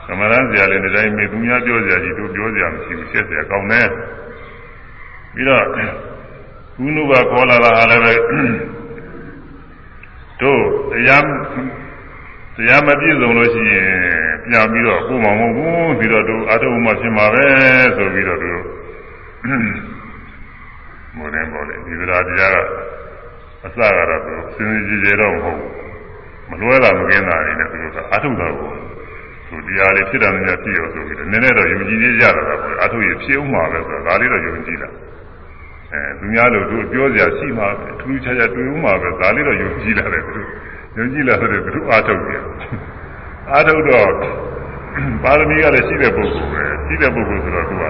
[0.07, 3.89] ကမ္မနာဆရာလည်းနေတိုင်းမေးသူများပြောစရာရှိတို့ပြောစရာမရှိဘူးချက်စရာကောင်းတယ်
[5.34, 5.64] ပြီးတော့
[6.78, 8.12] ကုနုဘခေါ်လာတာလည်းပဲ
[10.41, 11.22] တို့တရား
[12.57, 13.89] တရားမပြည့်စုံလို့ရှိရင်
[14.47, 17.47] ပြန်ပြီးတော့ကိုယ်မှမဟုတ်ဘူးပြီးတော့တို့အထုံးမှဖြစ်မှာပဲ
[17.97, 18.62] ဆိုပြီးတော့တို့
[21.16, 22.59] မိုးတယ်ပေါ့လေဒီသရာတရားက
[23.64, 25.72] အစကတော့သူစင်စင်ကြည်ကြည်တော့မဟုတ်ဘူး
[26.49, 28.70] မလွဲတာမကင်းတာတွေနဲ့သူတို့ကအထုတာကို
[29.49, 34.89] သူတရားလေးဖြစ်တယ်များဖြစ်ရောဆိုပြီးတော့နည်းနည်းတော့ယုံကြည်နေကြတာပေါ့အထုရဖြစ်အောင်မှာပဲဆိုတာဒါလေးတော့ယုံကြည်လာ
[35.93, 40.49] အဲသူများတို့တို့ပြောစရာရှိမှာပဲထူးခြားခြားတွေ့ဦးမှာပဲဒါလေးတော့ယုံကြည်လာတယ်သူတို့
[40.97, 42.43] ယုံကြည်လာတဲ့သူအားထုတ်တယ်
[43.53, 44.11] အားထုတ်တော့
[45.22, 47.84] ပါရမီကလည်းရှိတဲ့ပုဂ္ဂိုလ်ပဲရှိတဲ့ပုဂ္ဂိုလ်ဆိုတော့သူက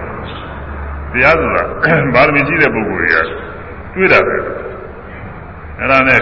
[1.12, 1.62] တရားဆိုတာ
[2.14, 3.26] ပါရမီရှိတဲ့ပုဂ္ဂိုလ်တွေက
[3.94, 4.36] တွေ့တာပဲ
[5.78, 6.20] အဲ့ဒါနဲ့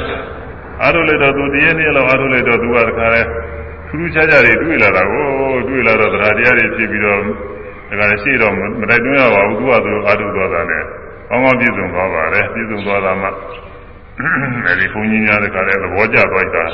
[0.83, 3.23] အားထုတ်လိုက်တော့သူတည်းနေ့လောက်အားထုတ်လိုက်တော့သူကတခါလဲ
[3.89, 5.27] ထူးထူးခြားခြားတွေတွေ့လာတာကို
[5.69, 7.25] တွေ့လာတော့တရားတရားတွေဖြစ်ပြီးတော့ဒါ
[7.91, 10.85] ကလည်းရှိတော့မတိုက်တွန်းရပါဘူးသူကသူအားထုတ်သွားတာနဲ့
[11.29, 13.29] ကောင်းကောင်းပြည့်စုံသွားပါတယ်ပြည့်စုံသွားတာမှ
[14.67, 16.65] အဲဒီဘုန်းကြီးများတခါလဲသဘောကျသွားတာ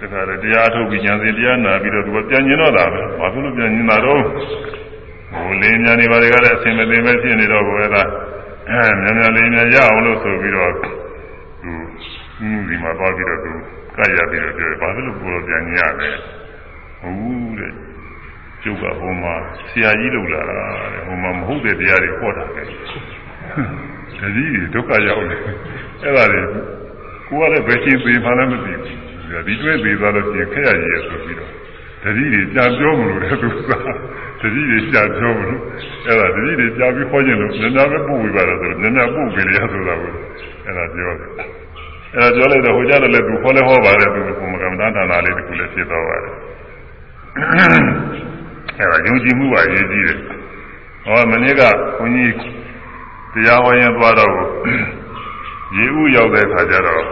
[0.00, 4.22] တခါလဲတရားထုတ်ပြီးဉာဏ်စဉ်တရားနာပြီးတော့သူကပြန်ကျင်တော့တာပဲဘာဖြစ်လို့ပြန်ကျင်တာတော့
[5.32, 7.96] ဟိုလင်းများနေပါလေကလည်းအစင်မသိပဲဖြစ်နေတော့ကိုယ်က
[8.70, 10.90] အဲမြန်မြန်လေးများရအောင်လို့ဆိုပြီးတော့သူ
[12.68, 13.52] ဒီမှာသွားပြီးတော့သူ
[13.96, 16.10] ကရပြီးတော့ပြောတယ်ဘာဖြစ်လို့ကိုယ်တော့ပြန်ကျင်ရလဲ
[17.00, 17.72] ဟုတ်တဲ့
[18.62, 19.34] ကျုပ်ကဟိုမှာ
[19.68, 20.56] ဆရာကြီးလောက်လာတာ
[20.92, 22.62] တဲ့ဟိုမှာမဟုတ်တဲ့တရားတွေဟောတာပဲ
[24.20, 25.40] တတိဒုက္ခရောက်တယ်
[26.02, 26.40] အဲ့ဒါတွေ
[27.28, 31.50] ကိုယ်ကလည်းဘယ်ချင်းသေးမှလည်းမသိဘူးဒီတွဲသေးသွားလို့ပြင်ခက်ရရည်ဆိုပြီးတော့
[32.02, 33.70] တတိတွေကြာပြောမလို့တဲ့သူက
[34.40, 35.60] တတိတွေကြာပြောမလို့
[36.06, 40.12] အဲ့ဒါတတိတွေကြာပြီးခေါ်ကျင်လို့ညညာပဲပို့ပြီးပါတော့ဆိုညညာပို့ပြီးရဆိုတာကို
[40.64, 41.30] အဲ့ဒါပြောတယ်
[42.14, 46.32] အဲ့ဒါပြောလိုက်တော့ဟိုကြတော့လည်းသူခေါ်လဲဟောပါတယ်သူကမကမ္မဋ္ဌာန်းဌာနလေးတခုလည်းဖြစ်သွားပါတယ်
[48.78, 50.18] အဲ့ဒါယုံကြည်မှုပါရေးကြည့်တယ်
[51.04, 51.62] ဟောမနေ့က
[51.98, 52.32] ဘုန်းကြီး
[53.34, 54.32] တရားဟောရင်သွားတော့
[55.76, 57.04] ရေဥရောက်တဲ့ခါကျတော့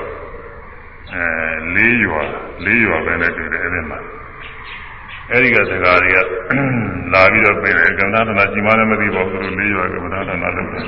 [1.14, 1.26] အဲ
[1.74, 2.22] လေးရွာ
[2.64, 3.98] လေးရွာပဲနဲ့တွေ့တယ်အဲ့ဒီမှာ
[5.30, 6.18] အဲ့ဒီကစကားတွေက
[7.12, 10.86] လာပြီးတော့ပြင်တယ်ကမ္ဘာဌာနကြီးမားလည်းမသိပါဘူးသူတို့လေးရွာကမ္ဘာဌာနလုပ်တယ်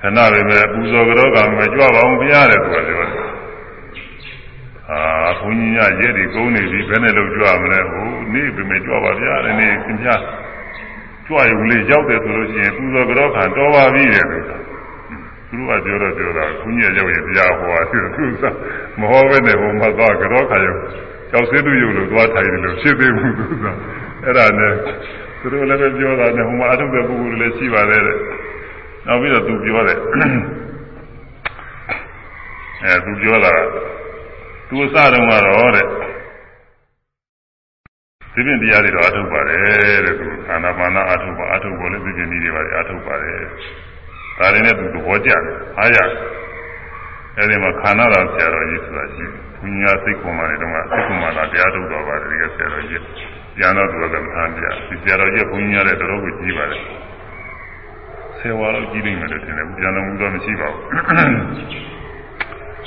[0.00, 3.26] ခဏပဲပဲပူဇော်ကြောကမကြွပါအောင်ဘုရားတဲ့သူကပြောတယ်
[4.90, 10.08] အာဘုန်းကြီးကရက်ဒီကုန်းနေပြီဘယ်နဲ့လို့ကြွမလဲဟိုနေ့ပြင်ကြွပါဗျာတဲ့နေ့သင်ပြ
[11.28, 14.50] ကြွရုံလေးရောက်တယ်ဆိုလို့ရှိရင်ပူဇော်ကြောခံတော်ပါပြီတဲ့သူက
[15.50, 17.98] သူတို့ကပြောတော့ပြောတာဘုန်းကြီးရောက်ရင်တရားဟောတာသူ
[18.42, 18.44] က
[19.00, 20.74] မဟောဘဲနဲ့ဟိုမှာသွားကြောခါရုံ
[21.30, 23.66] ကျောက်စင်းသူရုံလို့သွားထိုင်တယ်လို့ဖြစ်သေးဘူးသူက
[24.24, 24.72] အဲ့ဒါနဲ့
[25.40, 28.16] သူတို့လည်းပဲပြောတာနဲ့ဟိုမှာအထုပ်တဲ့ပုဂ္ဂိုလ်တွေလည်းရှိပါတယ်တဲ့
[29.06, 29.98] နောက်ပြီးတော့သူပြောတယ်
[32.82, 33.54] အဲသူပြောတာ
[34.68, 35.86] သူအစတုန်းကတော့တဲ့
[38.32, 43.38] ဒီပြင်တရားတွေတော့အထုတ်ပါတယ်တဲ့သူအာနာပါနာအထုတ်ပါအထုတ်ဖို့လည်းဒီပြင်ဒီတွေပါအထုတ်ပါတယ်
[44.38, 45.40] ဒါတွေနဲ့သူသဘောကျတယ်
[45.78, 45.98] အားရ
[47.36, 49.24] အဲဒီမှာခန္ဓာတော်ဆရာတော်ကြီးဆိုတာရှိ
[49.60, 53.02] ဘုညာစိတ်ကုမာတွေတော့စိတ်ကုမာတာတရားထုတ်တော်ပါတယ်ဒီကဆရာတော်ကြီး
[53.56, 56.82] ပြန်တော့သူကလည်းမထားပြဒီဆရာတော်ကြီးဘုညာတဲ့တော်တော်ကိုကြီးပါတယ်
[58.38, 60.84] ဆယ်ဝါတော့ကြီးနေမယ်လို့ထင်တယ်ပြန်တော်မူတော့မရှိပါဘူး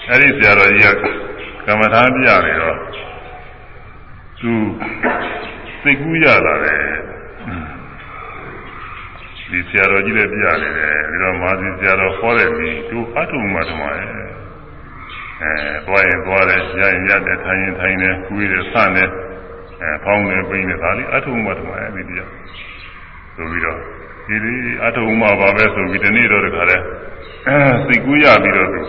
[0.09, 1.03] အဲဒီဆရာတော်ကြီးက
[1.65, 2.77] ကမ္မထာပြနေတော့
[4.41, 4.53] သူ
[5.81, 6.81] စိတ်ကူးရလာတယ်
[9.51, 14.07] ဒီဆရာတော်ကြီးလည်းပြနေတယ်ပြီးတော့မာသီဆရာတော်ဟောတယ်ပြီးသူအထုံမှတမရဲ့
[15.41, 15.53] အဲ
[15.85, 19.09] သွားရင်သွားတယ်ရရင်ရတယ်ထိုင်ရင်ထိုင်တယ်ကူးတယ်ဆန့်တယ်
[19.81, 22.29] အဲဖောင်းတယ်ပိန်တယ်ဒါလေးအထုံမှတမရဲ့ဒီတရား
[23.35, 23.77] ဆိုပြီးတော့
[24.27, 26.77] ဒီလေးအထုံမှပါပဲဆိုပြီးဒီနေ့တော့တခါလဲ
[27.47, 28.81] အဲစိတ်ကူးရပြီးတော့သူ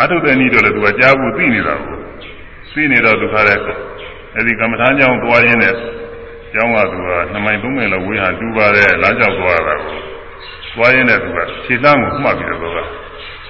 [0.00, 1.96] အထုတဲ့နည်းတော့လည်းသူကကြားဖို့သိနေတာကို
[2.74, 3.54] သိနေတော့သူခါလဲ
[4.38, 5.74] အဲဒီကမ္မထာကြောင့်သွားရင်းနဲ့
[6.54, 9.96] ကျောင်းကသူက2မိုင်3မိုင်လောက်ဝေးဟာတူပါတယ်လမ်းကြောက်သွားတာကို
[10.74, 12.78] သွားရင်းနဲ့သူကခြေလှမ်းကိုမှတ်ပြီးတော့က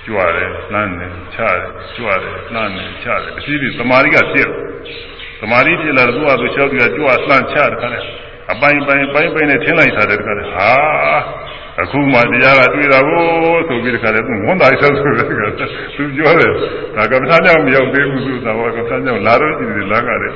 [0.06, 4.48] ကြွတယ်လှမ်းတယ်ချတယ်ကြွတယ်လှမ်းတယ်ချတယ်တတိတိသမာဓိကဖြစ်
[5.40, 8.04] သမာဓိဖြစ်လာတော့သူကသူလျှောက်ပြီးတော့ကြွလှမ်းချတယ်ခါတယ်
[8.52, 10.70] အပိုင်းပိုင်းပိုင်းပိုင်းနဲ့ထင်းလိုက်တာတဲ့ခါတယ်ဟာ
[11.82, 13.22] အခုမှတရားကတွေ့တာကို
[13.68, 15.48] ဆိုပြီးတခါတည်းသူဝန်တာဆက်ဆိုတဲ့ခါ
[15.96, 16.52] သူပြောတယ်
[16.94, 20.32] ဒါကမ္မထာကြောင့်မရောက်သေးဘူးသူသာဘောကမ္မထာကြောင့်လာတော့ကြည့်တယ်လာကြတယ်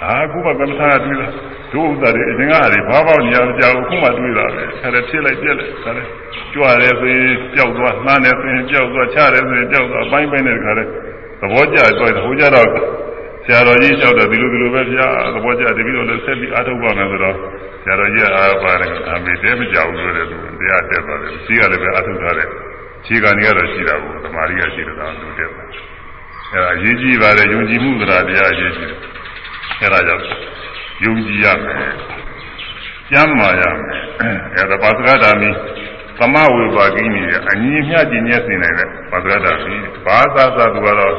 [0.00, 1.28] ဟာအခုမှကမ္မထာတွေ့တာ
[1.72, 6.06] တို့ဥစ္စာတွေအရင်ကဟာတွေဘာပေါနေရကြဘူးအခုမှတွေ့တာပဲခါတယ်ဖြစ်လိုက်ပြက်လိုက်ခါတယ်
[6.54, 10.86] ကြွတယ်ဆိုရင်ပျောက်သွားနှမ်းတယ်ဆိုရင်ပျောက်သွားချတယ်ဆိုရင်ပျောက်သွားအပိုင်းပိုင်းနဲ့ခါတယ်
[11.40, 12.68] သဘောကျတော့ဟိုကြတော့
[13.44, 22.48] ဆရာတော်ကြီးလျှောက်တယ်ဒီလိုဒီလိုပဲဗျာသဘောကျတပည့်တော်လည်းဆက်ပြီးအားထုတ်ပါမယ်ဆိုတော့ဆရာတော်ကြီးအားပါတယ်အမေတဲမကြဘူးလို့လည်းသူတရားတက်သွားတယ်ရှိကလည်းပဲအားထုတ်ထားတယ်
[23.06, 25.68] ခြေကနေကတော့ရှိတာကိုသမာဓိကရှိတယ်တော့သူတက်တယ်
[26.52, 28.90] အဲဒါအရေးကြီးပါတယ်ယုံကြည်မှုကတရားအရေးကြီး
[29.80, 30.24] တယ်အဲဒါကြောင့်
[31.04, 31.78] ယုံကြည်ရမယ်
[33.10, 34.02] ကျမ်းမာရမယ်
[34.56, 35.50] အဲဒါပါစကဓာမီ
[36.18, 39.74] သမဝေပါကိနေအညီမျှကျင်ညက်စင်နေတဲ့ပါစကဓာမီ
[40.06, 41.14] ဘာသာသာသူကတော့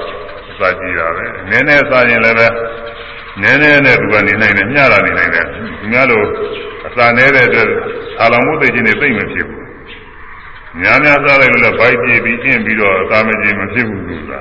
[0.57, 2.47] စာကြည့်တာပဲနည်းနည်းစားရင်လည်းပဲ
[3.41, 5.59] နည်းနည်းနဲ့သူကနေနိုင်တယ်မျှတာနေနိုင်တယ်သူ
[5.91, 6.25] များလို့
[6.87, 7.69] အစာနေတဲ့အတွက်
[8.21, 9.65] အာလောင်မှုသိခြင်းတွေသိမ့်မဖြစ်ဘူး
[10.81, 14.31] များများစားလိုက်လို့လည်းဗိုက်ပြေးပြီးကျင့်ပြီးတော့အစာမကြေမဖြစ်ဘူးသူက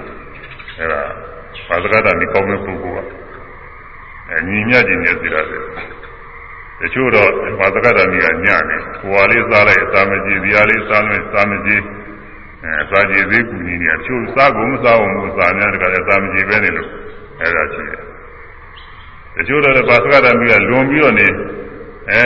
[0.79, 1.03] အဲဒါ
[1.69, 3.11] ဘာသကတာဒီကောင်းတဲ့ပုဂ္ဂိုလ်က
[4.33, 5.63] အညီမျှခြင်းနဲ့စီရတယ်
[6.81, 7.31] တချို့တော့
[7.61, 11.77] ဘာသကတာမိကညံ့တယ်ဟိုဟာလေးစားလိုက်အစာမကြေဒီဟာလေးစားလိုက်အစာမကြေ
[12.65, 16.89] အဲစားကြည်သေးကူနေတယ်တချို့စားကုန်မစားအောင်လို့စားများတကလည်းစားမကြေပဲနေလို့
[17.41, 18.01] အဲဒါရှိတယ်
[19.37, 21.27] တချို့တော့ဘာသကတာမိကလွန်ပြီးတော့နေ
[22.11, 22.25] အဲ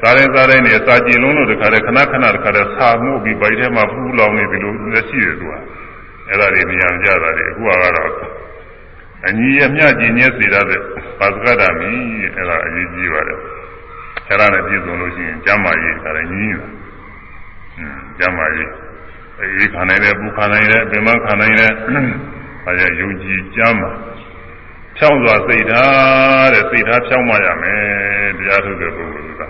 [0.00, 5.54] စားရင်စားတိုင်းနေစာကြည်လုံးလို့တခါတည်းခဏခဏတခါတည်းစာမှုပြီးဗိုက်ထဲမှာပူလောင်နေပြီလို့လက်ရှိတယ်သူက
[6.28, 8.12] အဲ့ဒါတွေဉာဏ်ကြတာတွေအခုကတော့
[9.26, 10.80] အညီရမျှကျင်ညက်စေရတဲ့
[11.18, 11.92] ပါစကတာမီ
[12.34, 13.38] အဲ့ဒါအရေးကြီးပါတယ်
[14.28, 16.66] အဲ့ဒါနဲ့ပြည့်စုံလို့ရှိရင်ကျမ်းမာရေးဒါလည်းညီးတာ
[17.78, 18.70] อืมကျမ်းမာရေး
[19.42, 21.72] အေးခံနိုင်တယ်ပူခံနိုင်တယ်ပင်မခံနိုင်တယ်
[22.66, 23.90] အဲဒါယုံကြည်ကျမ်းမာ
[24.96, 29.42] ဖြောင်းစွာစိတ်ထားတဲ့စိတ်ထားဖြောင်းမှရမယ်တရားထုတ်တဲ့ပုဂ္ဂိုလ်က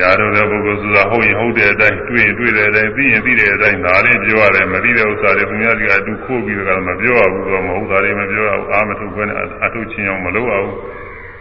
[0.00, 9.30] ရာတော်တဲ့ပုဂ္ဂိုလ်ဆိုတာဟုတ်ရင်ဟုတ်တဲ့အတိုင်းတွေ့ရင်တွေ့တဲ့အတိုင်းသိရင်သိတဲ့အတိုင်းဒါလေးပြောရတယ်မသိတဲ့ဥစ္စာတွေသူများကအတူခိုးပြီးတော့မပြောရဘူးတော့မဟုတ်တာတွေမပြောရဘူးအာမထုတ်ခွင့်
[9.64, 10.76] အထုတ်ချင်းအောင်မလုပ်ရဘူး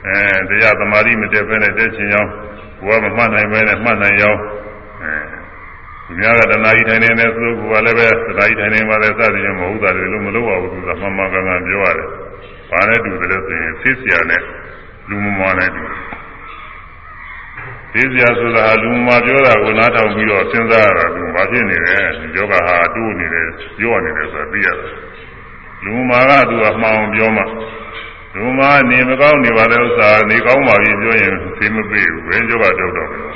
[0.07, 2.29] အဲတရားသမာဓိမတက်ဘဲနဲ့တက်ချင်းအောင်
[2.85, 4.39] ဘဝမမှတ်နိုင်ဘဲနဲ့မှတ်နိုင်အောင်
[5.03, 5.40] အဲ
[6.11, 12.09] သူများကတဏှာကြီးထိုင်နေတဲ့သူကလည်းပဲတဏှာကြီးထိုင်နေပါလေစသည်ဖြင့်မဟုတ်တာတွေလို့မလုပ်ရဘူးသူကမှန်မှန်ကန်ကန်ပြောရတယ်
[12.71, 14.41] ဘာနဲ့တူတယ်လို့ဆိုရင်သိစရာနဲ့
[15.09, 15.83] လူမမာနဲ့တူ
[17.93, 21.95] တယ်သိစရာဆိုတာလူမှာပြောတာကိုနားထောင်ပြီးတော့စဉ်းစားရတာသူဘာဖြစ်နေလဲ
[22.35, 23.47] ယောဂဟာတိုးနေတယ်
[23.77, 24.93] ပြောနေတယ်ဆိုတာသိရတယ်
[25.85, 27.43] လူမှာကသူကမှောင်ပြောမှ
[28.35, 33.35] လူမှာနေမကောင်းနေပါတဲ့ဥစ္စာနေကောင်းပါပြီပြောရင်သိမပေးဘူးဘယ်ယောဂတောက်တော့မလို့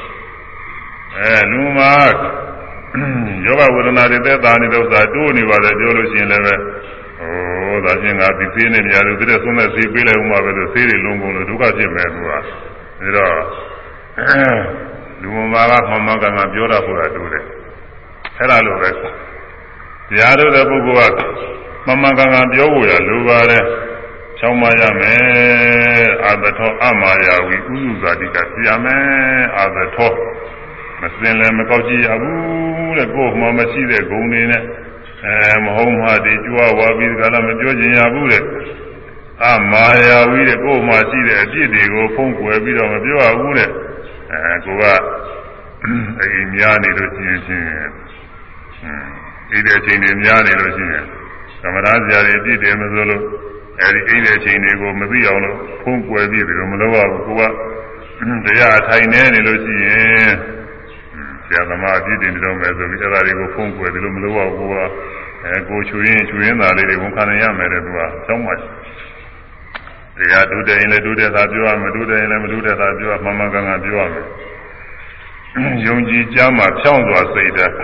[1.18, 1.94] အဲလူမှာ
[3.46, 6.54] ယောဂဝေဒနာတွေသက်သာနေတဲ့ဥစ္စာတိုးနေပါတယ်ပြောလို့ရှိရင်လည်းပဲ
[7.20, 12.38] ဟိုဒါချင်းကဒီသေးနေကြတယ်သူတဲ့ဆုံးမဲ့သေးပေးလိုက်ဦးမှာပဲလို့သေးတွေလုံးကုန်လို့ဒုက္ခဖြစ်မယ်သူကဒါ
[13.16, 13.38] တော့
[15.22, 17.44] လူမမာကမှန်မှန်ကန်ကန်ပြောတာဆိုတာတူတယ်
[18.38, 18.98] အဲ့ဒါလိုပဲတ
[20.20, 21.20] ရားထုတ်တဲ့ပုဂ္ဂိုလ်က
[21.86, 23.64] မှန်မှန်ကန်ကန်ပြောဖို့ရလိုပါတယ်
[24.40, 29.04] ချောင်းမရမယ်အာသထောအမာယာဝီဥစုဇာတိကပြရမယ်
[29.58, 30.55] အာသထောမ
[31.18, 34.64] စင်လည်းမကောက်ကြည့်ရဘူးတဲ့ကိုယ်မှမရှိတဲ့ဂုံတွေနဲ့
[35.26, 38.44] အဲမဟုတ်မှဒီကြွားဝါပြီးကလည်းမပြောချင်ရဘူးတဲ့
[39.44, 43.70] အမာယာဝီတဲ့ကိုယ်မှရှိတဲ့အပြစ်တွေကိုဖုံးကွယ်ပြီးတော့မပြောရဘူးတဲ့
[44.32, 44.84] အဲကိုက
[46.22, 47.64] အိမ်များနေလို့ရှိရင်ဖြင့်
[49.52, 51.06] အိမ်တဲ့အချိန်တွေများနေလို့ရှိရင်
[51.62, 53.24] သမထဆရာတွေပြည့်တယ်မဆိုလို့
[53.82, 57.42] အဲဒီအိမ်တဲ့အချိန်တွေကိုမသိအောင်လို့ဖုံးကွယ်ပြီးပြီးတော့မလုပ်ရဘူးကိုက
[58.46, 60.32] တရားထိုင်နေနေလို့ရှိရင်
[61.46, 64.90] ဆရာသမားပြည့်တယ်တော့မယ်ဆိုပြီးအဲဒါတွေကိုဖုံးကွယ်ပြီးလို့မလုပ်ရဘူးကိုက
[65.44, 68.60] အဲကိုချွေရင်ချွေရင်သားလေးတွေဝန်ခံရမယ်တဲ့သူကတောင်းပါတ
[70.32, 74.26] ရားဒုတဲ့ရင်လည်းဒုတဲ့သာပြောရမယ်ဒုတဲ့ရင်လည်းမဒုတဲ့သာပြောရမှန်မှန်ကန်ကန်ပြောရမယ်
[75.86, 77.76] ယုံကြည်ကြမှာဖြောင်းစွာစိတ်ဓာတ်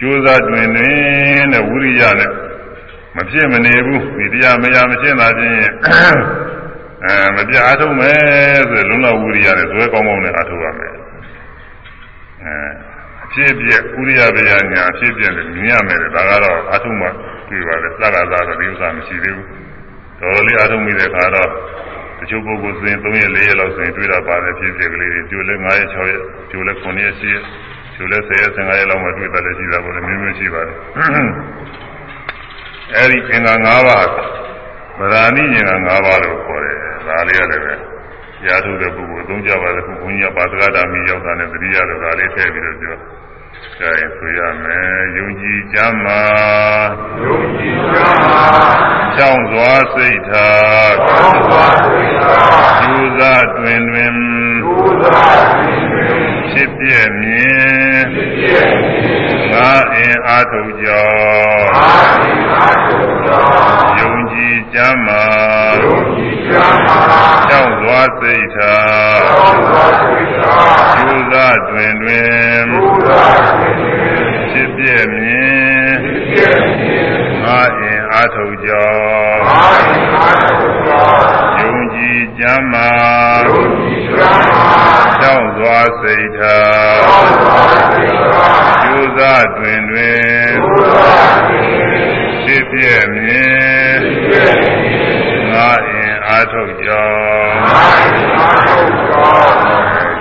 [0.00, 0.88] ကြိုးစားတွင်နေ
[1.52, 2.30] တဲ့ဝိရိယနဲ့
[3.16, 5.54] မဖြစ်မနေဘူးဒီတရားမရမရှင်းတာချင်း
[7.04, 10.92] အဲမပြအားထုတ်မယ်ဆိုလုံလဝိရိယနဲ့ဇွဲကောင်းကောင်းနဲ့အားထုတ်ရမယ်
[12.46, 12.56] အဲ
[13.24, 17.08] အဖြစ်ပြက်ဥရိယဗျာညာအဖြစ်ပြက်နဲ့မြင်ရမယ်ဒါကတော့အားထုတ်မှ
[17.48, 19.48] တွေ့ပါတယ်စကားသာတော့ဒီဥစ္စာမရှိသေးဘူး
[20.20, 21.50] တော်တော်လေးအားထုတ်မိတဲ့အခါတော့
[22.18, 27.44] တချို့ပုဂ္ဂိုလ်စဉ်3ရက်4ရက်လောက်ဆိုရင်တွေ့တာပါတယ်ဖြစ်ဖြစ်ကလေးတွေကျိုးလဲ9ရက်6ရက်ကျိုးလဲ9ရက်10ရက်
[27.94, 30.76] ကျိုးလဲ10ရက်15ရက်လောက်မှတွေ့တယ်လည်းရှိတာပေါ့လေမျိုးမျိုးရှိပါတယ်
[32.94, 34.06] အဲဒီအင်္ဂါ5ပါး
[34.98, 37.74] ဗราဏိအင်္ဂါ5ပါးလို့ခေါ်တယ်ဒါလေးရတယ်ပဲ
[38.48, 42.96] ရာထုတဲ့ပုဂ္ဂိုလ်သုံးကြပါလေခုဘုန်းကြီးကပါသကတာမီရောက်တာနဲ့သတိရတော့ဒါလေးထည့်ပြီးတော့ပြော
[43.78, 46.22] ကြရင်ဆိုရမယ်ယုံကြည်ကြမှာ
[47.24, 48.44] ယုံကြည်ကြမှာ
[49.16, 54.14] ချောင်းစွာစိတ်ထားချောင်းစွာစိတ်ထားကျူသာတွင်တွင်
[54.62, 55.18] ကျူသာ
[55.58, 56.10] တွင်တွင်
[56.50, 61.06] ဖြစ်ပြည့်မြင်ဖြစ်ပြည့်မြင်ငါအင်အားထုတ်ကြော
[61.74, 61.90] ငါ
[62.22, 63.42] အင်အားထုတ်ကြော
[64.00, 64.15] ယုံ
[64.76, 65.24] ကြည်ကြမှာ
[65.82, 66.54] ယုံကြည်ကြ
[66.84, 67.00] မှာ
[67.48, 75.96] ချောင်းစွာစိတ်ထားချောင်းစွာစိတ်ထားကျူသာတွင်တွင်ကျူသာတွင်တွင်ဖြစ်ပြည့်မြင်
[76.32, 79.42] ဖြစ်ပြည့်မြင်ငါအင်အအားထုတ်ကြောင်း
[81.60, 82.92] ယုံကြည်ကြမ်းမာ
[85.20, 87.00] ကြောက်စွာစိတ်ထား
[88.82, 90.54] ကျိုးစားတွင်တွင်
[92.42, 94.05] ဖြစ်ပြည့်မြင်ငါ
[96.36, 97.56] အင်အားထုတ်ကြောင်း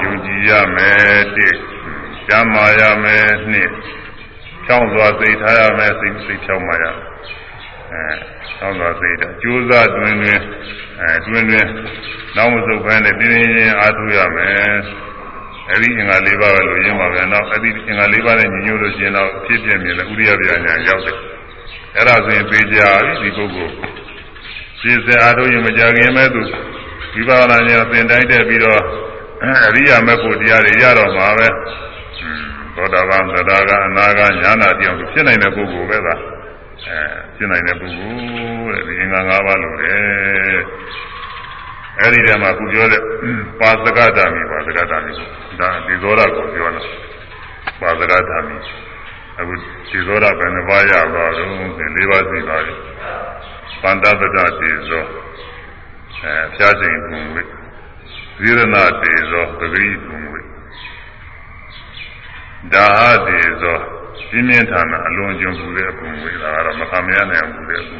[0.02, 1.56] ယုံကြည်ရမယ်တစ်
[2.28, 3.70] ကျမ်းမာရမယ်နှစ်
[4.66, 6.86] ချောင်းစွာစိတ်ထားရမယ်စိတ်စိတ်ချောင်းမာရ
[7.92, 8.04] အဲ
[8.58, 10.40] ချောင်းစွာစိတ်ထားကြိုးစားတွင်တွင်
[11.02, 11.68] အဲတွင်တွင်
[12.36, 14.76] နောက်မစုပ်ဘဲနဲ့ပြင်းပြင်းချင်းအားထုတ်ရမယ်
[15.70, 21.18] အဲ့ဒီအင်္ဂါ၄ပါးပဲလို့ရင်းပါပဲ။နောက်အဲ့ဒီအင်္ဂါ၄ပါးနဲ့ညီညွတ်လို့ရှိရင်တော့ဖြစ်ပြမြင်တဲ့ဥရိယပြညာရောက်တယ်။
[21.96, 23.74] အဲ့ဒါဆိုရင်ပေးကြပြီဒီပုဂ္ဂိုလ်။
[24.86, 26.42] ရှင်းစအားထုတ်ရင်မကြခင်မဲ့သူ
[27.16, 28.82] ဝိပါဒနာညာသင်တိုင်းတက်ပြီးတော့
[29.66, 31.48] အရိယာမေဖို့တရားတွေရတော့မှာပဲ။
[32.76, 36.16] သောတာပန်သဒ္ဒါကအနာကညာနာတရားဖြစ်နိုင်တဲ့ပုဂ္ဂိုလ်ပဲသာ
[36.86, 37.00] အဲ
[37.36, 38.12] ဖြစ်နိုင်တဲ့ပုဂ္ဂို
[38.74, 39.96] လ်တဲ့ဒီအင်္ဂါ၅ပါးလို့တယ်
[42.00, 43.02] အဲ့ဒီထဲမှာခုပြောတဲ့
[43.60, 45.12] ပါစကဓာမီပါစကဓာမီ
[45.60, 46.82] ဒါဒီသောရကိုပြောတာ
[47.82, 48.56] ပါစကဓာမီ
[49.40, 49.54] အခု
[49.90, 51.46] ဒီသောရဘယ်နှပါးရပါတော့ဆို
[51.98, 52.74] ၄ပါးရှိပါပြီ
[53.82, 55.06] ပန္တသဒ္ဒတေဇော
[56.24, 57.42] အဲဖြားချိန်ဘုံဝိ
[58.40, 58.62] သီရဏ
[59.04, 60.40] တေဇောသတိဘုံဝိ
[62.74, 63.78] ဒါဟတေဇော
[64.30, 68.00] ပြင်းပြင်းထန်ထန်အလွန်ကျွံပူတဲ့အပုံဝေးတာကတော့မခံမရနိုင်ဘူးတဲ့အပုံ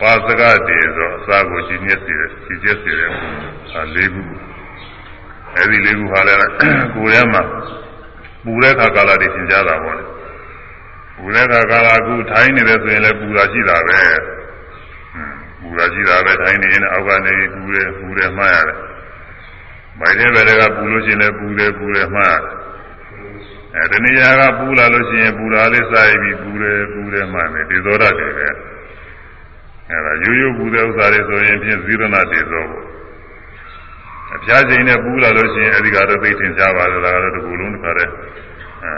[0.00, 3.30] ပါစကတေဇောအစာကိုကြီးမြတ်စေတဲ့ကြီးကျက်စေတဲ့ပုံ
[3.70, 4.22] ဟာ၄ခု
[5.56, 6.38] အဲဒီ၄ခုဟာလည်း
[6.94, 7.42] ကိုယ်ထဲမှာ
[8.44, 10.04] ပူတဲ့ခါကာလတွေသင်ကြတာပေါ့လေ
[11.16, 14.00] ပူတဲ့ခါကာလအခုထိုင်းနေတယ်ဆိုရင်လည်းပူတာရှိတာပဲ
[15.60, 18.78] ပူတာရှိတာပဲထိုင်းနေရင်အောက်ကနေပူတယ်ပူတယ်မှတ်ရတယ်
[19.98, 22.38] မိုက်တဲ့ဘက်ကပူလို့ရှိရင်လည်းပူတယ်ပူတယ်မှတ်
[23.76, 28.48] အဲဒီနေရာကပူလာလို့ရှိရင်ပူတာလေးစားပြီးပူတယ်ပူတယ်မှတ်တယ်ဒီသောရတွေပဲ
[29.90, 32.86] အဲဒါရိုးရိုးပူတဲ့ဥစ္စာတွေဆိုရင်ဖြင့်ဇီရဏတေဇောပေါ့
[34.34, 38.12] အပြားချိန်နဲ့ပူလာလို့ရှိရင်အဲဒီကတော့သိထင်ရှားပါလားဒါကတော့ဒီကူလုံးတစ်ခါတည်း
[38.84, 38.94] အဲ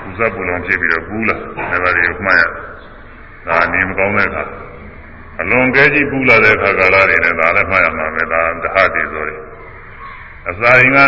[0.00, 1.36] ပူဇပ်ပူလုံးဖြစ်ပြီးတော့ပူလာ
[1.70, 2.42] အဲဒါတွေကိုမှတ်ရ
[3.46, 4.44] ဒါနေမကောင်းတဲ့အခါ
[5.40, 9.36] အလွန်ကဲကြီးပူလာတဲ့အခါကာလတွေနဲ့ဒါလည်းမှတ်ရမှာပဲဒါဓဟတေဇောတွေ
[10.50, 10.98] အစာရင်က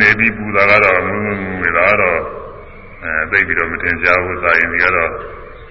[0.00, 2.20] နေပြီးပူတာကတော့ငုံငုံငုံတာကတော့
[3.04, 5.10] အဲသိပြီးတော့မထင်ရှားဘူးစာရင်ဒီကတော့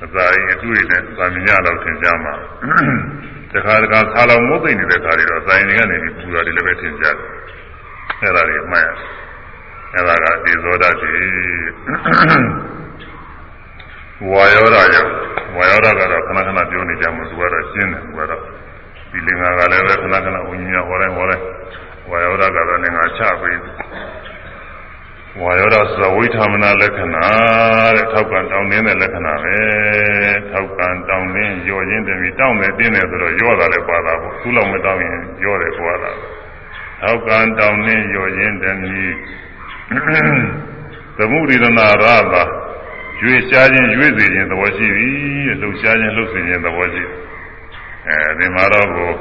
[0.04, 2.34] အစာရင်အတွေ့နဲ့သာမညတော့ထင်ရှားမှာ
[3.54, 7.30] တခါတခါဆာလောင်မုတ်သိနေတဲ့ခါတွေတော့စာရင်ကနေပြီးပူတာတွေလည်းပဲထင်ရှားတယ်
[8.22, 8.90] အဲ့ဒါတွေမှတ်ရ
[9.96, 11.12] အဲ့ဒါကဒီဇောဒတိ
[14.32, 15.10] ဝါယောဓာရောက်
[15.56, 18.42] ဝါယောဓာကတော့ခဏခဏပြောနေကြမှာသူကတော့ရှင်းတယ်သူကတော့
[19.12, 21.46] ဒီလင်္ကာကလည်းပဲခဏခဏဝိညာဉ်ဟောတိုင်းဟောတိုင်း
[22.10, 23.60] ဝါယောဓကတော့လည်းငါချပေး
[25.42, 27.26] ဝါယောဓဆိုဝိธမနာလက္ခဏာ
[27.96, 29.58] တဲ့ထောက်ကန်တောင်းနေတဲ့လက္ခဏာပဲ
[30.52, 36.12] ထောက်ကန်တောင်းနေရော့ရင်းတည်းပြီးတောင်းတယ်တင်းတယ်ဆိုတော့ရော့တာလည်းပါတာပေါ့သူ့လောက်မတောင်းရင်ရော့တယ်ပွားတာ
[37.02, 39.14] ထောက်ကန်တောင်းနေရော့ရင်းတည်းပြီး
[41.18, 42.44] သမုဒိရဏရတာ
[43.22, 45.10] ရွေရှားခြင်းရွေစေခြင်းသဘောရှိပြီ
[45.62, 47.04] လှုပ်ရှားခြင်းလှုပ်စေခြင်းသဘောရှိ
[48.08, 49.12] အဲဒီမှာတော့ကို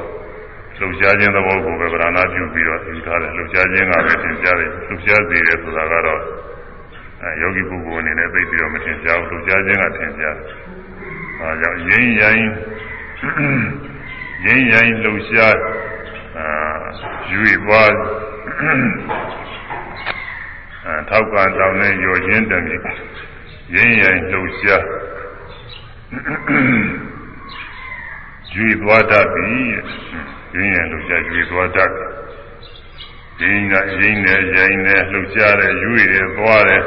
[0.77, 6.21] လှုပ်ရှားခြင်းသဘောကိုပဲဗရဏပြုပြီးတော့ယူထားတယ်လှုပ်ရှားခြင်းကပဲသင်ကြားတယ်လှုပ်ရှားစေတယ်ဆိုတာကတော့
[7.21, 10.47] အဲယောဂီပုဂ္ဂိုလ်အနေနဲ့သိပြီးတော့မသင်ကြားဘူးလှုပ်ရှားခြင်းကသင်ကြားတယ်။
[11.39, 12.49] အဲကြောင့်ရင်းရိုင်း
[14.45, 15.57] ရင်းရိုင်းလှုပ်ရှား
[16.37, 16.47] အာ
[17.31, 17.91] ယူသွား
[18.47, 18.73] အဲ
[21.09, 22.67] ထောက်ကံတောင်းနဲ့ရောရင်းတည်း
[23.75, 24.85] ရင်းရိုင်းလှုပ်ရှား
[28.55, 29.59] ယူသွားတတ်ပြီ
[30.55, 31.91] ရင်းရိုင်းလှုပ်ရှားယူသွားတတ်
[33.41, 36.83] ရင်းကရင်းနဲ့ရိုင်းနဲ့လှုပ်ရှားတယ်ယူတယ်သွားတယ်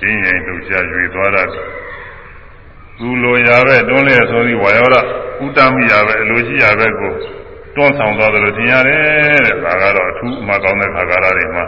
[0.00, 1.48] ရင်းရိုင်းလှုပ်ရှားယူသွားတတ်
[2.98, 7.12] သူလိုရပဲတွန်းလဲဆိုပြီးဝါယောရဥတ္တမိရပဲအလိုရှိရပဲကို
[7.76, 9.00] တွန်းဆောင်သွားတယ်လို့ထင်ရတယ်
[9.44, 11.64] တဲ့ဒါကတော့အထူးအမှကောင်းတဲ့ခါကာလတွေမှာ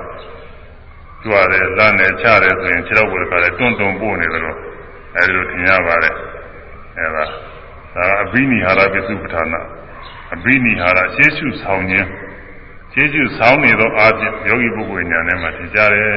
[1.25, 4.59] ကြွရတယ်လမ်းနဲ့ချတယ်ဆိုရင်ခြေတော့ဘုရားလည်းတွန်းတွန်းပို့နေတယ်လို့
[5.17, 6.15] အဲဒီလိုထင်ရပါတယ်
[6.97, 7.25] အဲဒါ
[7.97, 9.61] ဒါအဘိနိဟာရပစ္စုပ္ပထာနာ
[10.35, 12.09] အဘိနိဟာရရှေးရှုဆောင်ခြင်း
[12.93, 16.09] ရှေးရှုဆောင်နေသောအာဖြင့်ယောဂီပုဂ္ဂိုလ်ညာထဲမှာထင်ကြတယ်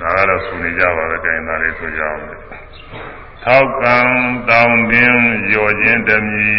[0.00, 2.18] ဒါကတော့ဆိုနေကြပါပဲကြင်သားလေးဆိုကြအောင်
[3.44, 3.98] ထောက်ကံ
[4.48, 5.22] တောင်းတင်း
[5.54, 6.50] ရောခြင်းတမီ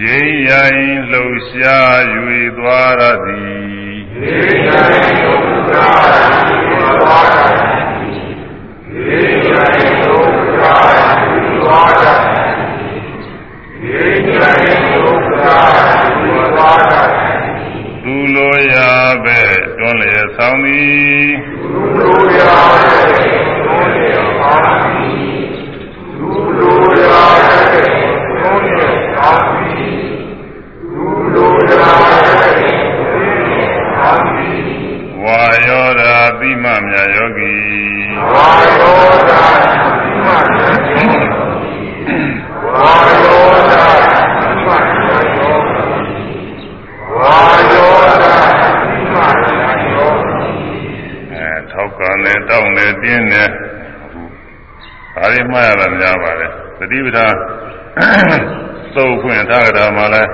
[0.00, 1.98] ရိမ့်ရိုင်းလှုပ်ရှား၍
[2.58, 6.10] သွားရသည်ရိမ့်ရိုင်းလှုပ်ရှား၍
[6.98, 8.28] သွားရသည်
[8.98, 10.22] ရိမ့်ရိုင်းလှု
[15.12, 15.80] ပ်ရှား၍
[16.42, 16.96] သွားရ
[19.24, 21.30] သည် ကောင်းသည်
[21.62, 23.06] လူလိုရာတဲ့
[23.66, 25.18] သုံးရပါသည်
[26.18, 27.66] လူလိုရာတဲ့
[28.40, 28.82] သုံးရ
[29.14, 29.98] ပါသည်
[30.92, 31.04] လူ
[31.34, 34.78] လိုရာတဲ့သုံးရပါသည်
[35.22, 37.54] ဝါယောဓာတိမမြတ်ယောဂီ
[38.32, 39.44] ဝါယောဓာ
[40.00, 41.18] တိမယယော
[42.74, 43.86] ဝါယောဓာ
[44.38, 44.68] တိမ
[45.06, 45.58] ယယော
[47.16, 47.38] ဝါ
[47.72, 48.36] ယောဓာ
[48.80, 50.12] တိမယယော
[51.32, 52.16] အဲထောက်ကန်
[52.78, 53.68] နဲ့တောင်းနဲ့တင်းနဲ့
[55.14, 57.34] ဒါတွေမှားရတာများပါတယ်သတိပဋ္ဌာန်
[58.94, 60.30] သုတ်ခွင့်ထားကြတာမှလည်း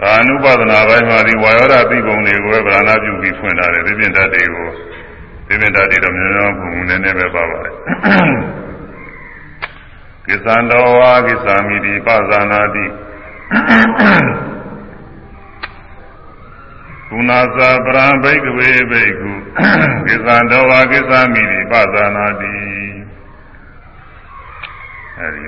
[0.00, 4.68] ကာနုပဒနာပိုင်းမှာဒီဝါယောဓာတိပုံတွေကိုပဲဗราဏပြုပြီးဖွင့်ထားတယ်ဒီပြင်ဓာတ်တွေကို
[5.46, 7.74] ဒီပြင်ဓာတ်တွေတော့များများပုံနည်းနည်းပဲပါပါတယ်
[10.26, 12.84] ကိသံတော်ဝါကိသာမိတိပဇာနာတိ
[17.12, 19.30] ကုဏသာပရံဘိကဝေဘိက္ခု
[20.06, 22.54] ကိသံတော်ဝါကိသာမိတိပဇာနာတိ
[25.18, 25.44] အဲဒီ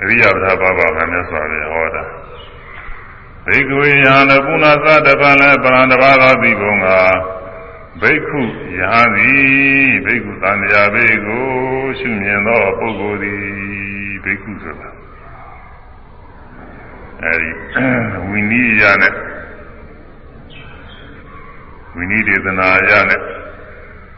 [0.00, 2.04] အရိယပဒဘာဘာကမြတ်စွာဘုရားဟောတာ
[3.46, 6.88] ဘိကဝေယံလကုဏသာတပံလည်းပရံတဘာသောပြီးကုန်က
[8.00, 8.40] ဘိက္ခု
[8.78, 11.38] ယဟန်သည်ဘိက္ခုသံဃာဘိက္ခု
[11.98, 13.40] ရှုမြင်သောပုဂ္ဂိုလ်သည်
[14.24, 14.90] ဘိက္ခုဆိုတာ
[17.22, 17.50] အဲဒီ
[18.28, 19.14] ဝိနည်းရနဲ့
[21.98, 23.20] ဝိနည်းဒေသနာရနဲ့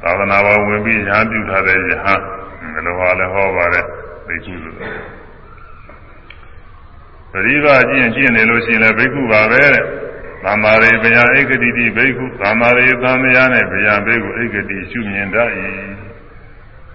[0.02, 2.20] သာသနာ့ဘဝင်ပြီးညာပြုထားတဲ့ယဟန်
[2.72, 3.84] ဘယ်လိုဟာလဲဟောပါတယ်
[4.26, 4.88] ဘိက္ခုဆိုတာ
[7.32, 9.84] ပရိပါကျင့်ကျင့်နေလို့ရှိရင်လည်းဘိက္ခုပါပဲတဲ့
[10.44, 15.48] သံမာရိဗျာဧကတိတိဘိက္ခုသံမာရိသံဃာနဲ့ဗျာဘိက္ခုဧကတိရှုမြင်တတ်၏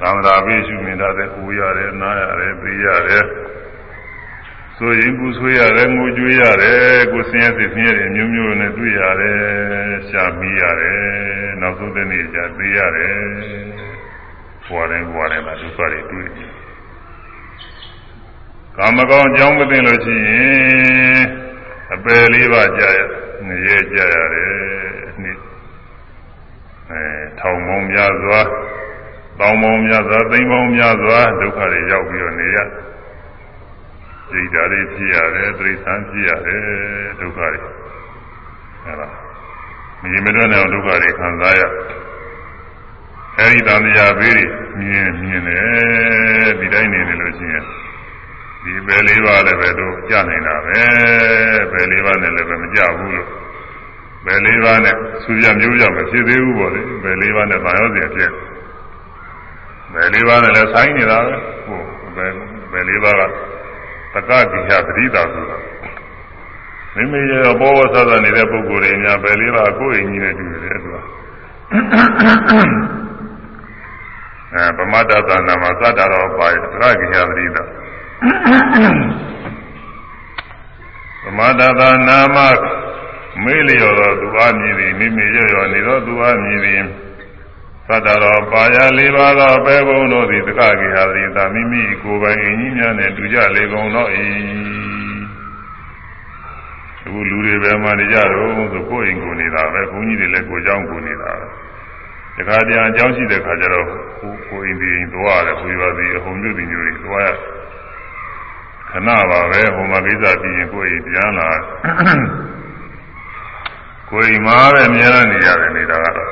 [0.02, 3.26] သံဃာဘိရှုမြင်တတ်တဲ့ကိုရတယ်နားရတယ်သိရတယ်
[4.78, 9.40] ဆိုရင်ပူဆွေးရတယ်ငိုကြွေးရတယ်ကိုဆင်းရဲစိတ်ဆင်းရဲတွေမျိုးမျိုးနဲ့တွေ့ရတယ်
[10.10, 11.00] ရှားမိရတယ်
[11.62, 13.16] နောက်ဆုံးတဲ့နေ့ကျသိရတယ်
[14.68, 16.52] ဘွာတိုင်းဘွာတိုင်းမှာဒုက္ခတွေတွေ့တယ်
[18.78, 21.22] ကာမကောင်းအကြောင်းမသိလို့ရှိရင်
[21.94, 23.00] အပယ်လေးပါးကြာရ
[23.48, 24.52] ငရဲကြာရတယ်
[25.22, 25.38] နှစ်
[26.92, 27.02] အဲ
[27.40, 28.40] ထောင်ပေါင်းများစွာ
[29.40, 32.95] တောင်းပေါင်းများစွာသိမ်းပေါင်းများစွာဒုက္ခတွေရောက်ပြီးတော့နေရစိ
[34.32, 36.62] တ်ဓာတ်တွေဖြစ်ရတယ်တိရစ္ဆာန်ဖြစ်ရတယ်
[37.20, 37.60] ဒုက္ခတွေ
[38.86, 39.08] အဲဒါ
[40.02, 41.62] မရင်မတွက်တဲ့ဒုက္ခတွေခံစားရ
[43.40, 44.46] အဲဒီတန်တရားဘေးတွေ
[44.80, 47.64] မြင်မြင်တယ်ဒီတိုင်းနေနေလို့ရှိရင်
[48.64, 50.82] ဒီပဲလေးပါလည်းပဲတို့ကြနိုင်တာပဲ
[51.72, 53.30] ပဲလေးပါနဲ့လည်းပဲမကြဘူးလို့
[54.26, 58.32] ပဲလေးပါနဲ့ဆူရမျိုးရမဖြစ်သေးဘူးပေါ့လေပဲလေးပါနဲ့ဗာရောစီဖြစ်
[59.94, 61.36] ပဲလေးပါနဲ့လည်းဆိုင်နေတာပဲ
[61.66, 61.86] ဟုတ်
[62.16, 62.26] ပဲ
[62.72, 63.22] ပဲလေးပါက
[64.16, 65.58] တက္ကကိဟပရိဒါဆိုတာ
[66.96, 70.98] မိမိရဲ့ဘောဝဆသနေတဲ့ပုဂ္ဂိုလ်တွေများပဲလေးပါကိုယ်အင်ကြီးနဲ့တူတယ်သူက
[74.54, 77.64] အဲပမတ္တသနာမှာသတ္တရောပါတယ်တက္ကကိဟပရိဒါ
[81.24, 82.38] သမာဒသာနာမ
[83.44, 86.82] မေးလျော်သောသူအားမြည်သည်မိမိရော့ရော်နေသောသူအားမြည်သည်
[87.89, 94.07] သတ္တရောပါရလေးပါးသောပဲဘုံတို့သည်တက္ကကိဟာသည်သာမိမိကိုယ်ပိုင်အင်းကြီးများနှင့်တူကြလေကုန်သော၏
[97.05, 101.47] အခုလူတွေပဲမှနေကြတော့ဆိုကိုယ်အိမ်ကိုနေတာပဲဘုန်းကြီးတွေလည်းကိုယ်เจ้าကိုနေတာပဲ
[102.37, 103.87] တခါတည်းအကြောင်းရှိတဲ့ခါကျတော့
[104.21, 107.29] ကိုကိုအိမ်ဒီအိမ်သွားရတယ်ဘုရားသည်အဟုန်မြုပ်ပြီးညိုတွေသွားရ
[108.91, 111.49] ခဏပါပဲဟိုမှာကိစ္စပြီးရင်ကိုယ်အိမ်ပြန်လာ
[114.11, 116.31] ကိုယ်အိမ်မှာပဲအများနဲ့နေရတယ်နေတာကတော့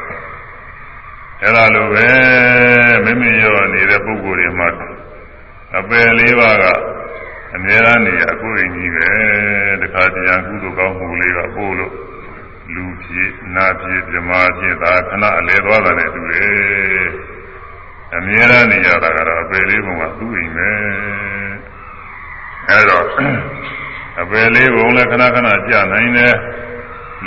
[1.44, 2.08] အဲ့ဒါလိုပဲ
[3.06, 4.70] မိမိရောနေတဲ့ပုဂ္ဂိုလ်တွေမှာ
[5.78, 6.64] အပယ်လေးပါးက
[7.56, 9.10] အများအားနေရကိုယ်အိမ်ကြီးပဲ
[9.82, 11.94] တခါတည်းကုသိုလ်ကောင်းမှုလေးကပို့လို့
[12.74, 17.10] လူဖြစ်နာဖြစ်ဓမ္မဖြစ်သာခဏအလဲသွားတာနဲ့တူတယ်
[18.16, 20.70] အများအားနေရတာကတော့အပယ်လေးပုံကသူ့အိမ်ပဲ
[22.70, 23.06] အဲတော့
[24.22, 26.36] အပယ်လေးပုံလည်းခဏခဏကြာနိုင်တယ်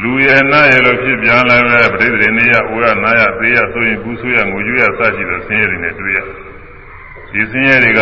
[0.02, 6.18] လူရဲ့နာရဲ့လို့ဖြစ်ပြန်လာပဲပဋိသေနေရဝရနာရသေးရဆိုရင်ဘူးဆိုရငိုကြွရစရှိတဲ့ဆင်းရဲတွေနဲ့တွေ့ရ
[7.32, 8.00] ဒီဆင်းရဲတွေက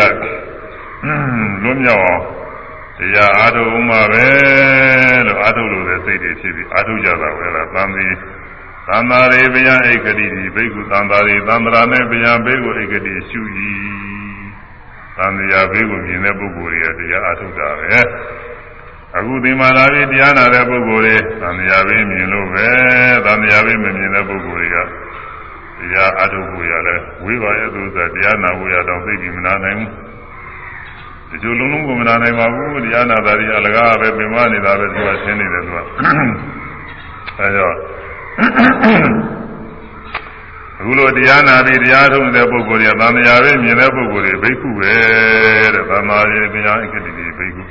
[1.63, 2.23] လွတ်မြောက်အောင်
[2.97, 4.27] တရားအားထုတ်မှပဲ
[5.27, 8.07] လို့အားထုတ်လို့တဲ့စိတ်တွေဖြစ်ပြီးအားထုတ်ကြတာပဲလားသံသီ
[8.87, 13.71] သံသာရေဗျာဧကတိဒီဘိက္ခုသံသာရေသံသာနဲ့ဗျာဘိက္ခုဧကတိရှုဤ
[15.17, 17.99] သံဃာဘေးကိုမြင်တဲ့ပုဂ္ဂိုလ်တွေကတရားအားထုတ်တာပဲ
[19.17, 22.67] အခုဒီမှာလာပြီးတရားနာတဲ့ပုဂ္ဂိုလ်တွေသံဃာဘေးမြင်လို့ပဲ
[23.25, 24.77] သံဃာဘေးမမြင်တဲ့ပုဂ္ဂိုလ်တွေက
[25.79, 35.79] တရားအားထုတ်ဖို့ရလဲဝိပါရဲ့သူဆိုတရားနာဖို့ရတော့သိပြီမနာနိုင်ဘူးဒီလိုလုံးလုံးကိုမနာနိုင်ပါဘူးတရားနာတာကြီးအလကားပဲပြင်မနေတာပဲသူကရှင်းနေတယ်သူက
[37.39, 37.67] အဲဒါ
[40.79, 44.93] အခုလိုတရားနာပြီးတရားထုံးတဲ့ပုဂ္ဂိုလ်တွေကသံဃာပဲမြင်တဲ့ပုဂ္ဂိုလ်တွေဘိက္ခုပဲ
[45.73, 47.63] တဲ့သံဃာရေတရားဣတိတိဘိက္ခု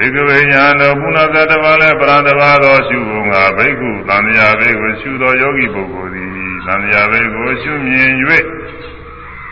[0.00, 6.30] ဘေကဝေညာတော်ပုဏ္ဏသတ္တဝါလည်းပရံတဘာသောရှုဖို့ငါဘိက္ခုသံဃာဘေကိုရှုသောယောဂီပုဂ္ဂိုလ်သည်
[6.66, 8.12] သံဃာဘေကိုရှုမြင်၍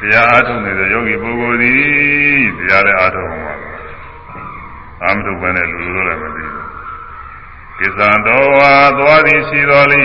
[0.00, 3.54] တရားအားထုတ်နေတဲ့ယောဂီပုဂ္ဂိုလ်သည်တရားလည်းအားထုတ်မှာ
[5.04, 6.66] အာမထုတ်ပဲနဲ့လူလူလည်းမသိဘူး
[7.78, 10.02] ကိစ္စံတော်ဝါသွားသည်ရှိတော်လိ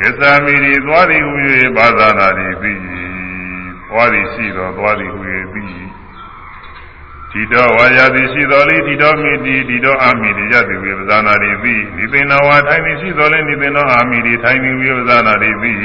[0.00, 1.34] ကိစ္စမိရီသွားသည်ဟူ၍
[1.76, 2.80] ဘာသာနာသည်ပြီး
[3.90, 5.20] သွားသည်ရှိတော်သွားသည်ဟူ၍
[5.52, 6.05] ပြီး
[7.36, 15.78] ဒီတော်ဝါရသည်ရှိတော်လိဒီတော်မိတိဒီတော်အာမိတိရသည်ဝေပဇာနာသည်ပြီးဒီသင်္နဝါထိုင်သည်ရှိတော်လိဒီသင်္နောအာမိတိထိုင်သည်ဝေပဇာနာသည်ပြီး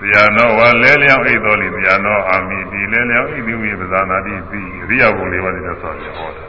[0.00, 6.44] တရားတော်ဝါလဲလျောင်းအိတ်တော်လိတရားတော်အာမိတိလဲလျောင်းအိတ်သည်ဝေပဇာနာသည်ပြီးအရိယဘုံလေးပါးနဲ့ဆောရဟောတာ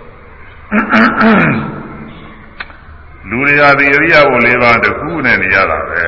[3.30, 6.04] လူတွေဟာဒီအရိယဘုလေးပါးတစ်ခုနဲ့နေရတာပဲ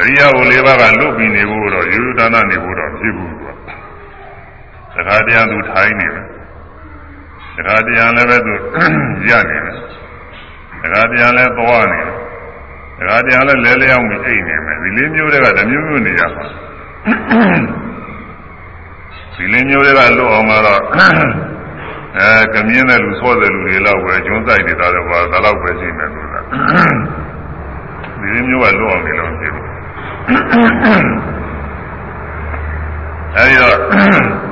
[0.00, 3.47] အရိယဘုလေးပါးကလွတ်ပြီးနေဖို့တော့ယူဒါနနေဖို့တော့ဖြစ်ဘူးကွာ
[4.98, 6.26] တခါတည်းသူထိုင်းနေတယ်
[7.56, 8.52] တခါတည်းလည်းပဲသူ
[9.30, 9.76] ရနေတယ်
[10.82, 12.14] တခါတည်းလည်းသွားနေတယ်
[12.98, 16.44] တခါတည်းလည်းလဲလျောင်းပြီးအိတ်နေမယ်ဒီလေးမျိုးတွေကဓမျိုးမျိုးနေရမှာ
[19.34, 20.82] ဒီလေးမျိုးတွေကလွတ်အောင်ကတော့
[22.18, 26.44] အဲကမြင်းတဲ့လူဆော့တဲ့လူတွေလောက်ပဲကျွန်းဆိုင်နေတာတော့ဘာသာလောက်ပဲရှိမယ်လို့လား
[28.20, 29.66] ဒီလိုမျိုးကလွတ်အောင်နေလို့ဖြစ်ဘူး
[33.36, 34.47] အဲဒီတော့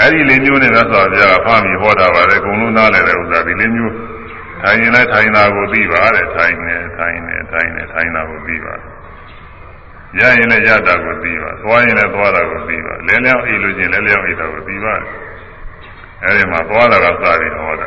[0.00, 3.94] အဲဒီလေးမျိုးနဲ့ဆိုတော့ဘုရားကဖားပြီးဟောတာပါလေအကုန်လုံးနားလည်တဲ့ဥစ္စာဒီလေးမျိုး
[4.62, 8.74] ထိုင်ရင်လည်းထိုင်တာကိုသိပါတဲ့ထိုင်နေထိုင်နေထိုင်နေထိုင်တာကိုသိပါ
[10.18, 14.94] ရရင်လည်းရတာကိုသိပါသွားရင်လည်းသွားတာကိုသိပါလဲလျောင်းအိတ်လို့ချင်းလဲလျောင်းအိတ်တာကိုသိပါ
[16.22, 17.86] အဲဒီမှာသွားတာကစပြီးဟောတာ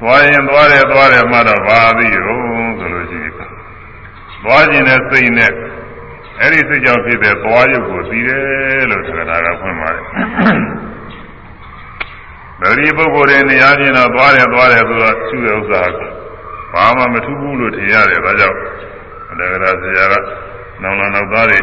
[0.00, 2.40] သွားရင်သွားတယ်သွားတယ်မှတော့ဘာသိရော
[2.78, 3.34] ဆိုလို့ရှိရင်
[4.44, 5.52] သွားခြင်းနဲ့စိတ်နဲ့
[6.40, 10.04] အဲ့ဒီစိတ်ကြောင့်ဖြစ်တဲ့သွားရုပ်ကိုသိတယ်လို့ဆိုတာကဖွင့်ပါတယ်
[12.60, 15.82] ဗတိပုဂ္ဂိုလ်တွေနေရာချင်းတော့သွားတယ်သွားတယ်ဆိုတော့ရှုတဲ့ဥစ္စာ
[16.72, 18.58] ဘာမှမထူးဘူးလို့ထင်ရတယ်ဒါကြောင့်
[19.30, 20.14] အလကရာဆရာက
[20.82, 21.58] နောင်လာနောက်သားတွေ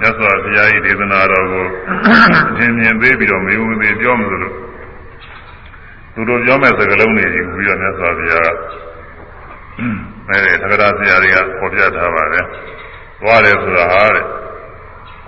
[0.00, 1.66] မြတ်စွာဘုရား၏ဒေသနာတော်ကို
[2.50, 4.42] အထင်မြင်သေးပြီးတော့မေဝံသေးပြောမလို့
[6.14, 8.48] သူတို့ပြောမဲ့စကားလုံးတွေယူပြီးတော့မြတ်စွာဘုရားက
[10.28, 12.44] အဲဒီသက္ကရာဆရာတွေကပေါ်ပြထားပါတယ်
[13.20, 14.24] သွားတယ်ဆိုတာဟာတဲ့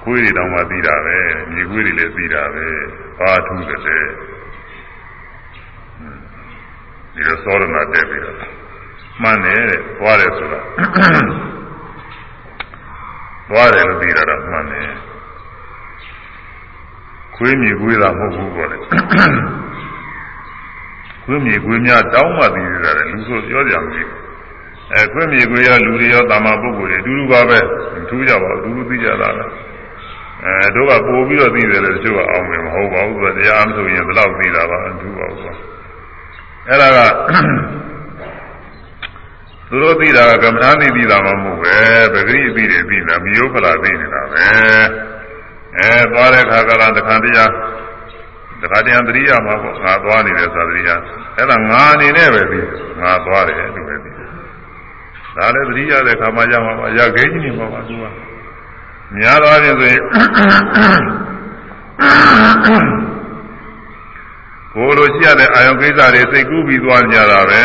[0.03, 1.19] ခွေးတွေတောင်မှသိတာပဲ
[1.53, 2.67] မြေခွေးတွေလည်းသိတာပဲ
[3.19, 3.99] ဘာထူးတယ်လဲ
[7.15, 8.37] ဒီလိုသောရဏတက်ပြီးတော့
[9.23, 10.61] မှန်တယ်တဲ့သွားတယ်ဆိုတာ
[13.49, 14.91] သွားတယ်လို့သိတာတော့မှန်တယ်
[17.37, 18.77] ခွေးမြေခွေးသာမဟုတ်ဘူးပေါ့လေ
[21.25, 24.03] ခွေးမြေခွေးများတောင်းမှသိရတယ်လူဆိုပြောကြမှာ
[24.95, 27.59] အဲခွေးမြေခွေးရောလူတွေရောတာမပုဂ္ဂိုလ်တွေအတူတူပါပဲ
[28.09, 29.51] ထူးကြပါဘူးအတူတူသိကြတာလား
[30.45, 35.41] အဲတို့ကပို့ပြီးတော့သိတယ်လေတချို့ကအောင်မယ်မဟုတ်ပါဘူးသူကတရားမဆိုရင်ဘယ်တော့သိတာပါအထူးပါဘူး
[36.69, 37.01] အဲ့ဒါက
[39.71, 41.77] သူတို့သိတာကကမ္မထာသိသိတာမှမဟုတ်ပဲ
[42.13, 44.45] ပဂရိသိတယ်သိတာမိယုဖလာသိနေတာပဲ
[45.79, 47.51] အဲသွားတဲ့ခါကလာတခါတရား
[48.63, 50.95] တခါတရားတရိယာမှာပေါ့ငါသွားနေတယ်ဆိုတာတရိယာ
[51.37, 52.61] အဲ့ဒါငါအနေနဲ့ပဲသိ
[53.01, 54.10] ငါသွားတယ်လို့ပဲသိ
[55.37, 58.05] ဒါလည်းတရိယာတဲ့ခါမှရမှာပါရခဲကြီးနေမှာပါသူက
[59.17, 60.01] များသောအားဖြင့်ဆိုရင်
[64.75, 67.63] ကိုလိုရှိရတဲ့အာယုကိစ္စတွေစိတ်ကူးပြီးသွားကြတာပဲ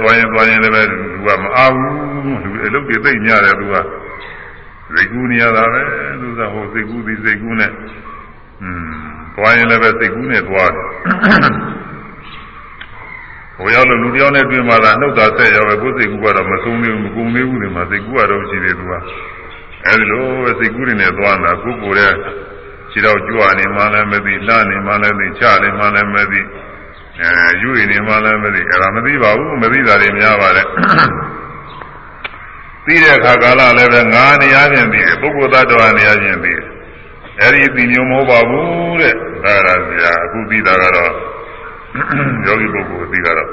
[0.00, 0.96] သွားရင်သွားရင်လည်းပဲလူ
[1.26, 3.74] ကမအားဘူးလူအလုပ်တွေသိညတယ်သူက
[4.94, 5.82] စိတ်ကူးနေရတာပဲ
[6.20, 7.70] သူကဟိုစိတ်ကူးပြီးစိတ်ကူးနဲ့
[8.62, 8.90] อืม
[9.36, 10.86] သွားရင်လည်းပဲစိတ်ကူးနဲ့သွားတယ်
[13.62, 18.92] ဟိုရောက်လို့လူတယောက်နဲ့တွေ့မှသာနှုတ်သာဆက်ရောက်ပဲကိုယ်စိတ်ကူးကတော့မဆုံးသေးဘူးမကုန်သေးဘူးဒီမှာစိတ်ကူးကတော့ရှိသေးသူက
[19.86, 22.14] အဲဒီလိုပဲစိတ်ကူးနေသွားတာကိုယ်ကိုယ်ရဲ့
[22.90, 26.40] ခြေတော့ကြွနေမှလည်းမသိလှနေမှလည်းမသိချနေမှလည်းမသိ
[27.20, 30.62] အဲယူနေမှလည်းမသိအဲ့ဒါမသိပါဘူးမသိတာတွေများပါလေ
[32.86, 36.62] သိတဲ့အခါကာလလည်းပဲငါနေရာချင်းသိတယ်ပုဂ္ဂိုလ်သတ္တဝါနေရာချင်းသိတယ်
[37.40, 39.14] အဲ့ဒီသိမျိုးမဟုတ်ပါဘူးတဲ့
[39.44, 41.12] ဒါရဆရာအခုသိတာကတော့
[42.46, 43.50] ယောဂီပုဂ္ဂိုလ်သိတာတော့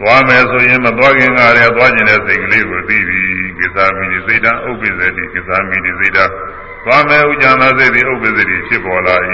[0.00, 3.20] သွားမယ်ဆိုရင်မသွားခင်ကလည်းသွားကျင်တဲ့စိတ်ကလေးကိုသိပြီ
[3.58, 6.18] ကိစ္စမိနိစိတ်တဥပ္ပိစေတိကိစ္စမိနိစိတ်တ
[6.84, 9.16] သွားမယ်ဥကြံသောစိတ်ဒီဥပ္ပဇ္ဇတိဖြစ်ပေါ်လာ၏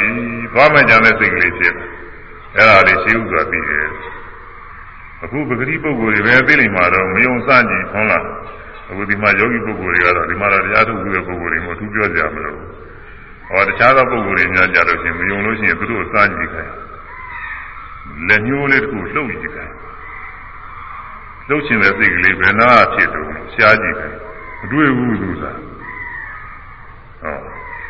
[0.55, 1.75] သွားမယ်ကြံတဲ့စိတ်ကလေးဖြစ်
[2.57, 3.87] အဲ့ဒါလေးရှိဥစွာပြီးတယ်
[5.23, 8.25] အခုပဂတိပုဂ္ဂိုလ်တွေပဲသိလိမ့်မှာတော့မယုံစကြည့်ထုံးလား
[8.91, 12.59] အခုဒီမှာယောဂီပုဂ္ဂိုလ်တွေကတော့ဒီမှာတော့တရားထုတ်ပြီးတဲ့ပုဂ္ဂိုလ်တွေမို့သူပြောကြမလို့
[13.49, 16.88] ဟောတခြားသောပုဂ္ဂိုလ်တွေများကြလို့ရှိရင်မယုံလို့ရှိရင်သူတို့စကြည့်ခိုင်း
[18.29, 19.71] လက်ညှိုးလေးတစ်ခုလှုပ်ကြည့်တယ်
[21.49, 24.13] လှုပ်ခြင်းတဲ့စိတ်ကလေးဘယ်နာဖြစ်တုံးရှားကြည့်တယ်
[24.61, 25.53] မတွေ့ဘူးသူသာ
[27.23, 27.37] ဟော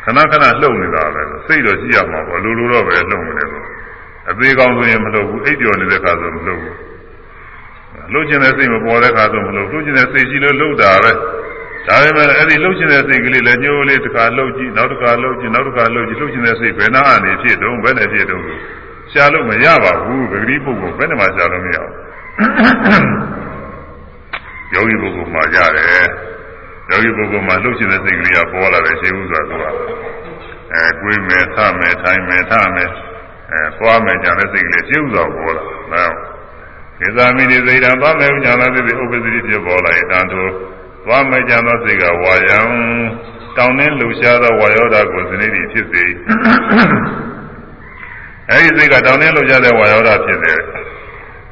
[0.05, 3.63] ခဏခဏလှုပ်နေတာပဲစိတ်တော့ရှိရမှာပေါ့လိုလိုတော့ပဲလှုပ်နေတယ်ဆို
[4.31, 6.77] အသေးကောင်းဆိုရင်မလှုပ်ဘူးအိပ်ပျော်နေတဲ့ခါဆိုမလှုပ်ဘူး
[8.13, 11.13] လှုပ်ခြင်းတဲ့စိတ်မပေါ်တဲ့ခါဆိုမလှုပ်လှုပ်ခြင်းတဲ့စိတ်ရှိလို့လှုပ်တာပဲ
[11.87, 18.45] ဒါပေမဲ့အဲ့ဒီလှုပ်ခြင်းတဲ့စိတ်ကလေးလည်းညှိုးလေးတစ်ခါလှုပ်ကြည့်နောက်တစ်ခါလှုပ်ကြည့်နောက်တစ်ခါလှုပ်ကြည့်လှုပ်ခြင်းတဲ့စိတ်ဘယ်နာအနေဖြစ်တုံးဘယ်နဲ့ဖြစ်တုံး
[19.13, 21.93] ရှားလို့မရပါဘူးပဂတိပုဂ္ဂိုလ်ဘယ်နဲ့မှရှားလို့မရဘူး
[24.73, 26.07] ယောဂီပုဂ္ဂိုလ်မှာရတယ်
[26.91, 29.53] ယောဂီပုဂ္ဂိုလ်မှာလှုပ်ခြင်းတဲ့စိတ်ကလေးကပေါ်လာတယ်ရှင်းဥစွာက
[30.73, 32.91] အဲကိုယ်မယ်သမယ်ထိုင်မယ်ထမယ်
[33.53, 36.15] အဲသွားမယ်ကြတဲ့စိတ်ကလေးရှင်းဥစွာပေါ်လာနော်
[37.01, 40.51] ကိသာမိနိစိတ်တံသွားမယ်ဉာဏ်သိသိဥပ္ပဒိဖြစ်ပေါ်လာရင်တန်တို့
[41.05, 42.59] သွားမယ်ကြသောစိတ်ကဝါယံ
[43.57, 46.05] တောင်းနှင်းလှူရှားသောဝါယောဓာကိုဇနိတိဖြစ်စေ
[48.51, 50.61] အဲဒီစိတ်ကတောင်းနှင်းလှူရှားတဲ့ဝါယောဓာဖြစ်တယ်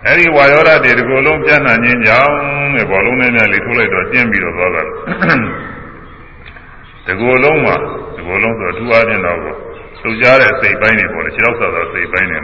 [0.07, 2.33] အဲဒီဝါယောဓာတွေဒီကိုယ်လုံးပြန့်နှံ့ခြင်းကြောင့်
[2.75, 7.75] တဲ့ဘောလုံးနဲ့နဲ့လေးထိုးလိုက်တော့ကျင်းပြီးတော့သွားတာဒီကိုယ်လုံးမှာ
[8.15, 12.41] ဒီကိုယ်လုံးဆိုအထူးအားဖြင့်တော့လှူရှားတဲ့စိတ်ပိုင်းတွေပေါ်တယ်ခြေောက်ဆက်သောစိတ်ပိုင်းတွေ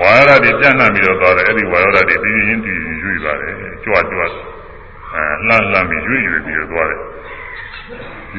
[0.00, 3.54] ဝါယောဓာတွေပြန့်နှံ့ပြီးတော့သွားတယ်အဲဒီဝါယောဓာတွေပြင်းပြင်းပြင်းရွေ့ပါတယ်
[3.84, 7.00] ကြွကြွအဲလှမ်းလှမ်းပြီးရွေ့ရွေ့ပြီးတော့သွားတယ်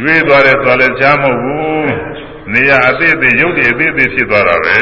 [0.02, 1.90] ရွေ့သွားတယ်ဆိုလည်းချားမဟုတ်ဘူး
[2.54, 4.76] နေရအသေးသေးရုပ်တည်အသေးသေးဖြစ်သွားတာပဲ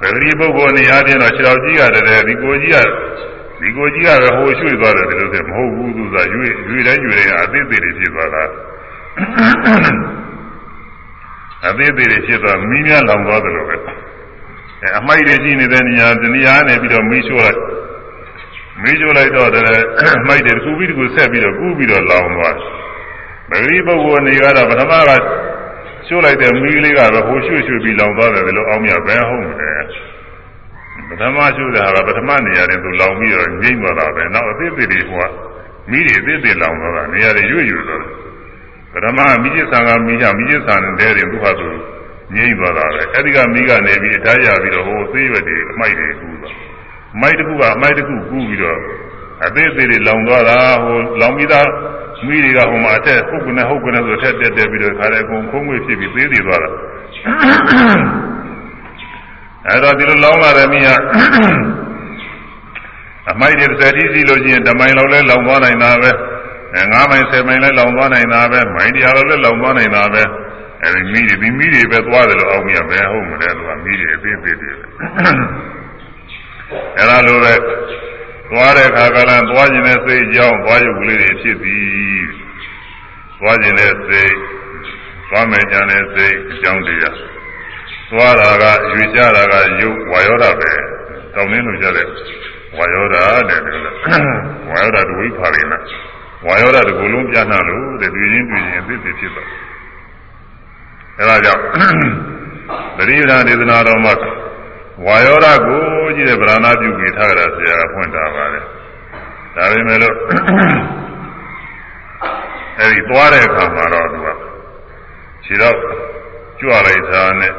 [0.00, 2.76] ပဂရိပုဂ္ဂိုလ်နေရာချင်းတော့ခြေတော်ကြီးရတယ်ဒီကိုကြီးက
[3.60, 8.44] ဒီကိုကြီးကပဲဟိုရွှေ့သွားတယ်ဒီလိုဆိုမဟုတ်ဘူးသူကရွေ့ရွေ့တိုင်းရွေ့တိုင်းအသေးသေးတွေဖြစ်သွားတာ
[11.68, 13.76] အသေးသေးတွေဖြစ်သွားမီးများလောင်သွားတယ်လို့ပဲ
[14.82, 17.58] အဲအမိုက်တွေရှိနေတဲ့နေရာတနေရာနဲ့ပြီးတော့မီးရှို့လိုက်
[18.82, 19.64] မီးရှို့လိုက်တော့တယ်
[20.28, 22.56] မိုက်တွေတစ်ခုပြီးတစ်ခုဆက်ပြီးတော့ကူးပြီးတော့လောင်သွား
[23.52, 25.10] ပဂရိပုဂ္ဂိုလ်နေကတော့ပထမက
[26.06, 29.70] ရှို့လိုက်တဲ့မီးလေးကပဲဟိုရွှေ့ရွှေ့ပြီးလောင်သွားတယ်လို့အောင်းမြဘယ်ဟုတ်မလဲ
[31.08, 35.30] ပထမရှို့တဲ့ဟာကပထမနေရာတွေသူလောင်ပြီးတော့ငိမ့်သွားတာပဲနောက်အသေးသေးတွေဟိုက
[35.90, 38.12] မီးတွေအသေးသေးလောင်သွားတာနေရာတွေရွေ့ရွေ့သွားတယ်
[38.92, 41.68] ပထမမိကျဆံကမိချမိကျဆံတဲ့တဲ့သူဟာသူ
[42.34, 46.54] ငိမ့်သွားတာပဲအဲဒီကမိကနေပြီးအထားရပြီးတော့ဟိုသေးရွက်တွေအမိုက်တွေကူးသွား
[47.20, 48.78] မိုက်တစ်ခုကအမိုက်တစ်ခုကူးပြီးတော့
[49.46, 51.68] အသေးသေးတွေလောင်သွားတာဟိုလောင်ပြီးသား
[52.26, 56.70] မိတွေကဟိုမှာအထက်ဟုတ်ကနေဟုတ်ကနေဆိုထက်တက်တက်ပြီးတော့ခါတယ်အကုန်ခုံးငွေဖြစ်ပြီးသေးသေးသွားတာ
[59.66, 60.88] အဲတော့ဒီလိုလောင်းလာတဲ့မိက
[63.30, 66.10] အမိုက်တွေတစ်တိစီလို့ရှိရင်ဓမိုင်လောက်လဲလောင်သွားနိုင်တာပဲ
[66.74, 70.22] အဲ9မိုင်10မိုင်လဲလောင်သွားနိုင်တာပဲမိုင်တရားလောက်လဲလောင်သွားနိုင်တာပဲ
[70.84, 74.70] အဲဒီမိတွေဒီမိတွေပဲသွားတယ်လို့အောက်မြပဲဟုတ်မလဲလို့ကမိတွေအသေးသေးတွေ
[76.98, 77.54] အဲဒါလိုပဲ
[78.52, 82.24] သွားတဲ့အခါကလည်းသွားခြင်းနဲ့စိတ်ကြောင်းသွားရုပ်ကလေးတွေဖြစ်သည်
[83.38, 84.34] သွားခြင်းနဲ့စိတ်
[85.28, 87.16] သွားမယ်ကြတဲ့စိတ်အကြောင်းတရား
[88.10, 90.70] သွားတာကရွေကြတာကယုတ်ဝါယောဓာပဲ
[91.34, 92.06] တောင်းနေလို့ကြတဲ့
[92.76, 93.96] ဝါယောဓာတဲ့လို့
[94.68, 95.78] ဝါယောဓာတဝိဖာရိနာ
[96.46, 99.48] ဝါယောဓာတကူလုံးပြနှလို့တဲ့တွေ့ချင်းတွေ့ချင်းအသိသိဖြစ်သွား
[101.18, 101.62] အဲဒါကြောင့်
[102.96, 104.14] ပရိဒါဒေသနာတော်မှာ
[105.06, 105.82] ဝါယောဓာကို
[106.16, 108.60] ကြည့်တဲ့ဗရဏပြုပြီးထားကြတာဆရာကဖွင့်တာပါလေ
[109.56, 110.16] ဒါပေမဲ့လို့
[112.78, 114.28] အဲဒီသွားတဲ့အခါမှာတော့သူက
[115.44, 115.76] ခြေတော့
[116.60, 117.52] ကြွလိုက်တာနဲ့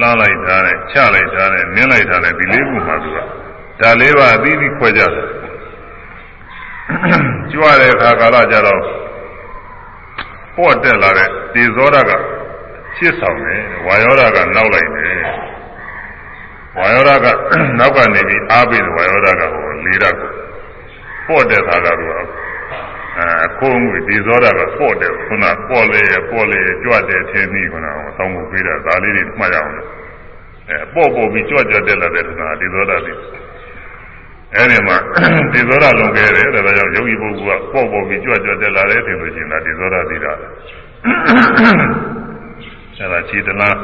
[0.00, 3.18] လှမ်းလိုက်တာနဲ့ချလိုက်တာနဲ့နင်းလိုက်တာနဲ့ဒီလေးခုမှသူက
[3.80, 5.28] ဒါလေးပါအသီးသီးခွဲကြတယ်
[7.52, 8.82] ကြွတဲ့အခါကာလကြတော့
[10.56, 12.10] ပေါ့တက်လာတဲ့ဒီဇောဓက
[12.96, 15.18] ရှစ်ဆောင်တယ်ဝါယောဓကနောက်လိုက်တယ်
[16.78, 17.26] ဝါယောဓက
[17.78, 20.30] နောက်ကနေပြီးအားပေးတယ်ဝါယောဓကဟိုလေးဓာတ်ကို
[21.26, 22.24] ပေါ့တဲ့ခါကတော့
[23.18, 29.70] အဲခိုးမှုဒီဇောဓကပေါ့တယ်ခုနပေါ့လေပေါ့လေကြွတဲ့ထင်းပြီးခုနကဆောင်းမှုပေးတာဒါလေးတွေမှတ်ရအောင်
[30.68, 33.14] အဲပေါ့ပေါ့ပြီးကြွကြွတက်လာတဲ့ခါဒီဇောဓတွေ
[34.54, 34.96] အဲဒီမှာ
[35.52, 40.32] ဒီဇောဓလွန်ခဲ့တယ်ဒါကြောင့်ယောဂီပုဂ္ဂိုလ်ကပေါ့ပေါ့ပြီးကြွကြွတက်လာတယ်ထင်လို့ရှိရင်ဒါဒီဇောဓသိတာ
[42.98, 43.76] အဲဒါခြေတလား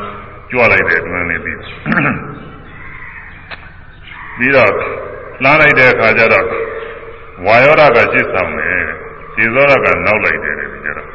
[0.50, 1.58] ကြွလိုက်တဲ့အတွင်းလေးပြီး
[4.38, 4.70] ပြီးတော့
[5.42, 6.46] လှမ်းလိုက်တဲ့အခါကျတော့
[7.46, 8.84] ဝါယောဓကရှစ်ဆောင်တယ်
[9.34, 11.08] ခြေဇောဓကနောက်လိုက်တယ်ဒီကျတော့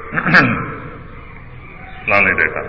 [2.10, 2.62] လှမ်းလိုက်တဲ့အခါ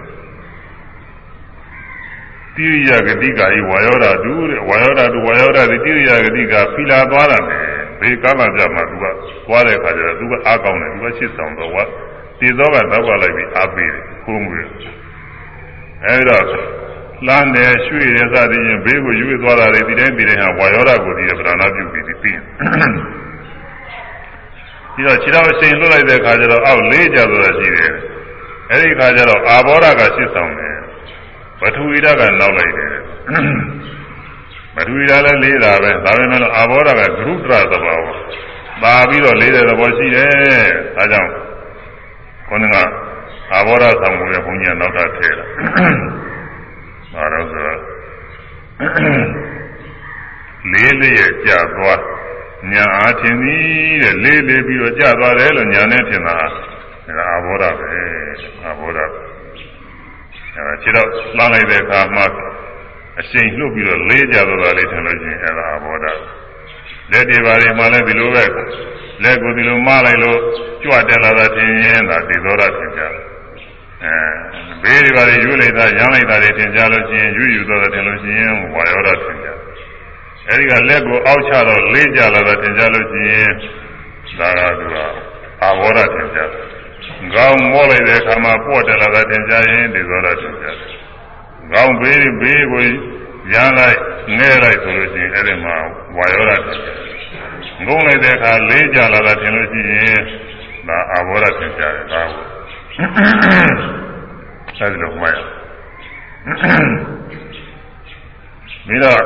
[2.57, 7.59] တိရိယဂတိကာဤဝါယောဓတုတဲ့ဝါယောဓတုဝါယောဓတိတိရိယဂတိကာဖီလာသွားတာပဲ
[8.01, 9.05] ဘေကာလကြမှာသူက
[9.47, 11.83] သွားတဲ့အခါကျတော့သူကအားကောင်းတယ်သူကရှစ်ဆောင်တော့ဝါ
[12.39, 14.69] ခြေဇောကနောက်ကလိုက်ပြီးအားပေးတယ်ခိုးမှုတယ်
[16.05, 16.45] အဲဒီတော့
[17.27, 27.93] လမ်းတယ်ရွှေ့တယ်စသည်ဖြင့်ဘေးကိုရွေ့သွားတာတွေဒီတိုင်းဒီတိုင်းဟာဝါယောဓကိုဒီဗရဏပြုပြီးပြီးပြီးပြီးတော့ခြေတော်အရှင်လွတ်လိုက်တဲ့အခါကျတော့အောက်လေးကြဆိုတာရှိတယ်
[28.71, 30.77] အဲဒီအခါကျတော့အာဘောဓကရှစ်ဆောင်တယ်
[31.61, 32.93] ပထဝီဓာတ်ကနောက်လိုက်တယ်
[34.75, 37.99] ပထဝီဓာတ်လည်းလေးတာပဲဒါပေမဲ့အာဘောဓာတ်ကဂရုတရသဘော
[38.83, 40.31] ပါပြီးတော့လေးတဲ့သဘောရှိတယ်
[40.97, 41.31] ဒါကြောင့်
[42.49, 42.77] ခေါင်းက
[43.53, 45.45] အာဘောဓာတ်ဆောင်မှုရဲ့ဘုံညာနောက်တာထည့်တာ
[47.15, 47.81] ဒါတော့ဆိုတော့
[50.73, 52.01] လေးလေးရဲ့ကြာသွား
[52.73, 53.65] ညာအားထင်သည်
[54.03, 56.35] တဲ့လေးလေးပြီးတော့ကြာသွားတယ်လို့ညာနဲ့ထင်တာ
[57.19, 57.89] ဒါအာဘောဓာတ်ပဲ
[58.65, 59.13] အာဘောဓာတ်
[60.57, 62.27] အဲခြေတော့လှမ်းလိုက်တဲ့အခါမှာ
[63.21, 66.19] အရှိန်လှုပ်ပြီးတော့လေးကြတော့တာလေးထင်လို့ရှိရင်အဲဒါအာဘောဓာတ်
[67.11, 68.45] လက်တွေပါတွေမှလည်းဒီလိုပဲ
[69.23, 70.39] လက်ကိုဒီလိုမလိုက်လို့
[70.83, 73.30] ကြွတက်လာတာထင်ရင်ဒါဒီသောတာထင်ကြတယ်
[75.01, 79.57] အဲဘေးတွေပါတွေယူလိုက်တာရမ်းလိုက်တာတွေထင်ကြလို့ရှိရင်ယူယူတော့တယ်ထင်လို့ရှိရင်ဝါရောတာထင်ကြတယ်
[80.49, 83.53] အဲဒီကလက်ကိုအောက်ချတော့လေးကြလာတာထင်ကြလို့ရှိရင်
[84.39, 84.97] ဒါကသူက
[85.63, 86.65] အာဘောဓာထင်ကြတယ်
[87.35, 90.93] ကောင်းမောလိုက်တဲ့အခါမှာပေါ့တက်လာတာသင်ကြားရင်ဒီသောတာသင်ကြားတယ်။
[91.73, 92.83] ကောင်းဘေးဘေးကို
[93.53, 93.99] ရမ်းလိုက်
[94.39, 95.77] ငဲလိုက်ဆိုလို့ရှိရင်အဲ့ဒီမှာ
[96.17, 96.97] ဝါယောဓာသင်ကြားတယ်။
[97.87, 100.21] ငုံလိုက်တဲ့အခါလေးကြလာတာထင်လို့ရှိရင်
[100.89, 104.10] ဒါအာဘောဓာသင်ကြားတယ်ဒါကို
[104.81, 105.39] အဲဒီလိုမှတ်ရ
[108.87, 109.21] ပြီးတော့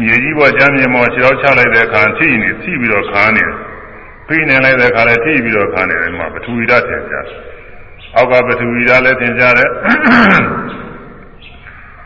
[0.00, 3.54] မြေကြီးပေါ်ကျမ်းမြေမောခြေတော်ချလိုက်တဲ့အခါထိနေထိပြီးတော့ခါနေတယ်
[4.26, 7.26] ဖိနေလိုက်တဲ့ခါလဲထိပြီးတော့ခါနေတယ်မှာပထဝီဓာတ်ထင်ရှား
[8.16, 9.70] အောက်ကပထဝီဓာတ်လည်းထင်ရှားတယ်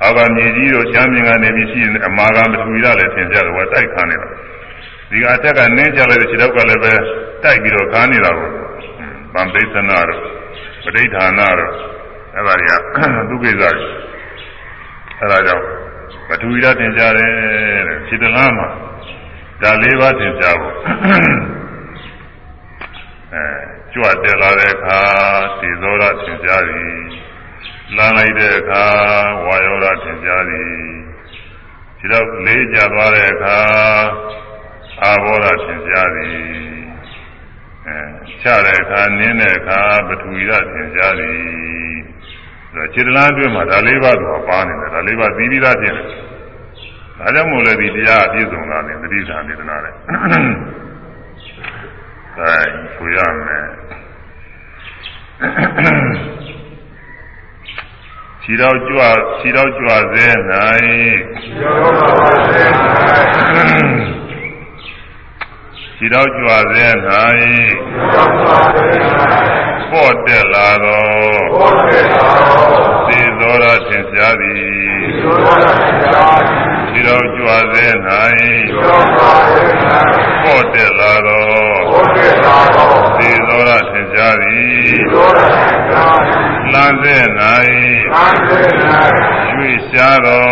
[0.03, 4.29] အောက်ကမြေကြီးတို့ချမ်းမြင်ကနေပြီးရှိနေအမာကပထဝီဓာတ်လည်းထင်ရှားတယ်ဟောတိုက်ခါနေတာ
[5.11, 6.93] ဒီကအထက်ကနင်းချလိုက်တဲ့ခြေထောက်ကလည်းပဲ
[7.43, 8.33] တိုက်ပြီးတော့ခါနေတာ
[9.35, 10.23] ကိုဗံပိသနာတို့
[10.85, 11.75] ပဋိဌာနာတို့
[12.35, 13.71] အဲ့ဒါတွေကသူကိစ္စတွေ
[15.19, 15.65] အဲ့ဒါကြောင့်
[16.29, 17.31] ပထဝီဓာတ်ထင်ရှားတယ်
[17.89, 18.69] တဲ့ခြေတလားမှာ
[19.63, 20.77] ဒါလေးပါးထင်ရှားဖို့
[23.35, 23.45] အဲ
[23.93, 24.99] ကြွတက်လာတဲ့အခါ
[25.61, 26.97] ဒီသောရသင်ကြားသည်
[27.97, 28.85] လမ်းလိုက်တဲ့အခါ
[29.47, 30.73] ဝါယောရသင်ကြားသည်
[31.99, 33.59] ဒီတော့လေးကြသွားတဲ့အခါ
[35.03, 36.82] အာဘောရသင်ကြားသည်
[37.87, 37.97] အဲ
[38.43, 41.37] ချတဲ့အခါနင်းတဲ့အခါပထဝီရသင်ကြားသည်
[42.73, 46.07] ဆိုတော့ခြေတလားအတွင်းမှာဒါလေးပါးတော့ပါနေတယ်ဒါလေးပါးသီးပြီးသားဖြစ်တယ်
[47.19, 49.95] ဒါကြောင့်မို့လဲဒီတရားအပြည့်စုံတာနဲ့တတိသာဒေသနာနဲ့
[52.39, 52.55] အဲ
[52.95, 53.67] ဆိုရမယ်
[58.43, 59.01] ခြေတော်ကြွ
[59.41, 60.25] ခြေတော်ကြွစေ၌
[61.41, 64.22] ခြေတော်
[66.03, 66.87] ကြွစေ၌
[69.91, 71.07] ပေါ်တက်လာသော
[73.09, 74.63] သေသောရသင်ရှားသည်
[76.91, 77.87] ခြေတော်ကြွစေ၌
[80.43, 85.01] ပေါ်တက်လာသော သေသောရသင်ရှားသည်
[86.73, 87.17] လမ်းစေ၌
[89.53, 90.47] ရွေရှားသော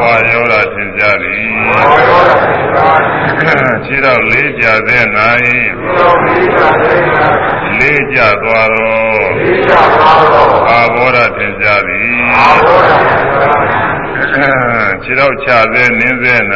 [0.00, 1.50] ဝါယောရသင်ရှားသည်
[3.84, 4.98] ခြေတော်လေးကြစေ၌
[7.78, 9.00] လေးကြသွားသော
[10.70, 12.14] အာဘောရသင်ရှားသည်
[15.02, 16.34] ခြေတော်ချစေနင်းစေ၌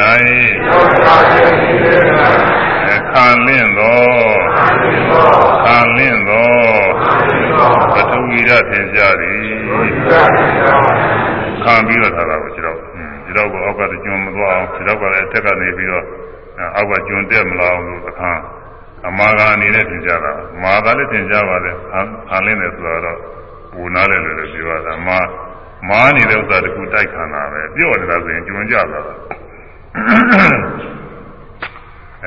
[3.12, 4.01] ခံလင့်သော
[5.65, 6.51] ခံလင့်သော
[7.95, 9.41] ပထဝီရသင်ရှားသည်
[11.65, 12.78] ခံပြီးတော့ထားတာကိုခြေတော်
[13.24, 16.05] ခြေတော်ကိုအောက်ကကျွန်းမသွားအောင်ခြေတော်ကလည်းအထက်ကနေပြီးတော့
[16.77, 18.33] အောက်ကကျွန်းတက်မလာအောင်လို့အခါ
[19.09, 21.73] အမာကအနေနဲ့သင်ကြတာမာသာလည်းသင်ကြပါလေ
[22.28, 23.19] ခံလင့်တယ်ဆိုတော့
[23.74, 25.19] ဘူနာလည်းလည်းပြောရတာမာ
[25.89, 29.01] မာနေတဲ့ဥစ္စာတခုတိုက်ခါတာပဲပြော့နေတာဆိုရင်ကျွန်းကြတာ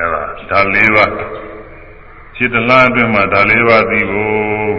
[0.00, 1.04] အဲဒါဒါလေးပါ
[2.36, 4.78] ခြေတလားအတွင်းမှာဒါလေးပါသိဖို့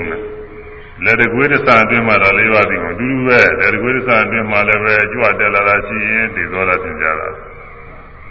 [1.06, 7.28] လက်တကွေးတစအတွင်းမှာဒါလေးပါသိဖို့အတူတူပဲလက်တကွေးတစအတွင်းမှာလည်းပဲကြွတက်လာတာရှိရင်ဒီသောတာသင်ကြတာ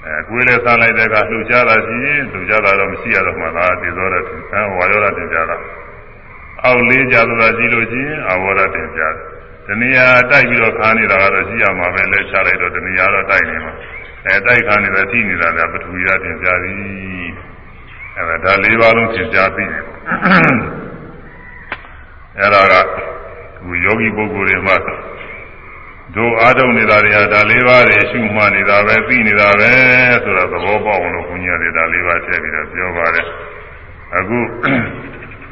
[0.04, 5.56] အဲကွေးလည်းဆန်းလိုက်တဲ့ကလှုပ်ရှားတာရှိရင်လှုပ်ရှားတာတော့မရှိရတော့မှသာဒီသောတာသင်အဲဝါယောတာသင်ကြတာ
[6.64, 9.14] အောက်လေးကြသောတာရှိလို့ရှိရင်အဝါဒသင်ကြတယ်
[9.66, 13.72] တဏှာတိုက်ပြီးတော့ခါနေတာကတော့ရှိရမှာပဲလက်ချလိုက်တော့တဏှာတော့တိုက်နေမှာ
[14.26, 16.78] အဲတိုက်ခါနေတဲ့ထိနေတာကပထဝီရသင်ကြသည်
[18.16, 19.98] အဲဒါဒါလေးပါးလုံးသင်ကြားပြီးနေပေါ့
[22.38, 22.74] အဲဒါက
[23.66, 24.76] ဒီယောဂီပုဂ္ဂိုလ်တွေမှာ
[26.16, 29.70] တို့အားထုတ်နေတာတွေဟာဒါလေးပါးတွေရှုမှတ်နေတာပဲသိနေတာပဲ
[30.22, 33.26] ဆိုတော့သဘောပေါက်အောင်လို့ဘုညာတွေဒါလေးပါးထည့်ပြီးတော့ပြောပါတယ်
[34.16, 34.38] အခု